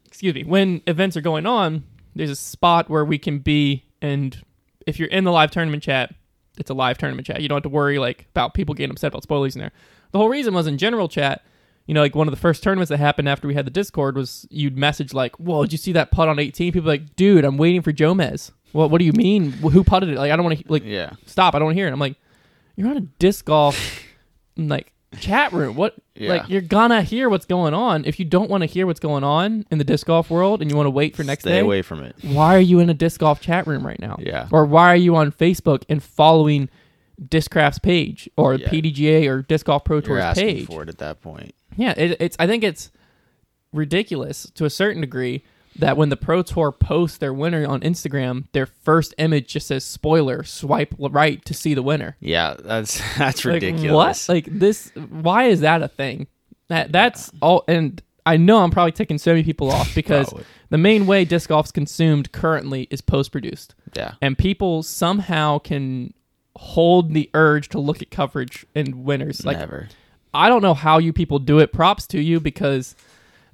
excuse 0.06 0.34
me, 0.34 0.44
when 0.44 0.82
events 0.86 1.16
are 1.16 1.20
going 1.20 1.46
on, 1.46 1.84
there's 2.14 2.30
a 2.30 2.36
spot 2.36 2.88
where 2.88 3.04
we 3.04 3.18
can 3.18 3.38
be. 3.38 3.84
And 4.00 4.40
if 4.86 4.98
you're 4.98 5.08
in 5.08 5.24
the 5.24 5.32
live 5.32 5.50
tournament 5.50 5.82
chat, 5.82 6.14
it's 6.58 6.70
a 6.70 6.74
live 6.74 6.98
tournament 6.98 7.26
chat. 7.26 7.40
You 7.40 7.48
don't 7.48 7.56
have 7.56 7.62
to 7.64 7.68
worry 7.68 7.98
like 7.98 8.26
about 8.30 8.54
people 8.54 8.74
getting 8.74 8.90
upset 8.90 9.08
about 9.08 9.22
spoilers 9.22 9.54
in 9.54 9.60
there. 9.60 9.72
The 10.12 10.18
whole 10.18 10.28
reason 10.28 10.54
was 10.54 10.66
in 10.66 10.78
general 10.78 11.08
chat. 11.08 11.44
You 11.88 11.94
know, 11.94 12.02
like 12.02 12.14
one 12.14 12.28
of 12.28 12.32
the 12.32 12.38
first 12.40 12.62
tournaments 12.62 12.90
that 12.90 12.98
happened 12.98 13.28
after 13.28 13.48
we 13.48 13.54
had 13.54 13.66
the 13.66 13.70
Discord 13.70 14.14
was 14.14 14.46
you'd 14.50 14.76
message 14.76 15.12
like, 15.12 15.34
"Whoa, 15.40 15.62
did 15.64 15.72
you 15.72 15.78
see 15.78 15.92
that 15.92 16.10
putt 16.12 16.28
on 16.28 16.38
18?" 16.38 16.72
People 16.72 16.86
like, 16.86 17.16
"Dude, 17.16 17.44
I'm 17.44 17.56
waiting 17.56 17.82
for 17.82 17.92
Jomez." 17.92 18.52
What 18.72 18.90
What 18.90 18.98
do 18.98 19.04
you 19.06 19.12
mean? 19.14 19.50
Who 19.52 19.82
putted 19.82 20.10
it? 20.10 20.16
Like, 20.18 20.30
I 20.30 20.36
don't 20.36 20.44
want 20.44 20.58
to 20.58 20.64
like 20.70 20.84
Yeah. 20.84 21.12
stop. 21.26 21.54
I 21.54 21.58
don't 21.58 21.66
want 21.66 21.76
to 21.76 21.80
hear 21.80 21.88
it. 21.88 21.92
I'm 21.92 21.98
like, 21.98 22.16
you're 22.76 22.88
on 22.88 22.96
a 22.98 23.00
disc 23.18 23.44
golf 23.46 24.02
like 24.58 24.92
chat 25.18 25.52
room. 25.52 25.74
What? 25.76 25.94
Yeah. 26.14 26.28
Like 26.28 26.50
you're 26.50 26.60
gonna 26.60 27.00
hear 27.02 27.30
what's 27.30 27.46
going 27.46 27.72
on. 27.72 28.04
If 28.04 28.18
you 28.18 28.26
don't 28.26 28.50
want 28.50 28.60
to 28.62 28.66
hear 28.66 28.86
what's 28.86 29.00
going 29.00 29.24
on 29.24 29.64
in 29.70 29.78
the 29.78 29.84
disc 29.84 30.06
golf 30.06 30.28
world 30.30 30.60
and 30.60 30.70
you 30.70 30.76
want 30.76 30.86
to 30.86 30.90
wait 30.90 31.16
for 31.16 31.24
next 31.24 31.44
day, 31.44 31.50
Stay 31.52 31.56
day, 31.56 31.60
away 31.60 31.80
from 31.80 32.02
it. 32.02 32.14
why 32.22 32.54
are 32.54 32.60
you 32.60 32.80
in 32.80 32.90
a 32.90 32.94
disc 32.94 33.20
golf 33.20 33.40
chat 33.40 33.66
room 33.66 33.86
right 33.86 33.98
now? 33.98 34.16
Yeah. 34.20 34.48
Or 34.52 34.66
why 34.66 34.88
are 34.92 34.96
you 34.96 35.16
on 35.16 35.32
Facebook 35.32 35.84
and 35.88 36.02
following 36.02 36.68
Discraft's 37.28 37.78
page 37.78 38.28
or 38.36 38.54
Yeah. 38.54 38.68
PDGA 38.68 39.28
or 39.28 39.42
Disc 39.42 39.66
Golf 39.66 39.84
Pro 39.84 40.00
You're 40.00 40.18
asking 40.18 40.46
page? 40.46 40.66
for 40.66 40.82
it 40.82 40.88
at 40.88 40.98
that 40.98 41.20
point. 41.20 41.54
Yeah, 41.76 41.94
it, 41.96 42.16
it's. 42.20 42.36
I 42.38 42.46
think 42.46 42.62
it's 42.64 42.90
ridiculous 43.72 44.50
to 44.54 44.64
a 44.64 44.70
certain 44.70 45.00
degree 45.00 45.44
that 45.78 45.96
when 45.96 46.08
the 46.08 46.16
Pro 46.16 46.42
Tour 46.42 46.72
posts 46.72 47.18
their 47.18 47.32
winner 47.32 47.66
on 47.66 47.80
Instagram, 47.80 48.44
their 48.52 48.66
first 48.66 49.14
image 49.18 49.48
just 49.48 49.66
says 49.68 49.84
"spoiler." 49.84 50.42
Swipe 50.44 50.94
right 50.98 51.44
to 51.44 51.54
see 51.54 51.74
the 51.74 51.82
winner. 51.82 52.16
Yeah, 52.20 52.54
that's 52.58 52.98
that's 53.18 53.44
Like, 53.44 53.54
ridiculous. 53.54 54.28
what? 54.28 54.34
Like 54.34 54.46
this? 54.50 54.90
Why 54.94 55.44
is 55.44 55.60
that 55.60 55.82
a 55.82 55.88
thing? 55.88 56.26
That 56.68 56.92
that's 56.92 57.30
all. 57.40 57.64
And 57.68 58.02
I 58.26 58.36
know 58.36 58.58
I'm 58.62 58.70
probably 58.70 58.92
taking 58.92 59.18
so 59.18 59.30
many 59.32 59.42
people 59.44 59.70
off 59.70 59.94
because 59.94 60.32
the 60.70 60.78
main 60.78 61.06
way 61.06 61.24
disc 61.24 61.48
golf's 61.48 61.70
consumed 61.70 62.32
currently 62.32 62.88
is 62.90 63.00
post 63.00 63.32
produced, 63.32 63.74
Yeah. 63.94 64.12
and 64.20 64.36
people 64.36 64.82
somehow 64.82 65.58
can 65.58 66.12
hold 66.60 67.14
the 67.14 67.30
urge 67.34 67.68
to 67.68 67.78
look 67.78 68.02
at 68.02 68.10
coverage 68.10 68.66
and 68.74 69.04
winners. 69.04 69.46
Like 69.46 69.58
Never. 69.58 69.88
I 70.34 70.48
don't 70.48 70.60
know 70.62 70.74
how 70.74 70.98
you 70.98 71.12
people 71.12 71.38
do 71.38 71.58
it. 71.60 71.72
Props 71.72 72.06
to 72.08 72.20
you 72.20 72.40
because 72.40 72.96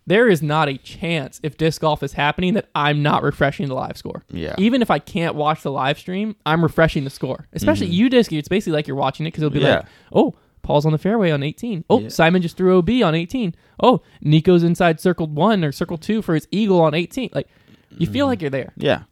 there 0.06 0.28
is 0.28 0.42
not 0.42 0.68
a 0.68 0.76
chance 0.78 1.38
if 1.42 1.56
disc 1.56 1.80
golf 1.80 2.02
is 2.02 2.14
happening 2.14 2.54
that 2.54 2.68
I'm 2.74 3.02
not 3.02 3.22
refreshing 3.22 3.68
the 3.68 3.74
live 3.74 3.96
score. 3.96 4.24
Yeah. 4.30 4.54
Even 4.58 4.82
if 4.82 4.90
I 4.90 4.98
can't 4.98 5.34
watch 5.34 5.62
the 5.62 5.70
live 5.70 5.98
stream, 5.98 6.34
I'm 6.44 6.62
refreshing 6.62 7.04
the 7.04 7.10
score. 7.10 7.46
Especially 7.52 7.88
UDisc, 7.90 8.36
it's 8.36 8.48
basically 8.48 8.72
like 8.72 8.86
you're 8.86 8.96
watching 8.96 9.24
it 9.26 9.30
because 9.32 9.42
it'll 9.42 9.52
be 9.52 9.60
Mm-hmm. 9.60 9.66
Yeah. 9.66 9.76
like, 9.76 9.86
oh, 10.12 10.34
Paul's 10.62 10.84
on 10.86 10.92
the 10.92 10.98
fairway 10.98 11.30
on 11.30 11.42
18. 11.42 11.84
Oh, 11.90 12.00
Yeah. 12.00 12.08
Simon 12.08 12.40
just 12.42 12.56
threw 12.56 12.78
OB 12.78 12.88
on 13.04 13.14
18. 13.14 13.54
Oh, 13.80 14.00
Nikko's 14.24 14.62
inside 14.62 14.98
circle 14.98 15.26
one 15.26 15.62
or 15.62 15.72
circle 15.72 15.98
two 15.98 16.22
for 16.22 16.34
his 16.34 16.48
eagle 16.50 16.80
on 16.80 16.94
18. 16.94 17.30
Like, 17.34 17.48
you 17.90 18.06
Mm-hmm. 18.06 18.12
feel 18.12 18.26
like 18.26 18.40
you're 18.40 18.50
there. 18.50 18.72
Yeah. 18.76 19.02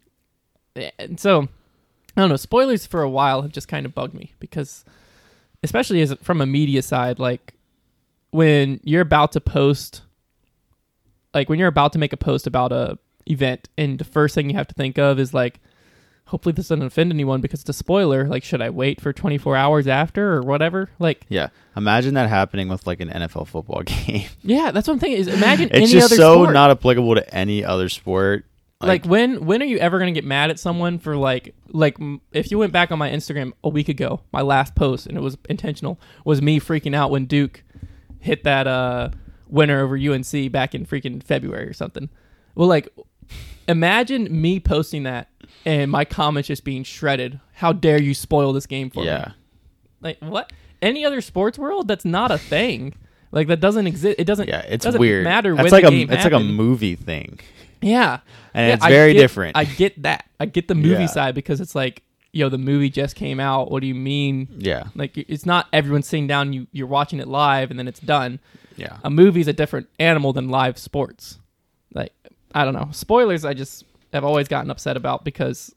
And 0.99 1.21
so, 1.21 1.49
I 2.17 2.21
don't 2.21 2.31
know. 2.31 2.37
Spoilers 2.37 2.87
for 2.87 3.03
a 3.03 3.09
while 3.11 3.43
have 3.43 3.53
just 3.53 3.69
kind 3.69 3.87
of 3.87 3.95
bugged 3.95 4.15
me 4.15 4.33
because, 4.39 4.85
especially 5.63 6.03
as 6.03 6.13
from 6.23 6.41
a 6.41 6.47
media 6.47 6.83
side, 6.83 7.19
like 7.19 7.55
when 8.31 8.81
you're 8.85 9.01
about 9.03 9.33
to 9.33 9.41
post, 9.41 10.03
like 11.35 11.49
when 11.49 11.59
you're 11.59 11.69
about 11.69 11.93
to 11.95 11.99
make 11.99 12.13
a 12.13 12.17
post 12.19 12.47
about 12.47 12.73
a 12.73 12.99
event, 13.27 13.69
and 13.79 13.99
the 13.99 14.05
first 14.05 14.35
thing 14.35 14.51
you 14.51 14.57
have 14.57 14.69
to 14.69 14.75
think 14.75 14.99
of 14.99 15.19
is 15.19 15.33
like, 15.33 15.61
hopefully 16.27 16.53
this 16.53 16.69
doesn't 16.69 16.85
offend 16.85 17.13
anyone 17.13 17.41
because 17.41 17.61
it's 17.61 17.69
a 17.71 17.73
spoiler. 17.75 18.27
Like, 18.27 18.43
should 18.45 18.61
I 18.63 18.71
wait 18.71 19.01
for 19.01 19.13
24 19.13 19.57
hours 19.57 19.87
after 19.87 20.35
or 20.35 20.43
whatever? 20.43 20.91
Like, 20.99 21.25
Yeah. 21.29 21.49
Imagine 21.77 22.15
that 22.15 22.29
happening 22.29 22.69
with 22.69 22.87
like 22.87 23.01
an 23.01 23.09
NFL 23.09 23.49
football 23.49 23.83
game. 23.87 24.29
yeah, 24.43 24.71
that's 24.71 24.87
what 24.89 24.95
I'm 24.95 25.01
thinking. 25.01 25.21
Is 25.21 25.29
imagine 25.29 25.69
it's 25.69 25.77
any 25.77 25.87
just 25.87 26.07
other 26.13 26.17
so 26.17 26.35
sport. 26.43 26.53
not 26.53 26.71
applicable 26.71 27.15
to 27.15 27.35
any 27.35 27.65
other 27.65 27.89
sport. 27.89 28.45
Like, 28.87 29.05
when 29.05 29.45
when 29.47 29.63
are 29.63 29.67
you 29.67 29.79
ever 29.79 29.99
gonna 29.99 30.13
get 30.13 30.25
mad 30.25 30.51
at 30.51 30.59
someone 30.59 30.99
for 30.99 31.17
like 31.17 31.55
like 31.69 31.97
if 32.33 32.51
you 32.51 32.59
went 32.59 32.73
back 32.73 32.91
on 32.93 32.99
my 32.99 33.11
Instagram 33.11 33.53
a 33.65 33.69
week 33.69 33.89
ago, 33.89 34.21
my 34.33 34.43
last 34.43 34.75
post 34.75 35.07
and 35.07 35.17
it 35.17 35.21
was 35.21 35.37
intentional 35.49 36.01
was 36.25 36.43
me 36.43 36.61
freaking 36.61 36.95
out 36.95 37.11
when 37.11 37.27
Duke 37.27 37.63
hit 38.21 38.45
that 38.45 38.67
uh 38.67 39.11
winner 39.49 39.81
over 39.81 39.97
UNC 39.97 40.51
back 40.53 40.75
in 40.75 40.87
freaking 40.87 41.23
February 41.23 41.69
or 41.69 41.73
something. 41.73 42.09
Well, 42.55 42.69
like 42.69 42.89
imagine 43.69 44.29
me 44.41 44.61
posting 44.61 45.05
that 45.05 45.29
and 45.65 45.91
my 45.91 46.05
comments 46.05 46.49
just 46.49 46.65
being 46.65 46.85
shredded. 46.85 47.41
How 47.55 47.73
dare 47.73 48.01
you 48.01 48.15
spoil 48.15 48.53
this 48.53 48.67
game 48.67 48.91
for 48.91 49.01
me? 49.01 49.07
yeah. 49.07 49.33
Like 50.01 50.19
what? 50.21 50.53
Any 50.81 51.05
other 51.05 51.21
sports 51.21 51.59
world 51.59 51.87
that's 51.87 52.05
not 52.05 52.31
a 52.31 52.39
thing. 52.39 52.95
Like 53.33 53.49
that 53.49 53.61
doesn't 53.61 53.87
exist. 53.87 54.17
It 54.19 54.25
doesn't. 54.25 54.49
Yeah, 54.49 54.61
it's 54.69 54.85
doesn't 54.85 55.01
weird. 55.01 55.25
Matter 55.25 55.55
That's 55.55 55.73
when 55.73 55.83
like 55.83 55.93
a 55.93 56.13
it's 56.13 56.25
like 56.25 56.33
a 56.35 56.41
movie 56.41 56.97
thing. 56.97 57.41
Yeah. 57.83 58.21
And 58.55 58.69
Yeah, 58.69 58.75
it's 58.75 58.85
I 58.85 58.91
very 58.91 59.13
get- 59.13 59.21
different. 59.21 59.57
I 59.57 59.65
get 59.65 60.03
that. 60.03 60.25
I 60.41 60.47
get 60.47 60.69
the 60.69 60.75
movie 60.75 61.03
Yeah. 61.03 61.07
side 61.07 61.35
because 61.35 61.61
it's 61.61 61.75
like, 61.75 62.03
yo, 62.33 62.49
the 62.49 62.59
movie 62.59 62.89
just 62.91 63.15
came 63.17 63.41
out. 63.41 63.71
What 63.71 63.81
do 63.81 63.87
you 63.87 63.95
mean? 63.95 64.49
Yeah. 64.59 64.85
Like, 64.95 65.17
it's 65.19 65.45
not 65.47 65.67
everyone 65.73 66.03
sitting 66.03 66.27
down. 66.27 66.53
You 66.53 66.67
you're 66.73 66.87
watching 66.87 67.21
it 67.21 67.29
live 67.29 67.71
and 67.71 67.79
then 67.79 67.89
it's 67.89 68.01
done. 68.01 68.41
Yeah. 68.77 68.97
A 69.05 69.11
movie's 69.11 69.49
a 69.49 69.53
different 69.53 69.89
animal 69.99 70.33
than 70.33 70.49
live 70.49 70.79
sports. 70.79 71.39
Like, 71.95 72.13
I 72.55 72.65
don't 72.65 72.75
know. 72.75 72.89
Spoilers. 72.93 73.45
I 73.45 73.53
just 73.55 73.85
have 74.13 74.25
always 74.25 74.49
gotten 74.49 74.71
upset 74.71 74.97
about 74.97 75.25
because 75.25 75.75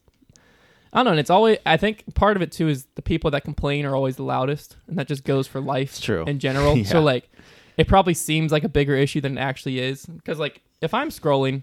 I 0.92 0.98
don't 0.98 1.04
know. 1.06 1.10
And 1.12 1.20
it's 1.20 1.30
always. 1.30 1.58
I 1.66 1.76
think 1.76 2.04
part 2.14 2.36
of 2.36 2.42
it 2.42 2.52
too 2.52 2.68
is 2.68 2.86
the 2.94 3.02
people 3.02 3.30
that 3.32 3.44
complain 3.44 3.84
are 3.84 3.94
always 3.94 4.16
the 4.16 4.22
loudest, 4.22 4.76
and 4.86 4.96
that 4.98 5.08
just 5.08 5.24
goes 5.24 5.46
for 5.46 5.60
life 5.60 5.90
It's 5.90 6.00
true. 6.00 6.24
in 6.24 6.38
general. 6.38 6.74
Yeah. 6.78 6.84
So 6.84 7.02
like, 7.02 7.28
it 7.76 7.86
probably 7.86 8.14
seems 8.14 8.50
like 8.52 8.64
a 8.64 8.68
bigger 8.68 8.94
issue 8.96 9.20
than 9.20 9.36
it 9.36 9.40
actually 9.40 9.78
is. 9.80 10.06
Because 10.06 10.38
like, 10.38 10.62
if 10.80 10.94
I'm 10.94 11.10
scrolling 11.10 11.62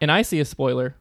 and 0.00 0.10
I 0.10 0.22
see 0.22 0.40
a 0.40 0.44
spoiler, 0.44 0.94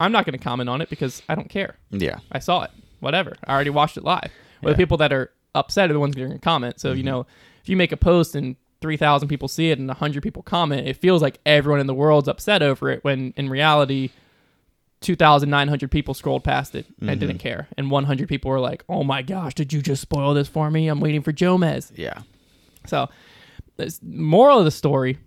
I'm 0.00 0.12
not 0.12 0.24
going 0.24 0.38
to 0.38 0.42
comment 0.42 0.68
on 0.68 0.80
it 0.80 0.90
because 0.90 1.22
I 1.28 1.34
don't 1.34 1.48
care. 1.48 1.76
Yeah. 1.90 2.18
I 2.30 2.38
saw 2.38 2.62
it. 2.62 2.70
Whatever. 3.00 3.34
I 3.44 3.52
already 3.52 3.70
watched 3.70 3.96
it 3.96 4.04
live. 4.04 4.30
But 4.62 4.70
Yeah. 4.70 4.74
the 4.74 4.76
people 4.76 4.96
that 4.98 5.12
are 5.12 5.32
upset 5.54 5.90
are 5.90 5.92
the 5.92 6.00
ones 6.00 6.14
going 6.14 6.32
to 6.32 6.38
comment. 6.38 6.80
So 6.80 6.88
you 6.92 6.98
mm-hmm. 6.98 7.06
know, 7.06 7.26
if 7.62 7.68
you 7.68 7.76
make 7.76 7.92
a 7.92 7.96
post 7.96 8.34
and 8.34 8.56
three 8.80 8.96
thousand 8.96 9.28
people 9.28 9.48
see 9.48 9.70
it 9.70 9.78
and 9.78 9.90
hundred 9.90 10.22
people 10.22 10.42
comment, 10.42 10.86
it 10.86 10.96
feels 10.96 11.22
like 11.22 11.40
everyone 11.44 11.80
in 11.80 11.86
the 11.86 11.94
world's 11.94 12.28
upset 12.28 12.62
over 12.62 12.90
it. 12.90 13.04
When 13.04 13.32
in 13.36 13.48
reality. 13.48 14.10
2,900 15.00 15.92
people 15.92 16.12
scrolled 16.12 16.42
past 16.42 16.74
it 16.74 16.84
and 17.00 17.08
mm-hmm. 17.08 17.20
didn't 17.20 17.38
care. 17.38 17.68
And 17.78 17.88
100 17.88 18.28
people 18.28 18.50
were 18.50 18.58
like, 18.58 18.82
oh 18.88 19.04
my 19.04 19.22
gosh, 19.22 19.54
did 19.54 19.72
you 19.72 19.80
just 19.80 20.02
spoil 20.02 20.34
this 20.34 20.48
for 20.48 20.72
me? 20.72 20.88
I'm 20.88 20.98
waiting 20.98 21.22
for 21.22 21.32
Jomez. 21.32 21.92
Yeah. 21.94 22.22
So, 22.84 23.08
this, 23.76 24.00
moral 24.02 24.58
of 24.58 24.64
the 24.64 24.72
story 24.72 25.18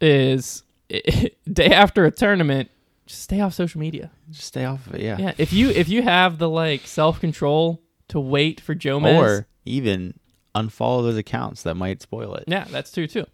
is 0.00 0.62
day 1.52 1.70
after 1.70 2.04
a 2.04 2.10
tournament, 2.10 2.70
just 3.06 3.22
stay 3.22 3.40
off 3.40 3.54
social 3.54 3.80
media. 3.80 4.10
Just 4.30 4.46
stay 4.46 4.64
off 4.64 4.86
of 4.86 4.94
it. 4.94 5.00
Yeah. 5.00 5.16
Yeah, 5.18 5.32
if 5.38 5.52
you 5.52 5.70
if 5.70 5.88
you 5.88 6.02
have 6.02 6.38
the 6.38 6.48
like 6.48 6.86
self 6.86 7.20
control 7.20 7.82
to 8.08 8.20
wait 8.20 8.60
for 8.60 8.74
Jomez, 8.74 9.18
Or 9.18 9.46
even 9.64 10.14
unfollow 10.54 11.02
those 11.02 11.16
accounts 11.16 11.62
that 11.64 11.74
might 11.74 12.00
spoil 12.00 12.34
it. 12.34 12.44
yeah, 12.46 12.64
that's 12.70 12.90
true 12.90 13.06
too. 13.06 13.26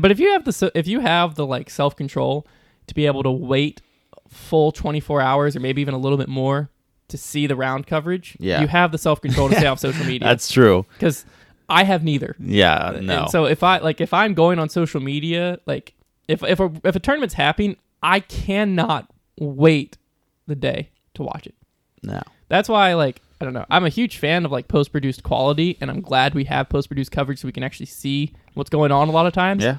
But 0.00 0.10
if 0.10 0.18
you 0.20 0.32
have 0.32 0.44
the 0.44 0.52
so- 0.52 0.70
if 0.74 0.86
you 0.86 1.00
have 1.00 1.34
the 1.34 1.46
like 1.46 1.70
self 1.70 1.96
control 1.96 2.46
to 2.86 2.94
be 2.94 3.06
able 3.06 3.22
to 3.22 3.30
wait 3.30 3.80
full 4.28 4.72
twenty 4.72 5.00
four 5.00 5.20
hours 5.20 5.56
or 5.56 5.60
maybe 5.60 5.80
even 5.80 5.94
a 5.94 5.98
little 5.98 6.18
bit 6.18 6.28
more 6.28 6.70
to 7.08 7.16
see 7.16 7.46
the 7.46 7.54
round 7.56 7.86
coverage, 7.86 8.36
Yeah. 8.40 8.60
you 8.60 8.66
have 8.66 8.90
the 8.92 8.98
self 8.98 9.20
control 9.20 9.48
to 9.48 9.54
stay 9.56 9.66
off 9.66 9.78
social 9.88 10.04
media. 10.04 10.26
That's 10.28 10.50
true. 10.50 10.84
because 10.94 11.24
I 11.68 11.82
have 11.84 12.04
neither. 12.04 12.36
Yeah. 12.38 12.98
No. 13.00 13.22
And 13.22 13.30
so 13.30 13.44
if 13.46 13.62
I 13.62 13.78
like 13.78 14.00
if 14.00 14.12
I'm 14.14 14.34
going 14.34 14.58
on 14.58 14.68
social 14.68 15.00
media, 15.00 15.58
like 15.66 15.94
if 16.28 16.42
if 16.42 16.60
a, 16.60 16.72
if 16.84 16.96
a 16.96 17.00
tournament's 17.00 17.34
happening, 17.34 17.76
I 18.02 18.20
cannot 18.20 19.10
wait 19.38 19.98
the 20.46 20.54
day 20.54 20.90
to 21.14 21.22
watch 21.22 21.46
it. 21.46 21.54
no. 22.02 22.22
That's 22.48 22.68
why 22.68 22.94
like 22.94 23.20
I 23.40 23.44
don't 23.44 23.54
know. 23.54 23.66
I'm 23.68 23.84
a 23.84 23.88
huge 23.88 24.18
fan 24.18 24.44
of 24.44 24.52
like 24.52 24.68
post 24.68 24.92
produced 24.92 25.22
quality, 25.22 25.76
and 25.80 25.90
I'm 25.90 26.00
glad 26.00 26.34
we 26.34 26.44
have 26.44 26.68
post 26.68 26.88
produced 26.88 27.10
coverage 27.10 27.40
so 27.40 27.48
we 27.48 27.52
can 27.52 27.62
actually 27.64 27.86
see 27.86 28.32
what's 28.54 28.70
going 28.70 28.92
on 28.92 29.08
a 29.08 29.10
lot 29.10 29.26
of 29.26 29.32
times. 29.32 29.62
Yeah. 29.64 29.78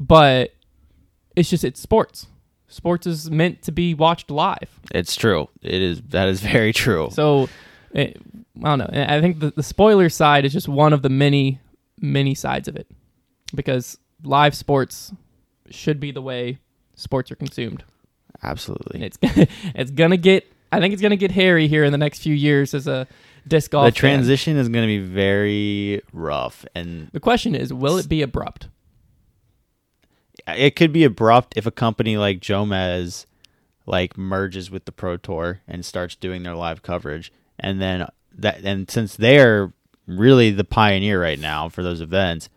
But 0.00 0.54
it's 1.36 1.50
just 1.50 1.64
it's 1.64 1.80
sports. 1.80 2.26
Sports 2.66 3.06
is 3.06 3.30
meant 3.30 3.62
to 3.62 3.72
be 3.72 3.94
watched 3.94 4.30
live. 4.30 4.80
It's 4.92 5.16
true. 5.16 5.48
It 5.62 5.80
is. 5.80 6.00
That 6.08 6.28
is 6.28 6.40
very 6.40 6.72
true. 6.72 7.08
So 7.12 7.48
it, 7.92 8.20
I 8.64 8.68
don't 8.76 8.78
know. 8.78 8.90
Eh, 8.92 9.16
I 9.16 9.20
think 9.20 9.38
the, 9.38 9.50
the 9.50 9.62
spoiler 9.62 10.08
side 10.08 10.44
is 10.44 10.52
just 10.52 10.68
one 10.68 10.92
of 10.92 11.02
the 11.02 11.08
many, 11.08 11.60
many 12.00 12.34
sides 12.34 12.68
of 12.68 12.76
it 12.76 12.88
because 13.54 13.98
live 14.24 14.54
sports 14.54 15.12
should 15.70 16.00
be 16.00 16.10
the 16.10 16.22
way 16.22 16.58
sports 16.94 17.30
are 17.30 17.36
consumed. 17.36 17.84
And 18.42 18.50
Absolutely. 18.50 19.02
it's 19.02 19.18
it's 19.74 19.90
gonna 19.90 20.16
get. 20.16 20.50
I 20.70 20.80
think 20.80 20.92
it's 20.92 21.02
gonna 21.02 21.16
get 21.16 21.30
hairy 21.30 21.66
here 21.68 21.84
in 21.84 21.92
the 21.92 21.98
next 21.98 22.20
few 22.22 22.34
years 22.34 22.74
as 22.74 22.86
a 22.86 23.06
disc 23.46 23.70
golf. 23.70 23.86
The 23.86 23.92
fan. 23.92 24.16
transition 24.18 24.56
is 24.56 24.68
going 24.68 24.84
to 24.84 24.86
be 24.86 24.98
very 24.98 26.02
rough, 26.12 26.66
and 26.74 27.08
The 27.12 27.20
question 27.20 27.54
is, 27.54 27.72
will 27.72 27.96
it 27.96 28.08
be 28.08 28.20
abrupt? 28.22 28.68
it 30.46 30.76
could 30.76 30.92
be 30.92 31.04
abrupt 31.04 31.56
if 31.56 31.66
a 31.66 31.70
company 31.70 32.16
like 32.16 32.40
Jomez 32.40 33.26
like 33.86 34.16
merges 34.16 34.70
with 34.70 34.84
the 34.84 34.92
Pro 34.92 35.16
Tour 35.16 35.60
and 35.66 35.84
starts 35.84 36.14
doing 36.14 36.42
their 36.42 36.54
live 36.54 36.82
coverage, 36.82 37.32
and 37.58 37.80
then 37.80 38.06
that 38.36 38.62
and 38.64 38.90
since 38.90 39.16
they're 39.16 39.72
really 40.06 40.50
the 40.50 40.64
pioneer 40.64 41.20
right 41.20 41.38
now 41.38 41.68
for 41.68 41.82
those 41.82 42.00
events, 42.00 42.48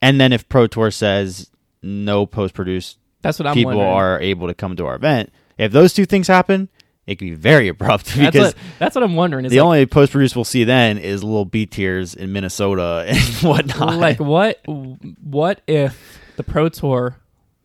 and 0.00 0.20
then 0.20 0.32
if 0.32 0.48
Pro 0.48 0.66
Tour 0.66 0.90
says 0.90 1.50
no 1.86 2.26
post 2.26 2.54
produced 2.54 2.98
That's 3.22 3.38
what 3.38 3.46
I'm 3.46 3.54
people 3.54 3.72
wondering. 3.76 3.90
are 3.92 4.20
able 4.20 4.48
to 4.48 4.54
come 4.54 4.76
to 4.76 4.86
our 4.86 4.96
event, 4.96 5.32
if 5.58 5.72
those 5.72 5.92
two 5.92 6.04
things 6.06 6.28
happen, 6.28 6.68
it 7.06 7.16
could 7.16 7.26
be 7.26 7.34
very 7.34 7.68
abrupt 7.68 8.06
That's 8.16 8.18
because 8.18 8.54
what, 8.54 8.62
that's 8.78 8.94
what 8.94 9.04
I'm 9.04 9.14
wondering. 9.14 9.44
Is 9.44 9.52
the 9.52 9.58
like, 9.60 9.64
only 9.64 9.86
post 9.86 10.12
produced 10.12 10.34
we'll 10.34 10.44
see 10.44 10.64
then 10.64 10.98
is 10.98 11.22
little 11.22 11.44
B 11.44 11.64
tiers 11.66 12.14
in 12.14 12.32
Minnesota 12.32 13.04
and 13.08 13.18
whatnot. 13.48 13.96
like 13.98 14.18
what 14.18 14.60
what 14.66 15.60
if 15.66 16.20
the 16.36 16.42
pro 16.42 16.68
tour 16.68 17.16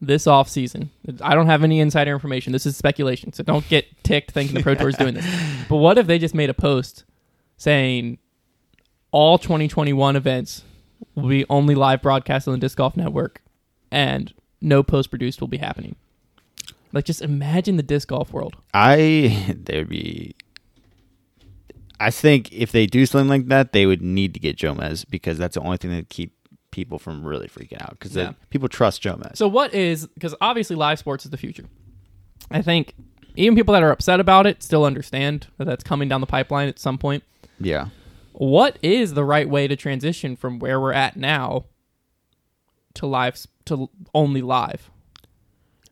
this 0.03 0.25
off 0.25 0.49
season 0.49 0.89
i 1.21 1.35
don't 1.35 1.45
have 1.45 1.63
any 1.63 1.79
insider 1.79 2.11
information 2.11 2.51
this 2.51 2.65
is 2.65 2.75
speculation 2.75 3.31
so 3.33 3.43
don't 3.43 3.67
get 3.69 3.85
ticked 4.03 4.31
thinking 4.31 4.55
the 4.55 4.63
pro 4.63 4.73
tour 4.73 4.89
is 4.89 4.95
doing 4.95 5.13
this 5.13 5.25
but 5.69 5.75
what 5.75 5.95
if 5.99 6.07
they 6.07 6.17
just 6.17 6.33
made 6.33 6.49
a 6.49 6.55
post 6.55 7.03
saying 7.57 8.17
all 9.11 9.37
2021 9.37 10.15
events 10.15 10.63
will 11.13 11.29
be 11.29 11.45
only 11.49 11.75
live 11.75 12.01
broadcast 12.01 12.47
on 12.47 12.53
the 12.53 12.57
disc 12.59 12.77
golf 12.79 12.97
network 12.97 13.43
and 13.91 14.33
no 14.61 14.81
post 14.83 15.09
produced 15.09 15.41
will 15.41 15.47
be 15.47 15.57
happening 15.57 15.95
like 16.93 17.05
just 17.05 17.21
imagine 17.21 17.77
the 17.77 17.83
disc 17.83 18.07
golf 18.07 18.31
world 18.33 18.55
I 18.73 19.55
would 19.69 19.89
be. 19.89 20.35
I 21.99 22.09
think 22.09 22.51
if 22.51 22.71
they 22.71 22.87
do 22.87 23.05
something 23.05 23.29
like 23.29 23.47
that, 23.47 23.73
they 23.73 23.85
would 23.85 24.01
need 24.01 24.33
to 24.33 24.39
get 24.39 24.57
Jomez 24.57 25.05
because 25.07 25.37
that's 25.37 25.53
the 25.53 25.61
only 25.61 25.77
thing 25.77 25.91
that 25.91 26.09
keep 26.09 26.33
people 26.71 26.97
from 26.97 27.23
really 27.23 27.47
freaking 27.47 27.79
out 27.81 27.91
because 27.91 28.15
Yeah. 28.15 28.31
people 28.49 28.67
trust 28.67 29.03
Jomez. 29.03 29.37
So 29.37 29.47
what 29.47 29.73
is 29.73 30.07
because 30.07 30.33
obviously 30.41 30.75
live 30.75 30.97
sports 30.97 31.25
is 31.25 31.31
the 31.31 31.37
future. 31.37 31.65
I 32.49 32.61
think 32.63 32.95
even 33.35 33.55
people 33.55 33.73
that 33.73 33.83
are 33.83 33.91
upset 33.91 34.19
about 34.19 34.47
it 34.47 34.63
still 34.63 34.83
understand 34.83 35.47
that 35.57 35.65
that's 35.65 35.83
coming 35.83 36.09
down 36.09 36.21
the 36.21 36.27
pipeline 36.27 36.67
at 36.67 36.79
some 36.79 36.97
point. 36.97 37.23
yeah, 37.59 37.89
What 38.33 38.77
is 38.81 39.13
the 39.13 39.23
right 39.23 39.47
way 39.47 39.67
to 39.67 39.75
transition 39.75 40.35
from 40.35 40.57
where 40.59 40.79
we're 40.81 40.93
at 40.93 41.15
now 41.17 41.65
to 42.95 43.05
live 43.05 43.37
to 43.65 43.89
only 44.13 44.41
live? 44.41 44.89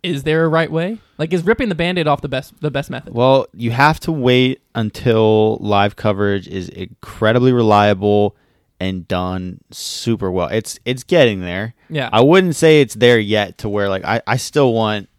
Is 0.02 0.24
there 0.24 0.46
a 0.46 0.48
right 0.48 0.72
way? 0.72 1.00
Like 1.18 1.34
is 1.34 1.44
ripping 1.44 1.70
the 1.70 1.76
band-aid 1.76 2.08
off 2.08 2.22
the 2.22 2.30
best 2.30 2.60
the 2.62 2.72
best 2.72 2.90
method? 2.90 3.14
well, 3.14 3.48
you 3.54 3.72
have 3.72 4.00
to 4.02 4.12
wait 4.12 4.62
until 4.74 5.58
live 5.58 5.96
coverage 5.96 6.48
is 6.48 6.70
incredibly 6.70 7.52
reliable 7.52 8.38
and 8.80 9.06
done 9.08 9.60
super 9.72 10.32
well. 10.32 10.48
It's 10.48 10.80
it's 10.86 11.04
getting 11.04 11.42
there. 11.42 11.74
Yeah. 11.90 12.10
I 12.14 12.22
wouldn't 12.22 12.56
say 12.56 12.82
it's 12.82 12.94
there 12.96 13.20
yet 13.20 13.58
to 13.60 13.70
where 13.70 13.90
like 13.90 14.06
I, 14.06 14.22
I 14.26 14.38
still 14.38 14.74
want 14.74 15.10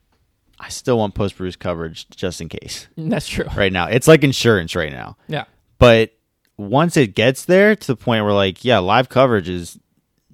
I 0.59 0.69
still 0.71 0.99
want 0.99 1.15
post 1.15 1.37
produced 1.37 1.59
coverage 1.59 2.09
just 2.11 2.41
in 2.41 2.49
case. 2.49 2.89
That's 2.97 3.29
true. 3.29 3.47
Right 3.55 3.73
now. 3.73 3.87
It's 3.87 4.09
like 4.09 4.25
insurance 4.25 4.75
right 4.75 4.93
now. 4.93 5.17
Yeah. 5.29 5.45
But 5.79 6.13
once 6.57 6.97
it 6.97 7.15
gets 7.15 7.45
there 7.45 7.75
to 7.75 7.87
the 7.87 7.97
point 7.97 8.25
where 8.25 8.35
like, 8.35 8.65
yeah, 8.65 8.79
live 8.79 9.09
coverage 9.09 9.49
is 9.49 9.79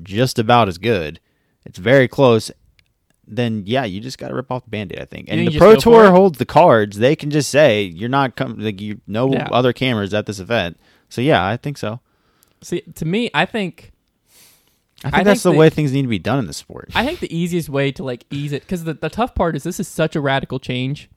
just 0.02 0.38
about 0.38 0.68
as 0.68 0.78
good. 0.78 1.20
It's 1.66 1.78
very 1.78 2.08
close. 2.08 2.50
Then 3.28 3.64
yeah, 3.66 3.84
you 3.84 4.00
just 4.00 4.18
got 4.18 4.28
to 4.28 4.34
rip 4.34 4.50
off 4.52 4.64
the 4.64 4.70
band-aid, 4.70 5.00
I 5.00 5.04
think. 5.04 5.26
And 5.28 5.40
the 5.48 5.58
Pro 5.58 5.74
just 5.74 5.84
go 5.84 5.92
for 5.92 6.02
Tour 6.02 6.10
holds 6.12 6.38
the 6.38 6.46
cards. 6.46 6.98
They 6.98 7.16
can 7.16 7.30
just 7.30 7.50
say 7.50 7.82
you're 7.82 8.08
not 8.08 8.36
coming. 8.36 8.60
Like 8.60 8.80
you, 8.80 9.00
no 9.06 9.32
Yeah. 9.32 9.48
other 9.50 9.72
cameras 9.72 10.14
at 10.14 10.26
this 10.26 10.38
event. 10.38 10.78
So 11.08 11.20
yeah, 11.20 11.44
I 11.44 11.56
think 11.56 11.76
so. 11.76 12.00
See, 12.62 12.80
to 12.94 13.04
me, 13.04 13.30
I 13.34 13.44
think 13.44 13.92
I 15.04 15.10
think 15.10 15.14
I 15.14 15.24
that's 15.24 15.42
think 15.42 15.54
the 15.54 15.58
way 15.58 15.70
things 15.70 15.92
need 15.92 16.02
to 16.02 16.08
be 16.08 16.18
done 16.18 16.38
in 16.38 16.46
the 16.46 16.52
sport. 16.52 16.90
I 16.94 17.04
think 17.04 17.18
the 17.20 17.36
easiest 17.36 17.68
way 17.68 17.92
to 17.92 18.04
like 18.04 18.24
ease 18.30 18.52
it 18.52 18.62
because 18.62 18.84
the, 18.84 18.94
the 18.94 19.10
tough 19.10 19.34
part 19.34 19.56
is 19.56 19.62
this 19.64 19.78
is 19.80 19.88
such 19.88 20.16
a 20.16 20.20
radical 20.20 20.58
change. 20.58 21.10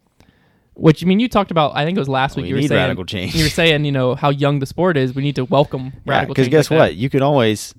Which 0.73 1.03
I 1.03 1.07
mean, 1.07 1.19
you 1.19 1.27
talked 1.27 1.51
about. 1.51 1.75
I 1.75 1.85
think 1.85 1.97
it 1.97 1.99
was 1.99 2.09
last 2.09 2.37
week. 2.37 2.43
We 2.43 2.49
you 2.49 2.55
were 2.55 2.61
saying 2.63 2.71
radical 2.79 3.05
change. 3.05 3.35
You 3.35 3.43
were 3.43 3.49
saying, 3.49 3.83
you 3.85 3.91
know, 3.91 4.15
how 4.15 4.29
young 4.29 4.59
the 4.59 4.65
sport 4.65 4.95
is. 4.97 5.13
We 5.13 5.21
need 5.21 5.35
to 5.35 5.45
welcome 5.45 5.91
radical 6.05 6.33
Because 6.33 6.47
guess 6.47 6.71
like 6.71 6.79
what? 6.79 6.85
that. 6.87 6.95
You 6.95 7.09
can 7.09 7.21
always 7.21 7.73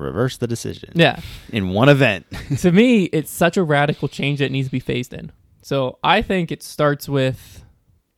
reverse 0.00 0.36
the 0.38 0.46
decision 0.46 0.92
Yeah. 0.94 1.20
in 1.50 1.70
one 1.70 1.88
event. 1.88 2.26
to 2.58 2.72
me, 2.72 3.04
it's 3.04 3.30
such 3.30 3.56
a 3.56 3.62
radical 3.62 4.08
change 4.08 4.38
that 4.40 4.50
needs 4.50 4.68
to 4.68 4.72
be 4.72 4.80
phased 4.80 5.12
in. 5.12 5.32
So 5.62 5.98
I 6.02 6.22
think 6.22 6.50
it 6.50 6.62
starts 6.62 7.08
with 7.08 7.64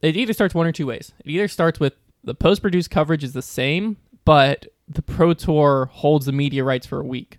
it 0.01 0.17
either 0.17 0.33
starts 0.33 0.55
one 0.55 0.67
or 0.67 0.73
two 0.73 0.87
ways. 0.87 1.13
It 1.25 1.31
either 1.31 1.49
starts 1.49 1.79
with 1.79 1.95
the 2.25 2.35
post 2.35 2.61
produced 2.63 2.91
coverage 2.91 3.23
is 3.25 3.33
the 3.33 3.43
same, 3.43 3.97
but 4.25 4.67
the 4.89 5.03
pro 5.03 5.35
tour 5.35 5.89
holds 5.93 6.27
the 6.27 6.33
media 6.33 6.65
rights 6.65 6.87
for 6.87 7.01
a 7.01 7.05
week. 7.05 7.39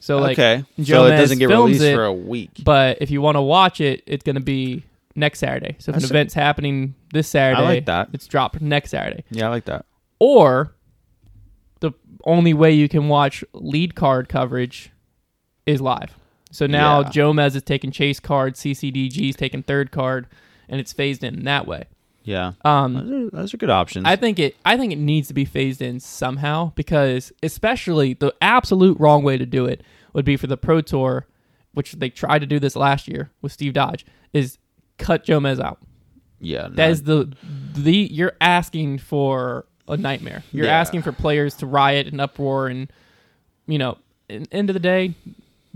So 0.00 0.18
like 0.18 0.38
okay, 0.38 0.64
so 0.78 0.82
Joe 0.84 1.04
it 1.06 1.16
doesn't 1.16 1.38
get 1.38 1.48
released 1.48 1.82
it, 1.82 1.94
for 1.94 2.04
a 2.04 2.12
week. 2.12 2.50
But 2.64 2.98
if 3.00 3.10
you 3.10 3.20
want 3.20 3.36
to 3.36 3.42
watch 3.42 3.80
it, 3.80 4.02
it's 4.06 4.22
going 4.22 4.36
to 4.36 4.40
be 4.42 4.84
next 5.16 5.40
Saturday. 5.40 5.74
So 5.78 5.90
if 5.90 5.94
That's- 5.96 6.04
an 6.04 6.10
event's 6.16 6.34
happening 6.34 6.94
this 7.12 7.26
Saturday, 7.28 7.60
I 7.60 7.64
like 7.64 7.86
that. 7.86 8.10
It's 8.12 8.26
dropped 8.26 8.60
next 8.60 8.90
Saturday. 8.90 9.24
Yeah, 9.30 9.46
I 9.46 9.48
like 9.50 9.64
that. 9.64 9.84
Or 10.18 10.74
the 11.90 11.92
only 12.24 12.54
way 12.54 12.72
you 12.72 12.88
can 12.88 13.08
watch 13.08 13.44
lead 13.52 13.94
card 13.94 14.28
coverage 14.28 14.90
is 15.66 15.80
live. 15.80 16.16
So 16.50 16.66
now 16.66 17.00
Yeah. 17.00 17.08
Jomez 17.10 17.54
is 17.56 17.62
taking 17.62 17.90
chase 17.90 18.20
card, 18.20 18.54
CCDG 18.54 19.28
is 19.30 19.36
taking 19.36 19.62
third 19.62 19.90
card, 19.90 20.26
and 20.68 20.80
it's 20.80 20.92
phased 20.92 21.22
in 21.24 21.44
that 21.44 21.66
way. 21.66 21.84
Yeah, 22.24 22.52
Um, 22.64 22.94
those 22.94 23.10
are, 23.10 23.30
those 23.36 23.54
are 23.54 23.56
good 23.56 23.70
options. 23.70 24.04
I 24.04 24.16
think 24.16 24.40
it. 24.40 24.56
I 24.64 24.76
think 24.76 24.92
it 24.92 24.98
needs 24.98 25.28
to 25.28 25.34
be 25.34 25.44
phased 25.44 25.80
in 25.80 26.00
somehow 26.00 26.72
because, 26.74 27.32
especially 27.40 28.14
the 28.14 28.34
absolute 28.42 28.98
wrong 28.98 29.22
way 29.22 29.38
to 29.38 29.46
do 29.46 29.64
it 29.64 29.82
would 30.12 30.24
be 30.24 30.36
for 30.36 30.48
the 30.48 30.56
Pro 30.56 30.80
Tour, 30.80 31.28
which 31.72 31.92
they 31.92 32.10
tried 32.10 32.40
to 32.40 32.46
do 32.46 32.58
this 32.58 32.74
last 32.74 33.06
year 33.06 33.30
with 33.42 33.52
Steve 33.52 33.74
Dodge, 33.74 34.04
is 34.32 34.58
cut 34.98 35.24
Jomez 35.24 35.60
out. 35.60 35.78
yeah, 36.40 36.66
That 36.68 36.90
is 36.90 37.04
the 37.04 37.32
the 37.74 37.94
you're 38.10 38.36
asking 38.40 38.98
for 38.98 39.66
a 39.88 39.96
nightmare. 39.96 40.42
You're 40.52 40.66
Yeah. 40.66 40.78
asking 40.80 41.02
for 41.02 41.12
players 41.12 41.54
to 41.56 41.66
riot 41.66 42.06
and 42.06 42.20
uproar, 42.20 42.68
and 42.68 42.90
you 43.66 43.78
know, 43.78 43.98
in, 44.28 44.46
end 44.52 44.70
of 44.70 44.74
the 44.74 44.80
day, 44.80 45.14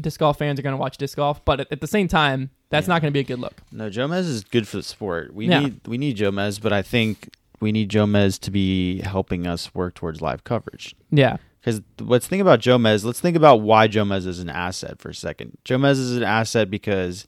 disc 0.00 0.18
golf 0.20 0.38
fans 0.38 0.58
are 0.58 0.62
going 0.62 0.72
to 0.74 0.80
watch 0.80 0.96
disc 0.96 1.16
golf, 1.16 1.44
but 1.44 1.60
at, 1.60 1.72
at 1.72 1.80
the 1.80 1.86
same 1.86 2.08
time, 2.08 2.50
that's 2.70 2.86
not 2.88 3.02
going 3.02 3.10
to 3.10 3.14
be 3.14 3.20
a 3.20 3.24
good 3.24 3.38
look. 3.40 3.60
no. 3.72 3.90
Jomez 3.90 4.20
is 4.28 4.44
good 4.44 4.66
for 4.68 4.76
the 4.78 4.82
sport. 4.82 5.34
We 5.34 5.48
Yeah. 5.48 5.60
need 5.60 5.80
we 5.86 5.98
need 5.98 6.16
Jomez, 6.16 6.60
but 6.60 6.72
I 6.72 6.82
think 6.82 7.30
we 7.60 7.72
need 7.72 7.90
Jomez 7.90 8.38
to 8.40 8.50
be 8.50 9.00
helping 9.00 9.46
us 9.46 9.74
work 9.74 9.94
towards 9.94 10.20
live 10.22 10.44
coverage. 10.44 10.94
Yeah, 11.10 11.36
Because 11.60 11.82
let's 12.00 12.26
think 12.26 12.40
about 12.40 12.60
Jomez. 12.60 13.04
Let's 13.04 13.20
think 13.20 13.36
about 13.36 13.60
why 13.60 13.86
Jomez 13.88 14.26
is 14.26 14.38
an 14.38 14.48
asset 14.48 14.98
for 14.98 15.10
a 15.10 15.14
second. 15.14 15.58
Jomez 15.66 15.92
is 15.98 16.16
an 16.16 16.22
asset 16.22 16.70
because, 16.70 17.26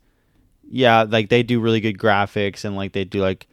yeah, 0.70 1.02
like 1.02 1.28
they 1.28 1.42
do 1.42 1.60
really 1.60 1.80
good 1.80 1.98
graphics 1.98 2.64
and 2.64 2.76
like 2.76 2.92
they 2.92 3.04
do 3.04 3.20
like, 3.20 3.46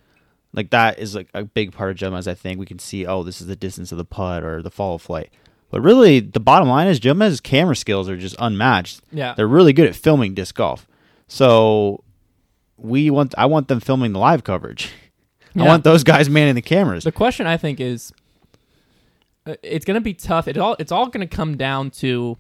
like 0.54 0.72
that 0.72 1.00
is 1.00 1.16
like 1.16 1.30
a 1.34 1.44
big 1.44 1.72
part 1.72 1.92
of 1.92 1.98
Jomez. 1.98 2.28
I 2.28 2.34
think 2.34 2.60
we 2.60 2.66
can 2.66 2.80
see, 2.80 3.06
oh, 3.06 3.24
this 3.24 3.42
is 3.42 3.48
the 3.48 3.56
distance 3.56 3.92
of 3.92 3.98
the 3.98 4.06
putt 4.06 4.44
or 4.44 4.62
the 4.62 4.72
follow 4.72 4.98
flight. 4.98 5.32
But 5.72 5.82
really, 5.82 6.20
the 6.20 6.40
bottom 6.40 6.68
line 6.68 6.88
is 6.88 7.00
Jomez's 7.00 7.40
camera 7.40 7.76
skills 7.76 8.10
are 8.10 8.18
just 8.18 8.36
unmatched. 8.40 9.02
Yeah. 9.12 9.36
They're 9.36 9.48
really 9.48 9.74
good 9.74 9.88
at 9.88 9.96
filming 9.96 10.34
disc 10.34 10.56
golf. 10.56 10.88
So 11.28 12.04
we 12.78 13.10
want 13.12 13.36
I 13.38 13.46
want 13.46 13.68
them 13.68 13.80
filming 13.80 14.14
the 14.14 14.20
live 14.20 14.44
coverage. 14.44 14.92
I 15.56 15.64
want 15.64 15.84
those 15.84 16.04
guys 16.04 16.30
manning 16.30 16.56
the 16.56 16.62
cameras. 16.62 17.04
The 17.04 17.12
question 17.12 17.46
I 17.46 17.58
think 17.58 17.82
is, 17.82 18.14
uh, 19.46 19.56
it's 19.62 19.84
going 19.84 19.96
to 19.96 20.02
be 20.02 20.14
tough. 20.14 20.48
It 20.48 20.58
all 20.58 20.76
it's 20.80 20.92
all 20.92 21.08
going 21.08 21.28
to 21.28 21.36
come 21.36 21.58
down 21.58 21.92
to 21.92 22.38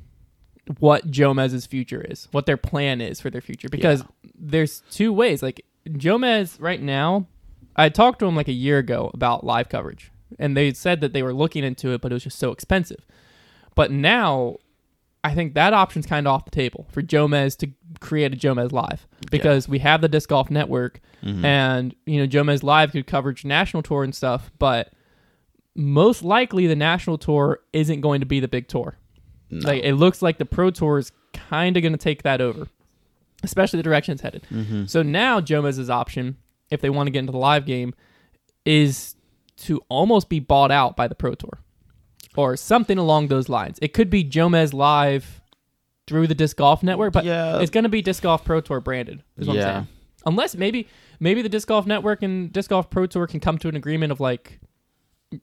what 0.79 1.09
Jomez's 1.09 1.65
future 1.65 2.01
is, 2.07 2.27
what 2.31 2.45
their 2.45 2.57
plan 2.57 3.01
is 3.01 3.19
for 3.19 3.29
their 3.29 3.41
future. 3.41 3.67
Because 3.69 4.03
there's 4.35 4.81
two 4.91 5.11
ways. 5.11 5.43
Like 5.43 5.65
Jomez 5.87 6.57
right 6.59 6.81
now, 6.81 7.27
I 7.75 7.89
talked 7.89 8.19
to 8.19 8.25
him 8.25 8.35
like 8.35 8.47
a 8.47 8.53
year 8.53 8.77
ago 8.77 9.11
about 9.13 9.43
live 9.43 9.69
coverage, 9.69 10.11
and 10.37 10.55
they 10.55 10.73
said 10.73 11.01
that 11.01 11.13
they 11.13 11.23
were 11.23 11.33
looking 11.33 11.63
into 11.63 11.91
it, 11.91 12.01
but 12.01 12.11
it 12.11 12.15
was 12.15 12.23
just 12.23 12.39
so 12.39 12.51
expensive. 12.51 13.05
But 13.75 13.91
now, 13.91 14.57
I 15.23 15.33
think 15.33 15.53
that 15.53 15.73
option's 15.73 16.05
kind 16.05 16.27
of 16.27 16.33
off 16.33 16.45
the 16.45 16.51
table 16.51 16.87
for 16.91 17.01
Jomez 17.01 17.57
to 17.57 17.69
create 17.99 18.33
a 18.33 18.37
Jomez 18.37 18.71
Live 18.71 19.07
because 19.31 19.67
we 19.67 19.79
have 19.79 20.01
the 20.01 20.07
Disc 20.07 20.29
Golf 20.29 20.49
Network, 20.49 20.99
mm-hmm. 21.23 21.45
and 21.45 21.95
you 22.05 22.19
know 22.19 22.27
Jomez 22.27 22.63
Live 22.63 22.91
could 22.91 23.07
coverage 23.07 23.45
national 23.45 23.83
tour 23.83 24.03
and 24.03 24.13
stuff, 24.13 24.51
but 24.59 24.91
most 25.75 26.23
likely 26.23 26.67
the 26.67 26.75
national 26.75 27.17
tour 27.17 27.59
isn't 27.71 28.01
going 28.01 28.19
to 28.19 28.25
be 28.25 28.39
the 28.39 28.47
big 28.47 28.67
tour. 28.67 28.97
Like 29.51 29.83
it 29.83 29.95
looks 29.95 30.21
like 30.21 30.37
the 30.37 30.45
pro 30.45 30.69
tour 30.69 30.99
is 30.99 31.11
kind 31.33 31.75
of 31.75 31.81
going 31.81 31.93
to 31.93 31.97
take 31.97 32.23
that 32.23 32.41
over, 32.41 32.67
especially 33.43 33.77
the 33.77 33.83
direction 33.83 34.13
it's 34.13 34.21
headed. 34.21 34.45
Mm-hmm. 34.51 34.85
So 34.85 35.01
now 35.01 35.41
Jomez's 35.41 35.89
option, 35.89 36.37
if 36.71 36.81
they 36.81 36.89
want 36.89 37.07
to 37.07 37.11
get 37.11 37.19
into 37.19 37.31
the 37.31 37.37
live 37.37 37.65
game, 37.65 37.93
is 38.65 39.15
to 39.57 39.81
almost 39.89 40.29
be 40.29 40.39
bought 40.39 40.71
out 40.71 40.95
by 40.95 41.07
the 41.07 41.15
pro 41.15 41.35
tour 41.35 41.59
or 42.37 42.55
something 42.55 42.97
along 42.97 43.27
those 43.27 43.49
lines. 43.49 43.79
It 43.81 43.93
could 43.93 44.09
be 44.09 44.23
Jomez 44.23 44.73
Live 44.73 45.41
through 46.07 46.27
the 46.27 46.35
Disc 46.35 46.55
Golf 46.57 46.81
Network, 46.83 47.13
but 47.13 47.25
Yeah. 47.25 47.59
it's 47.59 47.71
going 47.71 47.83
to 47.83 47.89
be 47.89 48.01
Disc 48.01 48.23
Golf 48.23 48.43
Pro 48.45 48.61
Tour 48.61 48.79
branded. 48.79 49.23
Is 49.37 49.47
what 49.47 49.57
Yeah. 49.57 49.67
I'm 49.67 49.73
saying. 49.73 49.87
Unless 50.25 50.55
maybe 50.55 50.87
maybe 51.19 51.41
the 51.41 51.49
Disc 51.49 51.67
Golf 51.67 51.85
Network 51.85 52.23
and 52.23 52.51
Disc 52.51 52.69
Golf 52.69 52.89
Pro 52.89 53.05
Tour 53.05 53.27
can 53.27 53.39
come 53.39 53.57
to 53.59 53.67
an 53.69 53.75
agreement 53.75 54.11
of 54.11 54.19
like 54.19 54.59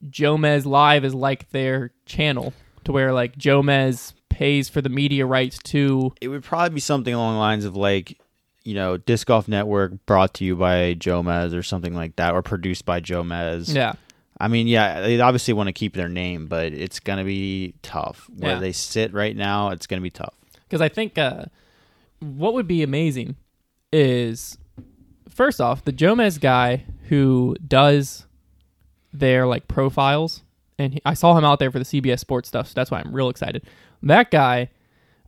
Jomez 0.08 0.66
Live 0.66 1.04
is 1.04 1.14
like 1.14 1.50
their 1.50 1.92
channel 2.06 2.52
to 2.84 2.92
where 2.92 3.12
like 3.12 3.36
Jomez 3.36 4.12
pays 4.28 4.68
for 4.68 4.80
the 4.82 4.88
media 4.88 5.24
rights 5.24 5.58
to 5.64 6.12
it 6.20 6.28
would 6.28 6.42
probably 6.44 6.74
be 6.74 6.80
something 6.80 7.14
along 7.14 7.34
the 7.34 7.38
lines 7.40 7.64
of 7.64 7.74
like, 7.76 8.18
you 8.66 8.74
know, 8.74 8.96
Disc 8.96 9.26
Golf 9.26 9.46
Network 9.48 9.92
brought 10.06 10.34
to 10.34 10.44
you 10.44 10.56
by 10.56 10.94
Jomez 10.94 11.54
or 11.54 11.62
something 11.62 11.94
like 11.94 12.16
that, 12.16 12.34
or 12.34 12.42
produced 12.42 12.84
by 12.84 13.00
Jomez. 13.00 13.74
yeah 13.74 13.94
I 14.38 14.48
mean, 14.48 14.66
yeah, 14.66 15.00
they 15.00 15.18
obviously 15.18 15.54
want 15.54 15.68
to 15.68 15.72
keep 15.72 15.94
their 15.94 16.10
name, 16.10 16.46
but 16.46 16.74
it's 16.74 17.00
gonna 17.00 17.24
be 17.24 17.72
tough. 17.80 18.28
Where 18.36 18.52
Yeah. 18.54 18.58
they 18.60 18.72
sit 18.72 19.14
right 19.14 19.34
now, 19.34 19.70
it's 19.70 19.86
gonna 19.86 20.02
be 20.02 20.10
tough. 20.10 20.34
because 20.68 20.80
I 20.82 20.88
think 20.90 21.16
uh, 21.16 21.44
what 22.20 22.52
would 22.54 22.66
be 22.68 22.82
amazing 22.82 23.36
is 23.92 24.58
first 25.28 25.60
off 25.60 25.84
the 25.84 25.92
Jomez 25.92 26.38
guy 26.40 26.84
who 27.08 27.56
does 27.66 28.26
their 29.12 29.46
like 29.46 29.68
profiles, 29.68 30.42
and 30.78 30.94
he, 30.94 31.00
I 31.06 31.14
saw 31.14 31.36
him 31.38 31.44
out 31.44 31.58
there 31.58 31.70
for 31.70 31.78
the 31.78 31.84
CBS 31.84 32.18
Sports 32.20 32.48
stuff, 32.48 32.66
so 32.68 32.72
that's 32.74 32.90
why 32.90 33.00
I'm 33.00 33.14
real 33.14 33.28
excited. 33.30 33.62
That 34.02 34.30
guy, 34.30 34.68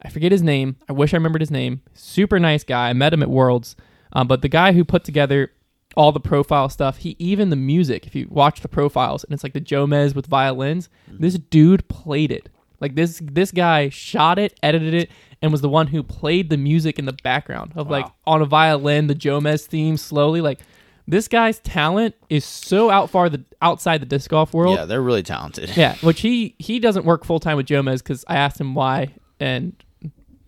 I 0.03 0.11
forget 0.11 0.33
his 0.33 0.43
name. 0.43 0.77
I 0.89 0.93
wish 0.93 1.13
I 1.13 1.17
remembered 1.17 1.43
his 1.43 1.51
name. 1.51 1.83
Super 1.95 2.39
nice 2.39 2.65
guy. 2.65 2.91
I 2.91 2.93
met 2.93 3.13
him 3.13 3.23
at 3.23 3.31
Worlds, 3.31 3.77
um, 4.13 4.29
but 4.29 4.43
the 4.43 4.49
guy 4.49 4.73
who 4.73 4.85
put 4.85 5.05
together 5.05 5.53
all 5.97 6.13
the 6.13 6.21
profile 6.21 6.69
stuff, 6.69 6.99
he 6.99 7.17
even 7.19 7.51
the 7.51 7.57
music. 7.57 8.07
If 8.07 8.15
you 8.15 8.29
watch 8.31 8.61
the 8.61 8.69
profiles, 8.69 9.25
and 9.25 9.33
it's 9.33 9.43
like 9.43 9.55
the 9.55 9.61
Jomez 9.61 10.15
with 10.15 10.27
violins, 10.27 10.89
this 11.09 11.35
dude 11.35 11.89
played 11.89 12.31
it. 12.31 12.49
Like 12.81 12.95
this 12.95 13.21
this 13.25 13.51
guy 13.51 13.89
shot 13.89 14.39
it, 14.39 14.59
edited 14.63 14.95
it, 14.95 15.11
and 15.43 15.51
was 15.51 15.61
the 15.61 15.69
one 15.69 15.89
who 15.89 16.03
played 16.03 16.51
the 16.51 16.57
music 16.57 16.99
in 16.99 17.07
the 17.07 17.17
background 17.25 17.73
of 17.75 17.91
like 17.91 18.07
on 18.27 18.41
a 18.43 18.47
violin, 18.47 19.09
the 19.09 19.15
Jomez 19.15 19.67
theme 19.67 19.97
slowly. 19.97 20.41
Like 20.41 20.61
this 21.09 21.27
guy's 21.27 21.59
talent 21.61 22.15
is 22.29 22.45
so 22.45 22.91
out 22.91 23.11
far 23.11 23.29
the 23.29 23.45
outside 23.61 24.01
the 24.01 24.07
disc 24.07 24.31
golf 24.31 24.55
world. 24.55 24.77
yeah, 24.77 24.85
they're 24.85 25.03
really 25.03 25.25
talented. 25.25 25.77
Yeah, 25.77 25.97
which 25.97 26.21
he 26.27 26.55
he 26.59 26.79
doesn't 26.79 27.05
work 27.05 27.25
full 27.25 27.41
time 27.41 27.57
with 27.57 27.67
Jomez 27.67 27.99
because 27.99 28.25
I 28.29 28.37
asked 28.37 28.61
him 28.61 28.75
why, 28.75 29.15
and 29.41 29.75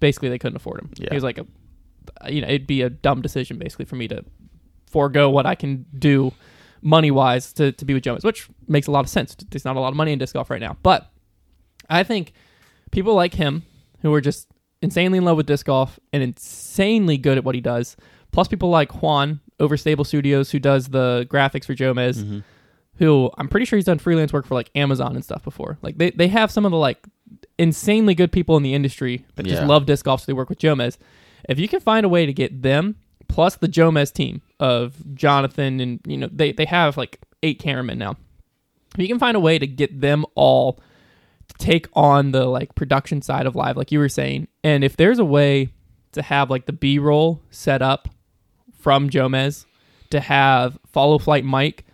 basically 0.00 0.28
they 0.28 0.38
couldn't 0.38 0.56
afford 0.56 0.80
him. 0.80 0.90
Yeah. 0.96 1.08
He 1.10 1.14
was 1.14 1.24
like 1.24 1.38
a, 1.38 1.46
you 2.32 2.40
know, 2.40 2.48
it'd 2.48 2.66
be 2.66 2.82
a 2.82 2.90
dumb 2.90 3.22
decision 3.22 3.58
basically 3.58 3.84
for 3.84 3.96
me 3.96 4.08
to 4.08 4.24
forego 4.90 5.30
what 5.30 5.46
I 5.46 5.54
can 5.54 5.86
do 5.98 6.32
money 6.82 7.10
wise 7.10 7.52
to 7.54 7.72
to 7.72 7.84
be 7.84 7.94
with 7.94 8.02
Jomez, 8.02 8.24
which 8.24 8.48
makes 8.66 8.86
a 8.86 8.90
lot 8.90 9.04
of 9.04 9.08
sense. 9.10 9.36
There's 9.50 9.64
not 9.64 9.76
a 9.76 9.80
lot 9.80 9.88
of 9.90 9.96
money 9.96 10.12
in 10.12 10.18
disc 10.18 10.34
golf 10.34 10.50
right 10.50 10.60
now, 10.60 10.76
but 10.82 11.10
I 11.88 12.02
think 12.02 12.32
people 12.90 13.14
like 13.14 13.34
him 13.34 13.62
who 14.02 14.12
are 14.14 14.20
just 14.20 14.48
insanely 14.82 15.18
in 15.18 15.24
love 15.24 15.36
with 15.36 15.46
disc 15.46 15.66
golf 15.66 16.00
and 16.12 16.22
insanely 16.22 17.18
good 17.18 17.36
at 17.38 17.44
what 17.44 17.54
he 17.54 17.60
does, 17.60 17.96
plus 18.32 18.48
people 18.48 18.70
like 18.70 19.02
Juan 19.02 19.40
over 19.58 19.76
Stable 19.76 20.04
Studios 20.04 20.50
who 20.50 20.58
does 20.58 20.88
the 20.88 21.26
graphics 21.30 21.66
for 21.66 21.74
Jomez 21.74 22.16
Mm-hmm. 22.24 22.38
who 22.96 23.30
I'm 23.36 23.48
pretty 23.48 23.66
sure 23.66 23.76
he's 23.76 23.84
done 23.84 23.98
freelance 23.98 24.32
work 24.32 24.46
for 24.46 24.54
like 24.54 24.70
Amazon 24.74 25.14
and 25.14 25.22
stuff 25.24 25.44
before. 25.44 25.76
Like 25.82 25.98
they, 25.98 26.10
they 26.12 26.28
have 26.28 26.50
some 26.50 26.64
of 26.64 26.70
the 26.70 26.78
like 26.78 26.98
insanely 27.60 28.14
good 28.14 28.32
people 28.32 28.56
in 28.56 28.62
the 28.62 28.74
industry 28.74 29.24
that 29.36 29.44
just 29.46 29.62
Yeah. 29.62 29.68
love 29.68 29.86
disc 29.86 30.04
golf, 30.04 30.20
so 30.20 30.26
they 30.26 30.32
work 30.32 30.48
with 30.48 30.58
Jomez. 30.58 30.98
If 31.48 31.58
you 31.58 31.68
can 31.68 31.80
find 31.80 32.04
a 32.04 32.08
way 32.08 32.26
to 32.26 32.32
get 32.32 32.62
them 32.62 32.96
plus 33.28 33.56
the 33.56 33.68
Jomez 33.68 34.12
team 34.12 34.42
of 34.58 34.94
Jonathan 35.14 35.78
and 35.80 36.00
you 36.04 36.16
know 36.16 36.28
they 36.32 36.52
they 36.52 36.64
have 36.64 36.96
like 36.96 37.20
eight 37.42 37.58
cameramen 37.58 37.98
now. 37.98 38.16
If 38.94 39.00
you 39.00 39.06
can 39.08 39.18
find 39.20 39.36
a 39.36 39.40
way 39.40 39.58
to 39.58 39.66
get 39.66 40.00
them 40.00 40.24
all 40.34 40.80
to 41.48 41.54
take 41.58 41.86
on 41.94 42.32
the 42.32 42.46
like 42.46 42.74
production 42.74 43.22
side 43.22 43.46
of 43.46 43.54
live, 43.54 43.76
like 43.76 43.92
you 43.92 43.98
were 44.00 44.08
saying, 44.08 44.48
and 44.64 44.82
if 44.82 44.96
there's 44.96 45.18
a 45.18 45.24
way 45.24 45.68
to 46.12 46.22
have 46.22 46.50
like 46.50 46.66
the 46.66 46.72
B 46.72 46.98
roll 46.98 47.40
set 47.50 47.82
up 47.82 48.08
from 48.76 49.08
Jomez 49.10 49.64
to 50.10 50.18
have 50.20 50.78
follow 50.86 51.18
flight 51.18 51.44
Mike, 51.44 51.84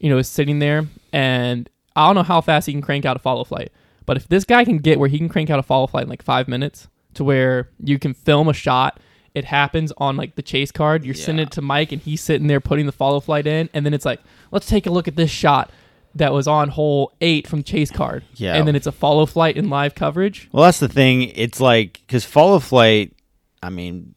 you 0.00 0.10
know, 0.10 0.18
is 0.18 0.28
sitting 0.28 0.58
there 0.58 0.86
and 1.12 1.68
I 1.94 2.06
don't 2.06 2.14
know 2.16 2.22
how 2.22 2.40
fast 2.40 2.66
he 2.66 2.72
can 2.72 2.82
crank 2.82 3.04
out 3.04 3.16
a 3.16 3.20
follow 3.20 3.44
flight. 3.44 3.70
But 4.10 4.16
if 4.16 4.26
this 4.26 4.42
guy 4.42 4.64
can 4.64 4.78
get 4.78 4.98
where 4.98 5.08
he 5.08 5.18
can 5.18 5.28
crank 5.28 5.50
out 5.50 5.60
a 5.60 5.62
follow 5.62 5.86
flight 5.86 6.02
in 6.02 6.08
like 6.08 6.20
five 6.20 6.48
minutes 6.48 6.88
to 7.14 7.22
where 7.22 7.70
you 7.78 7.96
can 7.96 8.12
film 8.12 8.48
a 8.48 8.52
shot, 8.52 8.98
it 9.36 9.44
happens 9.44 9.92
on 9.98 10.16
like 10.16 10.34
the 10.34 10.42
chase 10.42 10.72
card, 10.72 11.04
you're 11.04 11.14
sending 11.14 11.46
it 11.46 11.52
to 11.52 11.62
Mike 11.62 11.92
and 11.92 12.02
he's 12.02 12.20
sitting 12.20 12.48
there 12.48 12.58
putting 12.58 12.86
the 12.86 12.92
follow 12.92 13.20
flight 13.20 13.46
in, 13.46 13.70
and 13.72 13.86
then 13.86 13.94
it's 13.94 14.04
like, 14.04 14.18
let's 14.50 14.66
take 14.66 14.86
a 14.86 14.90
look 14.90 15.06
at 15.06 15.14
this 15.14 15.30
shot 15.30 15.70
that 16.16 16.32
was 16.32 16.48
on 16.48 16.70
hole 16.70 17.12
eight 17.20 17.46
from 17.46 17.62
chase 17.62 17.92
card. 17.92 18.24
Yeah. 18.34 18.56
And 18.56 18.66
then 18.66 18.74
it's 18.74 18.88
a 18.88 18.90
follow 18.90 19.26
flight 19.26 19.56
in 19.56 19.70
live 19.70 19.94
coverage. 19.94 20.48
Well, 20.50 20.64
that's 20.64 20.80
the 20.80 20.88
thing. 20.88 21.22
It's 21.36 21.60
like 21.60 22.00
because 22.04 22.24
follow 22.24 22.58
flight. 22.58 23.14
I 23.62 23.70
mean, 23.70 24.16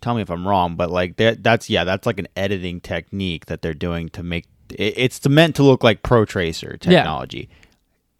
tell 0.00 0.16
me 0.16 0.22
if 0.22 0.30
I'm 0.32 0.48
wrong, 0.48 0.74
but 0.74 0.90
like 0.90 1.18
that, 1.18 1.44
that's 1.44 1.70
yeah, 1.70 1.84
that's 1.84 2.06
like 2.06 2.18
an 2.18 2.26
editing 2.34 2.80
technique 2.80 3.46
that 3.46 3.62
they're 3.62 3.72
doing 3.72 4.08
to 4.08 4.24
make 4.24 4.46
it, 4.70 4.94
it's 4.96 5.28
meant 5.28 5.54
to 5.54 5.62
look 5.62 5.84
like 5.84 6.02
Pro 6.02 6.24
Tracer 6.24 6.76
technology. 6.76 7.48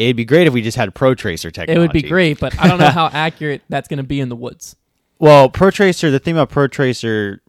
It'd 0.05 0.17
be 0.17 0.25
great 0.25 0.47
if 0.47 0.53
we 0.53 0.63
just 0.63 0.77
had 0.77 0.95
Pro 0.95 1.15
Tracer 1.15 1.51
technology. 1.51 1.77
It 1.77 1.81
would 1.81 1.93
be 1.93 2.03
great, 2.03 2.41
but 2.41 2.59
I 2.61 2.69
don't 2.69 2.79
know 2.79 2.91
how 2.91 3.07
accurate 3.13 3.63
that's 3.69 3.89
going 3.89 3.99
to 3.99 4.03
be 4.05 4.21
in 4.21 4.29
the 4.29 4.37
woods. 4.37 4.77
Well, 5.19 5.49
Pro 5.49 5.71
Tracer. 5.71 6.11
The 6.11 6.19
thing 6.19 6.35
about 6.35 6.51
Pro 6.51 6.67
Tracer, 6.67 7.41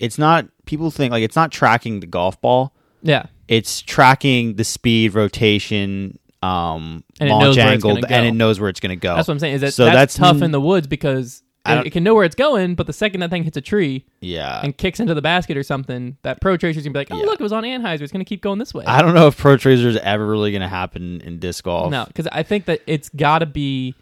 it's 0.00 0.18
not. 0.18 0.48
People 0.66 0.90
think 0.90 1.12
like 1.12 1.22
it's 1.22 1.36
not 1.36 1.52
tracking 1.52 2.00
the 2.00 2.06
golf 2.08 2.40
ball. 2.40 2.74
Yeah. 3.00 3.26
It's 3.46 3.80
tracking 3.80 4.56
the 4.56 4.64
speed, 4.64 5.14
rotation, 5.14 6.18
um, 6.42 7.04
And 7.20 7.30
launch 7.30 7.42
knows 7.42 7.56
where 7.56 7.74
it's 7.74 7.84
angle, 7.84 8.04
and 8.08 8.26
it 8.26 8.32
knows 8.32 8.58
where 8.58 8.68
it's 8.68 8.80
going 8.80 8.90
to 8.90 8.96
go. 8.96 9.14
That's 9.14 9.28
what 9.28 9.34
I'm 9.34 9.38
saying. 9.38 9.54
Is 9.54 9.60
that 9.60 9.74
So 9.74 9.84
that's, 9.84 9.94
that's 9.94 10.14
tough 10.16 10.42
in 10.42 10.50
the 10.50 10.60
woods 10.60 10.88
because 10.88 11.44
it, 11.66 11.86
it 11.86 11.90
can 11.90 12.02
know 12.02 12.14
where 12.14 12.24
it's 12.24 12.34
going, 12.34 12.74
but 12.74 12.86
the 12.86 12.92
second 12.92 13.20
that 13.20 13.30
thing 13.30 13.44
hits 13.44 13.56
a 13.56 13.60
tree 13.60 14.04
yeah. 14.20 14.60
and 14.64 14.76
kicks 14.76 14.98
into 15.00 15.14
the 15.14 15.22
basket 15.22 15.56
or 15.56 15.62
something, 15.62 16.16
that 16.22 16.40
pro 16.40 16.56
tracer's 16.56 16.82
gonna 16.84 16.92
be 16.92 16.98
like, 17.00 17.08
"Oh, 17.10 17.18
Yeah. 17.18 17.24
look, 17.26 17.40
it 17.40 17.42
was 17.42 17.52
on 17.52 17.62
anhyzer. 17.62 18.00
It's 18.02 18.10
gonna 18.12 18.24
keep 18.24 18.40
going 18.42 18.58
this 18.58 18.74
way." 18.74 18.84
I 18.84 19.00
don't 19.02 19.14
know 19.14 19.28
if 19.28 19.36
Pro 19.36 19.56
Tracer 19.56 19.88
is 19.88 19.96
ever 19.98 20.26
really 20.26 20.50
going 20.50 20.62
to 20.62 20.68
happen 20.68 21.20
in 21.20 21.38
disc 21.38 21.64
golf. 21.64 21.90
no, 21.90 22.04
because 22.06 22.26
I 22.32 22.42
think 22.42 22.64
that 22.64 22.80
it's 22.86 23.08
got 23.10 23.38
to 23.40 23.46
be, 23.46 23.94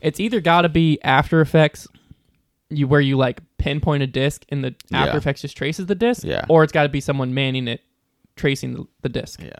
it's 0.00 0.18
either 0.20 0.40
got 0.40 0.62
to 0.62 0.68
be 0.68 0.98
After 1.02 1.40
Effects, 1.40 1.86
you 2.70 2.88
where 2.88 3.00
you 3.00 3.16
like 3.16 3.40
pinpoint 3.58 4.02
a 4.02 4.06
disc 4.08 4.44
and 4.48 4.64
the 4.64 4.74
After 4.92 5.12
Yeah. 5.12 5.16
Effects 5.16 5.42
just 5.42 5.56
traces 5.56 5.86
the 5.86 5.94
disc, 5.94 6.24
Yeah. 6.24 6.44
or 6.48 6.64
it's 6.64 6.72
got 6.72 6.82
to 6.82 6.88
be 6.88 7.00
someone 7.00 7.32
manning 7.34 7.68
it, 7.68 7.82
tracing 8.34 8.74
the, 8.74 8.84
the 9.02 9.08
disc. 9.08 9.40
Yeah. 9.42 9.52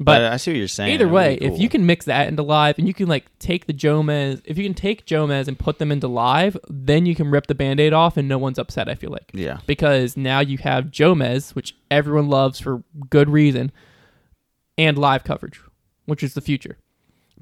But 0.00 0.18
But 0.18 0.32
I 0.32 0.36
see 0.36 0.52
what 0.52 0.58
you're 0.58 0.68
saying. 0.68 0.94
Either 0.94 1.08
way, 1.08 1.36
be 1.36 1.46
if 1.46 1.58
you 1.58 1.68
can 1.68 1.84
mix 1.84 2.04
that 2.04 2.28
into 2.28 2.42
live 2.42 2.78
and 2.78 2.86
you 2.86 2.94
can 2.94 3.08
like 3.08 3.26
take 3.40 3.66
the 3.66 3.74
Jomez, 3.74 4.40
if 4.44 4.56
you 4.56 4.64
can 4.64 4.74
take 4.74 5.06
Jomez 5.06 5.48
and 5.48 5.58
put 5.58 5.78
them 5.78 5.90
into 5.90 6.06
live, 6.06 6.56
then 6.68 7.04
you 7.04 7.16
can 7.16 7.30
rip 7.30 7.48
the 7.48 7.54
band-aid 7.54 7.92
off 7.92 8.16
and 8.16 8.28
no 8.28 8.38
one's 8.38 8.58
upset, 8.58 8.88
I 8.88 8.94
feel 8.94 9.10
like. 9.10 9.30
Yeah. 9.34 9.58
Because 9.66 10.16
now 10.16 10.38
you 10.38 10.58
have 10.58 10.86
Jomez, 10.86 11.54
which 11.56 11.74
everyone 11.90 12.28
loves 12.28 12.60
for 12.60 12.84
good 13.10 13.28
reason, 13.28 13.72
and 14.76 14.96
live 14.96 15.24
coverage, 15.24 15.60
which 16.06 16.22
is 16.22 16.34
the 16.34 16.40
future. 16.40 16.78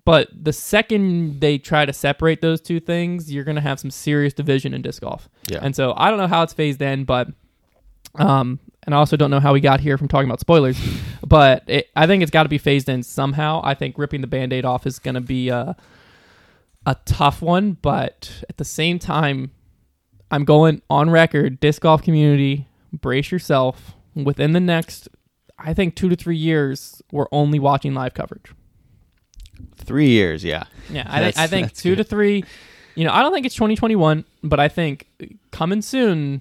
But 0.06 0.28
the 0.32 0.52
second 0.52 1.40
they 1.40 1.58
try 1.58 1.84
to 1.84 1.92
separate 1.92 2.40
those 2.40 2.60
two 2.60 2.80
things, 2.80 3.30
you're 3.30 3.44
going 3.44 3.56
to 3.56 3.60
have 3.60 3.78
some 3.80 3.90
serious 3.90 4.32
division 4.32 4.72
in 4.72 4.80
disc 4.80 5.02
golf. 5.02 5.28
Yeah. 5.50 5.58
And 5.60 5.76
so 5.76 5.92
I 5.96 6.08
don't 6.08 6.18
know 6.18 6.28
how 6.28 6.42
it's 6.42 6.54
phased 6.54 6.80
in, 6.80 7.04
but 7.04 7.28
um, 8.14 8.60
and 8.86 8.94
I 8.94 8.98
also 8.98 9.16
don't 9.16 9.30
know 9.30 9.40
how 9.40 9.52
we 9.52 9.60
got 9.60 9.80
here 9.80 9.98
from 9.98 10.08
talking 10.08 10.28
about 10.28 10.40
spoilers, 10.40 10.78
but 11.26 11.64
it, 11.66 11.88
I 11.96 12.06
think 12.06 12.22
it's 12.22 12.30
got 12.30 12.44
to 12.44 12.48
be 12.48 12.58
phased 12.58 12.88
in 12.88 13.02
somehow. 13.02 13.60
I 13.64 13.74
think 13.74 13.98
ripping 13.98 14.20
the 14.20 14.28
band-aid 14.28 14.64
off 14.64 14.86
is 14.86 14.98
going 15.00 15.16
to 15.16 15.20
be 15.20 15.50
uh, 15.50 15.74
a 16.86 16.96
tough 17.04 17.42
one, 17.42 17.76
but 17.82 18.44
at 18.48 18.56
the 18.56 18.64
same 18.64 18.98
time, 18.98 19.50
I'm 20.30 20.44
going 20.44 20.82
on 20.88 21.10
record. 21.10 21.60
Disc 21.60 21.82
golf 21.82 22.02
community, 22.02 22.68
brace 22.92 23.30
yourself. 23.30 23.94
Within 24.14 24.52
the 24.52 24.60
next, 24.60 25.08
I 25.58 25.74
think 25.74 25.94
two 25.94 26.08
to 26.08 26.16
three 26.16 26.36
years, 26.36 27.02
we're 27.12 27.28
only 27.32 27.58
watching 27.58 27.92
live 27.92 28.14
coverage. 28.14 28.52
Three 29.76 30.08
years, 30.08 30.44
yeah. 30.44 30.64
Yeah, 30.90 31.06
I, 31.08 31.20
think 31.20 31.38
I 31.38 31.46
think 31.46 31.74
two 31.74 31.90
good. 31.90 31.98
to 31.98 32.04
three. 32.04 32.44
You 32.94 33.04
know, 33.04 33.12
I 33.12 33.20
don't 33.20 33.32
think 33.32 33.46
it's 33.46 33.54
2021, 33.54 34.24
but 34.42 34.60
I 34.60 34.68
think 34.68 35.08
coming 35.50 35.82
soon. 35.82 36.40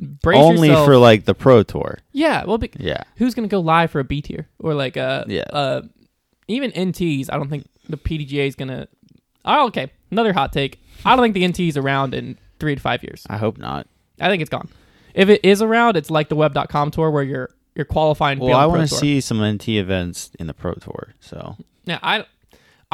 Brace 0.00 0.38
Only 0.38 0.68
yourself. 0.68 0.86
for 0.86 0.96
like 0.96 1.24
the 1.24 1.34
pro 1.34 1.62
tour. 1.62 1.98
yeah. 2.12 2.44
Well, 2.44 2.58
be, 2.58 2.70
Yeah. 2.78 3.04
who's 3.16 3.34
gonna 3.34 3.48
go 3.48 3.60
live 3.60 3.90
for 3.90 4.00
a 4.00 4.04
B 4.04 4.20
tier 4.22 4.48
or 4.58 4.74
like 4.74 4.96
a 4.96 5.24
Yeah. 5.28 5.44
uh 5.52 5.82
even 6.48 6.72
NTs? 6.72 7.28
I 7.32 7.36
don't 7.36 7.48
think 7.48 7.66
the 7.88 7.96
PDGA 7.96 8.46
is 8.46 8.54
gonna. 8.56 8.88
Oh, 9.44 9.66
okay. 9.68 9.90
Another 10.10 10.32
hot 10.32 10.52
take. 10.52 10.80
I 11.04 11.14
don't 11.16 11.22
think 11.22 11.34
the 11.34 11.46
NT 11.46 11.68
is 11.68 11.76
around 11.76 12.14
in 12.14 12.38
three 12.58 12.74
to 12.74 12.80
five 12.80 13.02
years. 13.02 13.26
I 13.28 13.36
hope 13.36 13.58
not. 13.58 13.86
I 14.20 14.28
think 14.28 14.40
it's 14.40 14.50
gone. 14.50 14.68
If 15.14 15.28
it 15.28 15.40
is 15.44 15.62
around, 15.62 15.96
it's 15.96 16.10
like 16.10 16.28
the 16.28 16.36
Web.com 16.36 16.90
tour 16.90 17.10
where 17.10 17.22
you're 17.22 17.50
you're 17.76 17.84
qualifying. 17.84 18.38
Well, 18.38 18.56
I 18.56 18.66
want 18.66 18.88
to 18.88 18.94
see 18.94 19.20
some 19.20 19.42
NT 19.44 19.68
events 19.78 20.30
in 20.38 20.46
the 20.46 20.54
pro 20.54 20.74
tour. 20.74 21.14
So 21.20 21.56
Yeah, 21.84 21.98
I 22.02 22.24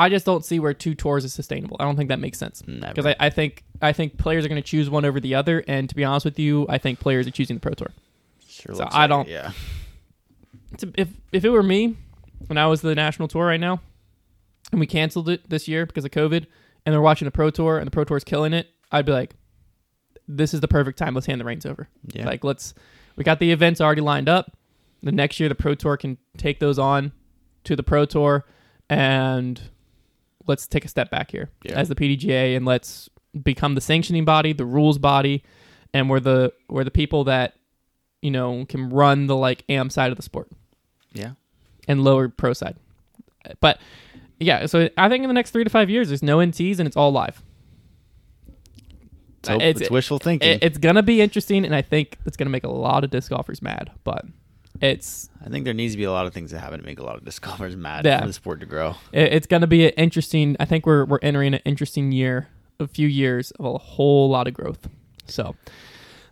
I 0.01 0.09
just 0.09 0.25
don't 0.25 0.45
see 0.45 0.59
where 0.59 0.73
two 0.73 0.95
tours 0.95 1.25
is 1.25 1.35
sustainable. 1.35 1.77
I 1.79 1.85
don't 1.85 1.97
think 1.97 2.09
that 2.09 2.19
makes 2.21 2.39
sense 2.39 2.63
because 2.63 3.05
I, 3.07 3.15
I 3.21 3.31
think 3.31 3.65
I 3.83 3.93
think 3.93 4.17
players 4.17 4.45
are 4.45 4.49
going 4.49 4.61
to 4.63 4.67
choose 4.67 4.89
one 4.89 5.05
over 5.05 5.21
the 5.21 5.35
other, 5.35 5.63
and 5.69 5.89
to 5.89 5.95
be 5.95 6.05
honest 6.05 6.25
with 6.25 6.39
you, 6.39 6.67
I 6.69 6.79
think 6.79 7.01
players 7.01 7.27
are 7.27 7.31
choosing 7.31 7.57
the 7.57 7.61
Pro 7.61 7.75
Tour. 7.75 7.89
Sure 8.49 8.75
so 8.75 8.83
looks 8.85 8.95
I 8.95 9.01
like 9.03 9.09
don't- 9.11 9.29
Yeah. 9.29 9.53
If 10.97 11.09
if 11.33 11.45
it 11.45 11.51
were 11.51 11.63
me, 11.63 11.97
when 12.47 12.57
I 12.57 12.67
was 12.67 12.81
the 12.81 12.95
national 12.95 13.29
tour 13.29 13.45
right 13.47 13.61
now, 13.61 13.81
and 14.71 14.81
we 14.81 14.87
canceled 14.87 15.29
it 15.29 15.49
this 15.51 15.69
year 15.69 15.85
because 15.85 16.05
of 16.05 16.11
COVID, 16.13 16.47
and 16.87 16.93
they're 16.93 17.01
watching 17.03 17.27
the 17.27 17.31
Pro 17.33 17.51
Tour 17.51 17.79
and 17.79 17.87
the 17.87 17.91
Pro 17.91 18.05
Tour 18.05 18.17
is 18.17 18.25
killing 18.25 18.53
it, 18.53 18.69
I'd 18.91 19.05
be 19.05 19.13
like, 19.13 19.35
"This 20.29 20.55
is 20.55 20.61
the 20.61 20.69
perfect 20.69 20.97
time. 20.99 21.15
Let's 21.15 21.27
hand 21.27 21.41
the 21.41 21.45
reins 21.45 21.67
over." 21.67 21.89
Yeah. 22.13 22.25
Like 22.27 22.43
let's 22.45 22.73
we 23.17 23.25
got 23.25 23.39
the 23.41 23.53
events 23.53 23.81
already 23.81 24.01
lined 24.01 24.29
up. 24.29 24.57
The 25.03 25.13
next 25.13 25.41
year 25.41 25.49
the 25.49 25.55
Pro 25.55 25.75
Tour 25.75 25.97
can 25.97 26.17
take 26.39 26.61
those 26.61 26.79
on 26.79 27.13
to 27.65 27.77
the 27.77 27.83
Pro 27.83 28.05
Tour 28.07 28.47
and 28.89 29.61
let's 30.51 30.67
take 30.67 30.85
a 30.85 30.89
step 30.89 31.11
back 31.11 31.31
here 31.31 31.49
Yeah. 31.65 31.79
as 31.79 31.89
the 31.89 31.95
PDGA 31.95 32.55
and 32.57 32.67
let's 32.67 33.09
become 33.43 33.75
the 33.75 33.81
sanctioning 33.81 34.25
body, 34.25 34.53
the 34.53 34.67
rules 34.67 34.99
body, 34.99 35.43
and 35.95 36.11
we're 36.11 36.21
the 36.21 36.53
we're 36.69 36.85
the 36.85 36.91
people 36.91 37.25
that 37.25 37.55
you 38.21 38.31
know 38.31 38.67
can 38.69 38.91
run 38.91 39.27
the 39.27 39.37
like 39.37 39.65
am 39.69 39.89
side 39.89 40.11
of 40.11 40.17
the 40.17 40.23
sport 40.23 40.49
yeah. 41.15 41.33
and 41.89 42.05
lower 42.05 42.29
pro 42.29 42.53
side. 42.53 42.77
But 43.61 43.81
yeah, 44.39 44.67
so 44.67 44.89
I 44.99 45.09
think 45.09 45.23
in 45.25 45.29
the 45.29 45.35
next 45.35 45.51
3 45.53 45.65
to 45.65 45.71
5 45.71 45.89
years 45.91 46.09
there's 46.09 46.23
no 46.23 46.39
NTs 46.39 46.79
and 46.79 46.87
it's 46.87 46.97
all 46.97 47.11
live. 47.13 47.43
It's, 49.41 49.49
It's- 49.49 49.81
it's 49.83 49.91
wishful 49.91 50.19
thinking. 50.19 50.49
It, 50.51 50.63
it's 50.63 50.79
going 50.79 50.97
to 50.97 51.03
be 51.03 51.21
interesting 51.23 51.65
and 51.65 51.75
I 51.75 51.83
think 51.83 52.19
it's 52.27 52.37
going 52.37 52.47
to 52.47 52.51
make 52.51 52.65
a 52.65 52.69
lot 52.71 53.05
of 53.05 53.11
disc 53.11 53.31
golfers 53.31 53.63
mad, 53.63 53.91
but 54.05 54.25
it's 54.81 55.29
I 55.45 55.49
think 55.49 55.65
there 55.65 55.75
needs 55.75 55.95
to 55.95 55.99
be 55.99 56.05
a 56.05 56.13
lot 56.13 56.27
of 56.27 56.33
things 56.35 56.51
that 56.53 56.61
happen 56.61 56.81
to 56.81 56.87
make 56.87 56.99
a 56.99 57.03
lot 57.03 57.17
of 57.17 57.25
disc 57.25 57.43
golfers 57.43 57.77
mad 57.77 58.05
Yeah. 58.05 58.21
for 58.21 58.27
the 58.27 58.33
sport 58.33 58.61
to 58.61 58.67
grow. 58.67 58.95
it- 59.13 59.33
it's 59.33 59.47
going 59.47 59.61
to 59.63 59.67
be 59.67 59.85
an 59.87 59.93
interesting. 59.97 60.57
I 60.61 60.65
think 60.65 60.87
we're 60.87 61.05
we're 61.05 61.19
entering 61.23 61.55
an 61.55 61.61
interesting 61.65 62.13
year, 62.13 62.49
a 62.79 62.87
few 62.89 63.09
years 63.09 63.51
of 63.53 63.65
a 63.67 63.79
whole 63.79 64.29
lot 64.31 64.49
of 64.49 64.55
growth. 64.55 64.89
So, 65.27 65.45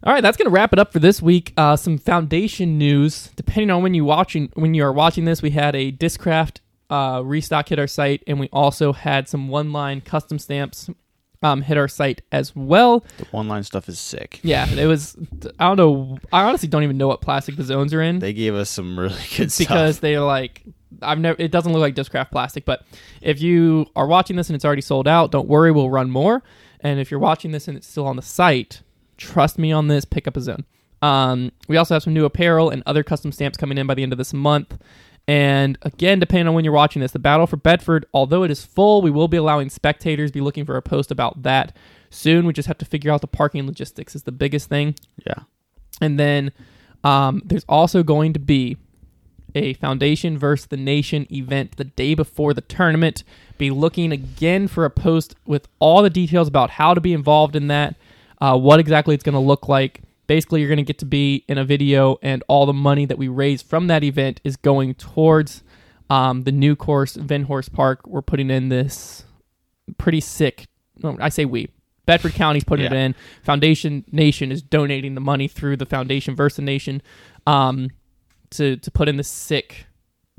all 0.03 0.12
right, 0.12 0.22
that's 0.22 0.36
going 0.36 0.46
to 0.46 0.51
wrap 0.51 0.72
it 0.72 0.78
up 0.78 0.92
for 0.92 0.99
this 0.99 1.20
week. 1.22 1.53
Uh, 1.57 1.76
some 1.76 1.99
foundation 1.99 2.78
news. 2.78 3.30
Depending 3.36 3.70
on 3.70 3.82
when 3.82 3.94
you 3.94 4.05
watching 4.05 4.51
when 4.55 4.74
you 4.74 4.82
are 4.84 4.92
watching 4.92 5.24
this, 5.24 5.42
we 5.42 5.51
had 5.51 5.74
a 5.76 5.92
Discraft 5.92 6.59
uh, 6.90 7.20
restock 7.24 7.68
hit 7.68 7.78
our 7.78 7.86
site, 7.86 8.22
and 8.26 8.40
we 8.40 8.49
also 8.53 8.92
had 8.92 9.28
some 9.28 9.49
one 9.49 9.72
line 9.72 10.01
custom 10.01 10.38
stamps 10.38 10.88
um, 11.43 11.62
hit 11.62 11.76
our 11.76 11.89
site 11.89 12.22
as 12.32 12.55
well. 12.55 13.05
The 13.18 13.26
one 13.30 13.49
line 13.49 13.62
stuff 13.62 13.89
is 13.89 13.99
sick. 13.99 14.41
Yeah, 14.43 14.68
it 14.68 14.86
was. 14.86 15.16
I 15.59 15.74
don't 15.74 15.76
know. 15.76 16.18
I 16.32 16.43
honestly 16.43 16.68
don't 16.68 16.82
even 16.82 16.97
know 16.97 17.09
what 17.09 17.20
plastic 17.20 17.57
the 17.57 17.64
zones 17.64 17.95
are 17.95 18.03
in 18.03 18.18
They 18.18 18.32
gave 18.32 18.55
us 18.55 18.70
some 18.70 18.99
really 18.99 19.14
good 19.36 19.53
stuff 19.53 19.68
because 19.68 20.01
they're 20.01 20.20
like 20.20 20.62
I've 21.03 21.18
never 21.18 21.41
it 21.41 21.51
doesn't 21.51 21.72
look 21.72 21.80
like 21.80 21.95
Discraft 21.95 22.30
plastic, 22.30 22.64
but 22.64 22.84
if 23.20 23.41
you 23.41 23.86
are 23.95 24.07
watching 24.07 24.36
this 24.36 24.49
and 24.49 24.57
it's 24.57 24.64
already 24.64 24.82
sold 24.82 25.07
out, 25.07 25.30
don't 25.30 25.49
worry, 25.49 25.70
we'll 25.70 25.91
run 25.91 26.11
more. 26.11 26.43
And 26.80 27.01
if 27.01 27.11
you're 27.11 27.20
watching 27.20 27.51
this 27.51 27.68
and 27.68 27.76
it's 27.76 27.86
still 27.86 28.07
on 28.07 28.16
the 28.16 28.22
site, 28.22 28.82
trust 29.16 29.59
me 29.59 29.72
on 29.72 29.89
this, 29.89 30.05
pick 30.05 30.26
up 30.28 30.36
a 30.36 30.41
zone. 30.41 30.64
Um, 31.03 31.53
we 31.68 31.76
also 31.76 31.95
have 31.95 32.03
some 32.03 32.14
new 32.14 32.24
apparel 32.24 32.70
and 32.70 32.82
other 32.86 33.03
custom 33.03 33.30
stamps 33.32 33.57
coming 33.57 33.78
in 33.78 33.86
by 33.86 33.95
the 33.95 34.03
end 34.03 34.12
of 34.12 34.18
this 34.18 34.32
month. 34.34 34.78
And 35.29 35.76
again, 35.83 36.18
depending 36.18 36.49
on 36.49 36.55
when 36.55 36.64
you're 36.64 36.72
watching 36.72 37.01
this, 37.01 37.12
the 37.12 37.18
battle 37.18 37.47
for 37.47 37.59
Bedford, 37.59 38.07
although 38.14 38.45
it 38.45 38.51
is 38.51 38.64
full, 38.64 39.03
we 39.03 39.11
will 39.11 39.29
be 39.29 39.37
allowing 39.37 39.68
spectators. 39.68 40.33
Be 40.33 40.41
looking 40.41 40.64
for 40.64 40.76
a 40.79 40.83
post 40.83 41.11
about 41.11 41.43
that 41.43 41.76
soon. 42.09 42.47
We 42.47 42.55
just 42.55 42.66
have 42.66 42.79
to 42.79 42.87
figure 42.87 43.12
out 43.12 43.20
the 43.20 43.26
parking 43.26 43.66
logistics 43.66 44.16
is 44.16 44.22
the 44.22 44.33
biggest 44.33 44.70
thing. 44.70 44.95
Yeah. 45.26 45.43
And 46.01 46.18
then 46.18 46.51
um, 47.05 47.43
there's 47.45 47.66
also 47.68 48.03
going 48.03 48.33
to 48.33 48.39
be 48.39 48.79
a 49.55 49.74
Foundation 49.74 50.39
versus 50.39 50.66
the 50.66 50.79
Nation 50.79 51.26
event 51.31 51.76
the 51.76 51.85
day 51.85 52.14
before 52.14 52.55
the 52.55 52.62
tournament. 52.62 53.22
Be 53.59 53.70
looking 53.70 54.12
again 54.12 54.66
for 54.66 54.87
a 54.87 54.91
post 54.91 55.35
with 55.45 55.68
all 55.79 56.03
the 56.03 56.11
details 56.11 56.49
about 56.49 56.70
how 56.70 56.95
to 56.95 57.03
be 57.03 57.12
involved 57.12 57.55
in 57.55 57.66
that, 57.68 57.97
uh, 58.41 58.59
what 58.59 58.81
exactly 58.81 59.14
it's 59.14 59.24
going 59.24 59.35
to 59.35 59.39
look 59.41 59.68
like. 59.68 60.01
Basically, 60.29 60.61
you're 60.61 60.68
going 60.68 60.76
to 60.76 60.85
get 60.85 60.99
to 60.99 61.07
be 61.07 61.45
in 61.49 61.59
a 61.59 61.64
video, 61.64 62.18
and 62.22 62.45
all 62.47 62.66
the 62.66 62.72
money 62.72 63.05
that 63.07 63.18
we 63.18 63.26
raise 63.26 63.62
from 63.62 63.89
that 63.89 64.05
event 64.05 64.41
is 64.45 64.57
going 64.57 64.95
towards 64.95 65.64
um, 66.11 66.43
the 66.43 66.53
new 66.53 66.76
course, 66.76 67.16
Venhorse 67.16 67.72
Park. 67.72 68.07
We're 68.07 68.22
putting 68.22 68.51
in 68.51 68.68
this 68.68 69.24
pretty 69.97 70.20
sick. 70.20 70.68
I 71.03 71.31
say 71.31 71.45
we. 71.45 71.70
Bedford 72.07 72.33
County's 72.35 72.64
putting 72.64 72.87
it 72.87 72.93
in. 72.93 73.14
Foundation 73.43 74.05
Nation 74.12 74.51
is 74.51 74.62
donating 74.62 75.14
the 75.14 75.20
money 75.20 75.49
through 75.49 75.76
the 75.76 75.85
Foundation 75.85 76.35
Versa 76.35 76.62
Nation 76.62 77.03
um, 77.47 77.91
to 78.51 78.76
to 78.76 78.91
put 78.91 79.09
in 79.09 79.16
this 79.16 79.29
sick 79.29 79.87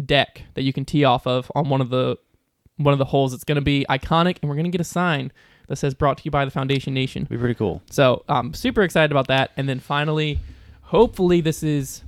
deck 0.04 0.44
that 0.56 0.64
you 0.64 0.74
can 0.74 0.86
tee 0.86 1.04
off 1.04 1.28
of 1.28 1.52
on 1.54 1.70
one 1.70 1.82
of 1.82 1.90
the 1.90 2.18
one 2.78 2.92
of 2.92 2.98
the 2.98 3.06
holes. 3.06 3.34
It's 3.34 3.44
going 3.44 3.58
to 3.58 3.62
be 3.62 3.86
iconic, 3.90 4.38
and 4.42 4.50
we're 4.50 4.56
going 4.56 4.66
to 4.66 4.72
get 4.72 4.82
a 4.82 4.86
sign 4.86 5.32
that 5.70 5.78
says 5.78 5.94
"Brought 5.94 6.18
to 6.18 6.26
you 6.26 6.32
by 6.32 6.44
the 6.44 6.52
Foundation 6.52 6.94
Nation." 6.94 7.24
Be 7.24 7.38
pretty 7.38 7.56
cool. 7.56 7.82
So 7.90 8.24
I'm 8.28 8.54
super 8.54 8.82
excited 8.82 9.12
about 9.12 9.28
that. 9.28 9.52
And 9.56 9.70
then 9.70 9.80
finally, 9.80 10.40
hopefully, 10.82 11.40
this 11.40 11.64
is 11.64 12.04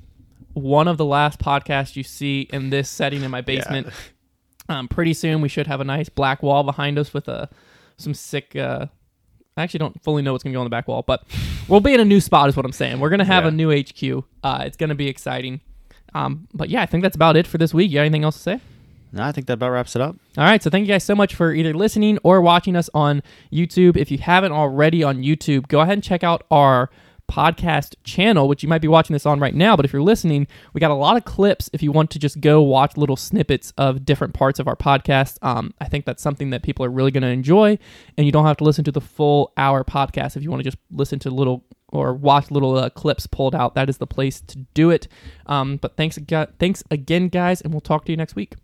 one 0.54 0.90
of 0.90 0.98
the 0.98 1.06
last 1.06 1.40
podcasts 1.40 1.96
you 1.96 2.04
see 2.04 2.42
in 2.52 2.70
this 2.72 2.90
setting 2.90 3.24
in 3.24 3.32
my 3.32 3.40
basement. 3.42 3.88
Um, 4.70 4.88
pretty 4.88 5.14
soon, 5.14 5.42
we 5.42 5.48
should 5.50 5.68
have 5.68 5.80
a 5.82 5.84
nice 5.86 6.10
black 6.10 6.44
wall 6.44 6.64
behind 6.64 7.00
us 7.00 7.14
with 7.14 7.28
a 7.28 7.50
some 7.98 8.14
sick. 8.14 8.56
Uh, 8.56 8.88
I 9.58 9.64
actually 9.64 9.80
don't 9.80 10.02
fully 10.04 10.22
know 10.22 10.32
what's 10.32 10.44
gonna 10.44 10.54
go 10.54 10.60
on 10.62 10.66
the 10.66 10.70
back 10.70 10.88
wall, 10.88 11.04
but 11.06 11.24
we'll 11.68 11.82
be 11.82 11.94
in 11.94 12.00
a 12.00 12.06
new 12.06 12.20
spot, 12.22 12.48
is 12.50 12.56
what 12.56 12.66
I'm 12.66 12.72
saying. 12.72 13.00
We're 13.00 13.10
gonna 13.10 13.26
have 13.26 13.44
Yeah. 13.44 13.50
a 13.50 13.52
new 13.52 13.70
HQ. 13.72 14.24
Uh, 14.44 14.64
it's 14.66 14.78
gonna 14.78 14.96
be 14.96 15.08
exciting. 15.08 15.60
Um, 16.14 16.48
but 16.54 16.70
yeah, 16.70 16.82
I 16.82 16.86
think 16.86 17.04
that's 17.04 17.16
about 17.16 17.36
it 17.38 17.48
for 17.48 17.58
this 17.58 17.74
week. 17.74 17.90
You 17.92 17.96
got 17.96 18.02
anything 18.02 18.24
else 18.24 18.36
to 18.38 18.42
say? 18.42 18.60
No, 19.14 19.24
I 19.24 19.32
think 19.32 19.48
that 19.48 19.54
about 19.54 19.72
wraps 19.72 19.96
it 19.96 20.02
up. 20.02 20.16
All 20.38 20.44
right, 20.44 20.64
so 20.64 20.70
thank 20.70 20.88
you 20.88 20.94
guys 20.94 21.04
so 21.04 21.16
much 21.16 21.36
for 21.36 21.54
either 21.54 21.74
listening 21.74 22.18
or 22.24 22.42
watching 22.42 22.76
us 22.76 22.90
on 22.94 23.22
YouTube. 23.52 23.98
If 23.98 24.10
you 24.10 24.18
haven't 24.18 24.54
already 24.54 25.04
on 25.04 25.22
YouTube, 25.22 25.68
go 25.68 25.82
ahead 25.82 25.94
and 25.94 26.04
check 26.04 26.24
out 26.24 26.46
our 26.50 26.90
podcast 27.32 27.96
channel, 28.04 28.48
which 28.48 28.62
you 28.62 28.68
might 28.68 28.82
be 28.82 28.88
watching 28.88 29.14
this 29.14 29.26
on 29.26 29.40
right 29.40 29.56
now. 29.56 29.76
But 29.76 29.86
if 29.86 29.94
you're 29.94 30.02
listening, 30.02 30.48
we 30.74 30.80
got 30.80 30.92
a 30.92 30.96
lot 30.96 31.16
of 31.16 31.24
clips 31.24 31.70
if 31.72 31.82
you 31.82 31.92
want 31.92 32.12
to 32.12 32.20
just 32.20 32.42
go 32.42 32.62
watch 32.62 32.98
little 32.98 33.16
snippets 33.16 33.72
of 33.78 34.06
different 34.06 34.34
parts 34.34 34.60
of 34.60 34.68
our 34.68 34.76
podcast. 34.76 35.38
Um, 35.42 35.74
I 35.80 35.88
think 35.88 36.06
that's 36.06 36.22
something 36.22 36.50
that 36.50 36.62
people 36.62 36.86
are 36.86 36.90
really 36.90 37.12
going 37.12 37.24
to 37.24 37.30
enjoy, 37.30 37.78
and 38.18 38.26
you 38.26 38.32
don't 38.32 38.46
have 38.46 38.58
to 38.58 38.64
listen 38.64 38.84
to 38.86 38.92
the 38.92 39.02
full 39.02 39.54
hour 39.58 39.84
podcast 39.84 40.36
if 40.36 40.44
you 40.44 40.50
want 40.50 40.62
to 40.62 40.70
just 40.70 40.78
listen 40.92 41.20
to 41.20 41.30
little 41.30 41.64
or 41.88 42.14
watch 42.14 42.52
little 42.52 42.78
uh, 42.78 42.90
clips 42.90 43.28
pulled 43.28 43.56
out. 43.56 43.76
That 43.76 43.90
is 43.90 43.98
the 43.98 44.08
place 44.08 44.42
to 44.42 44.60
do 44.74 44.90
it. 44.90 45.08
Um, 45.46 45.78
but 45.78 45.98
thanks, 45.98 46.18
aga- 46.18 46.54
thanks 46.60 46.84
again, 46.92 47.28
guys, 47.28 47.62
and 47.62 47.74
we'll 47.74 47.82
talk 47.82 48.06
to 48.06 48.12
you 48.12 48.18
next 48.18 48.36
week. 48.36 48.56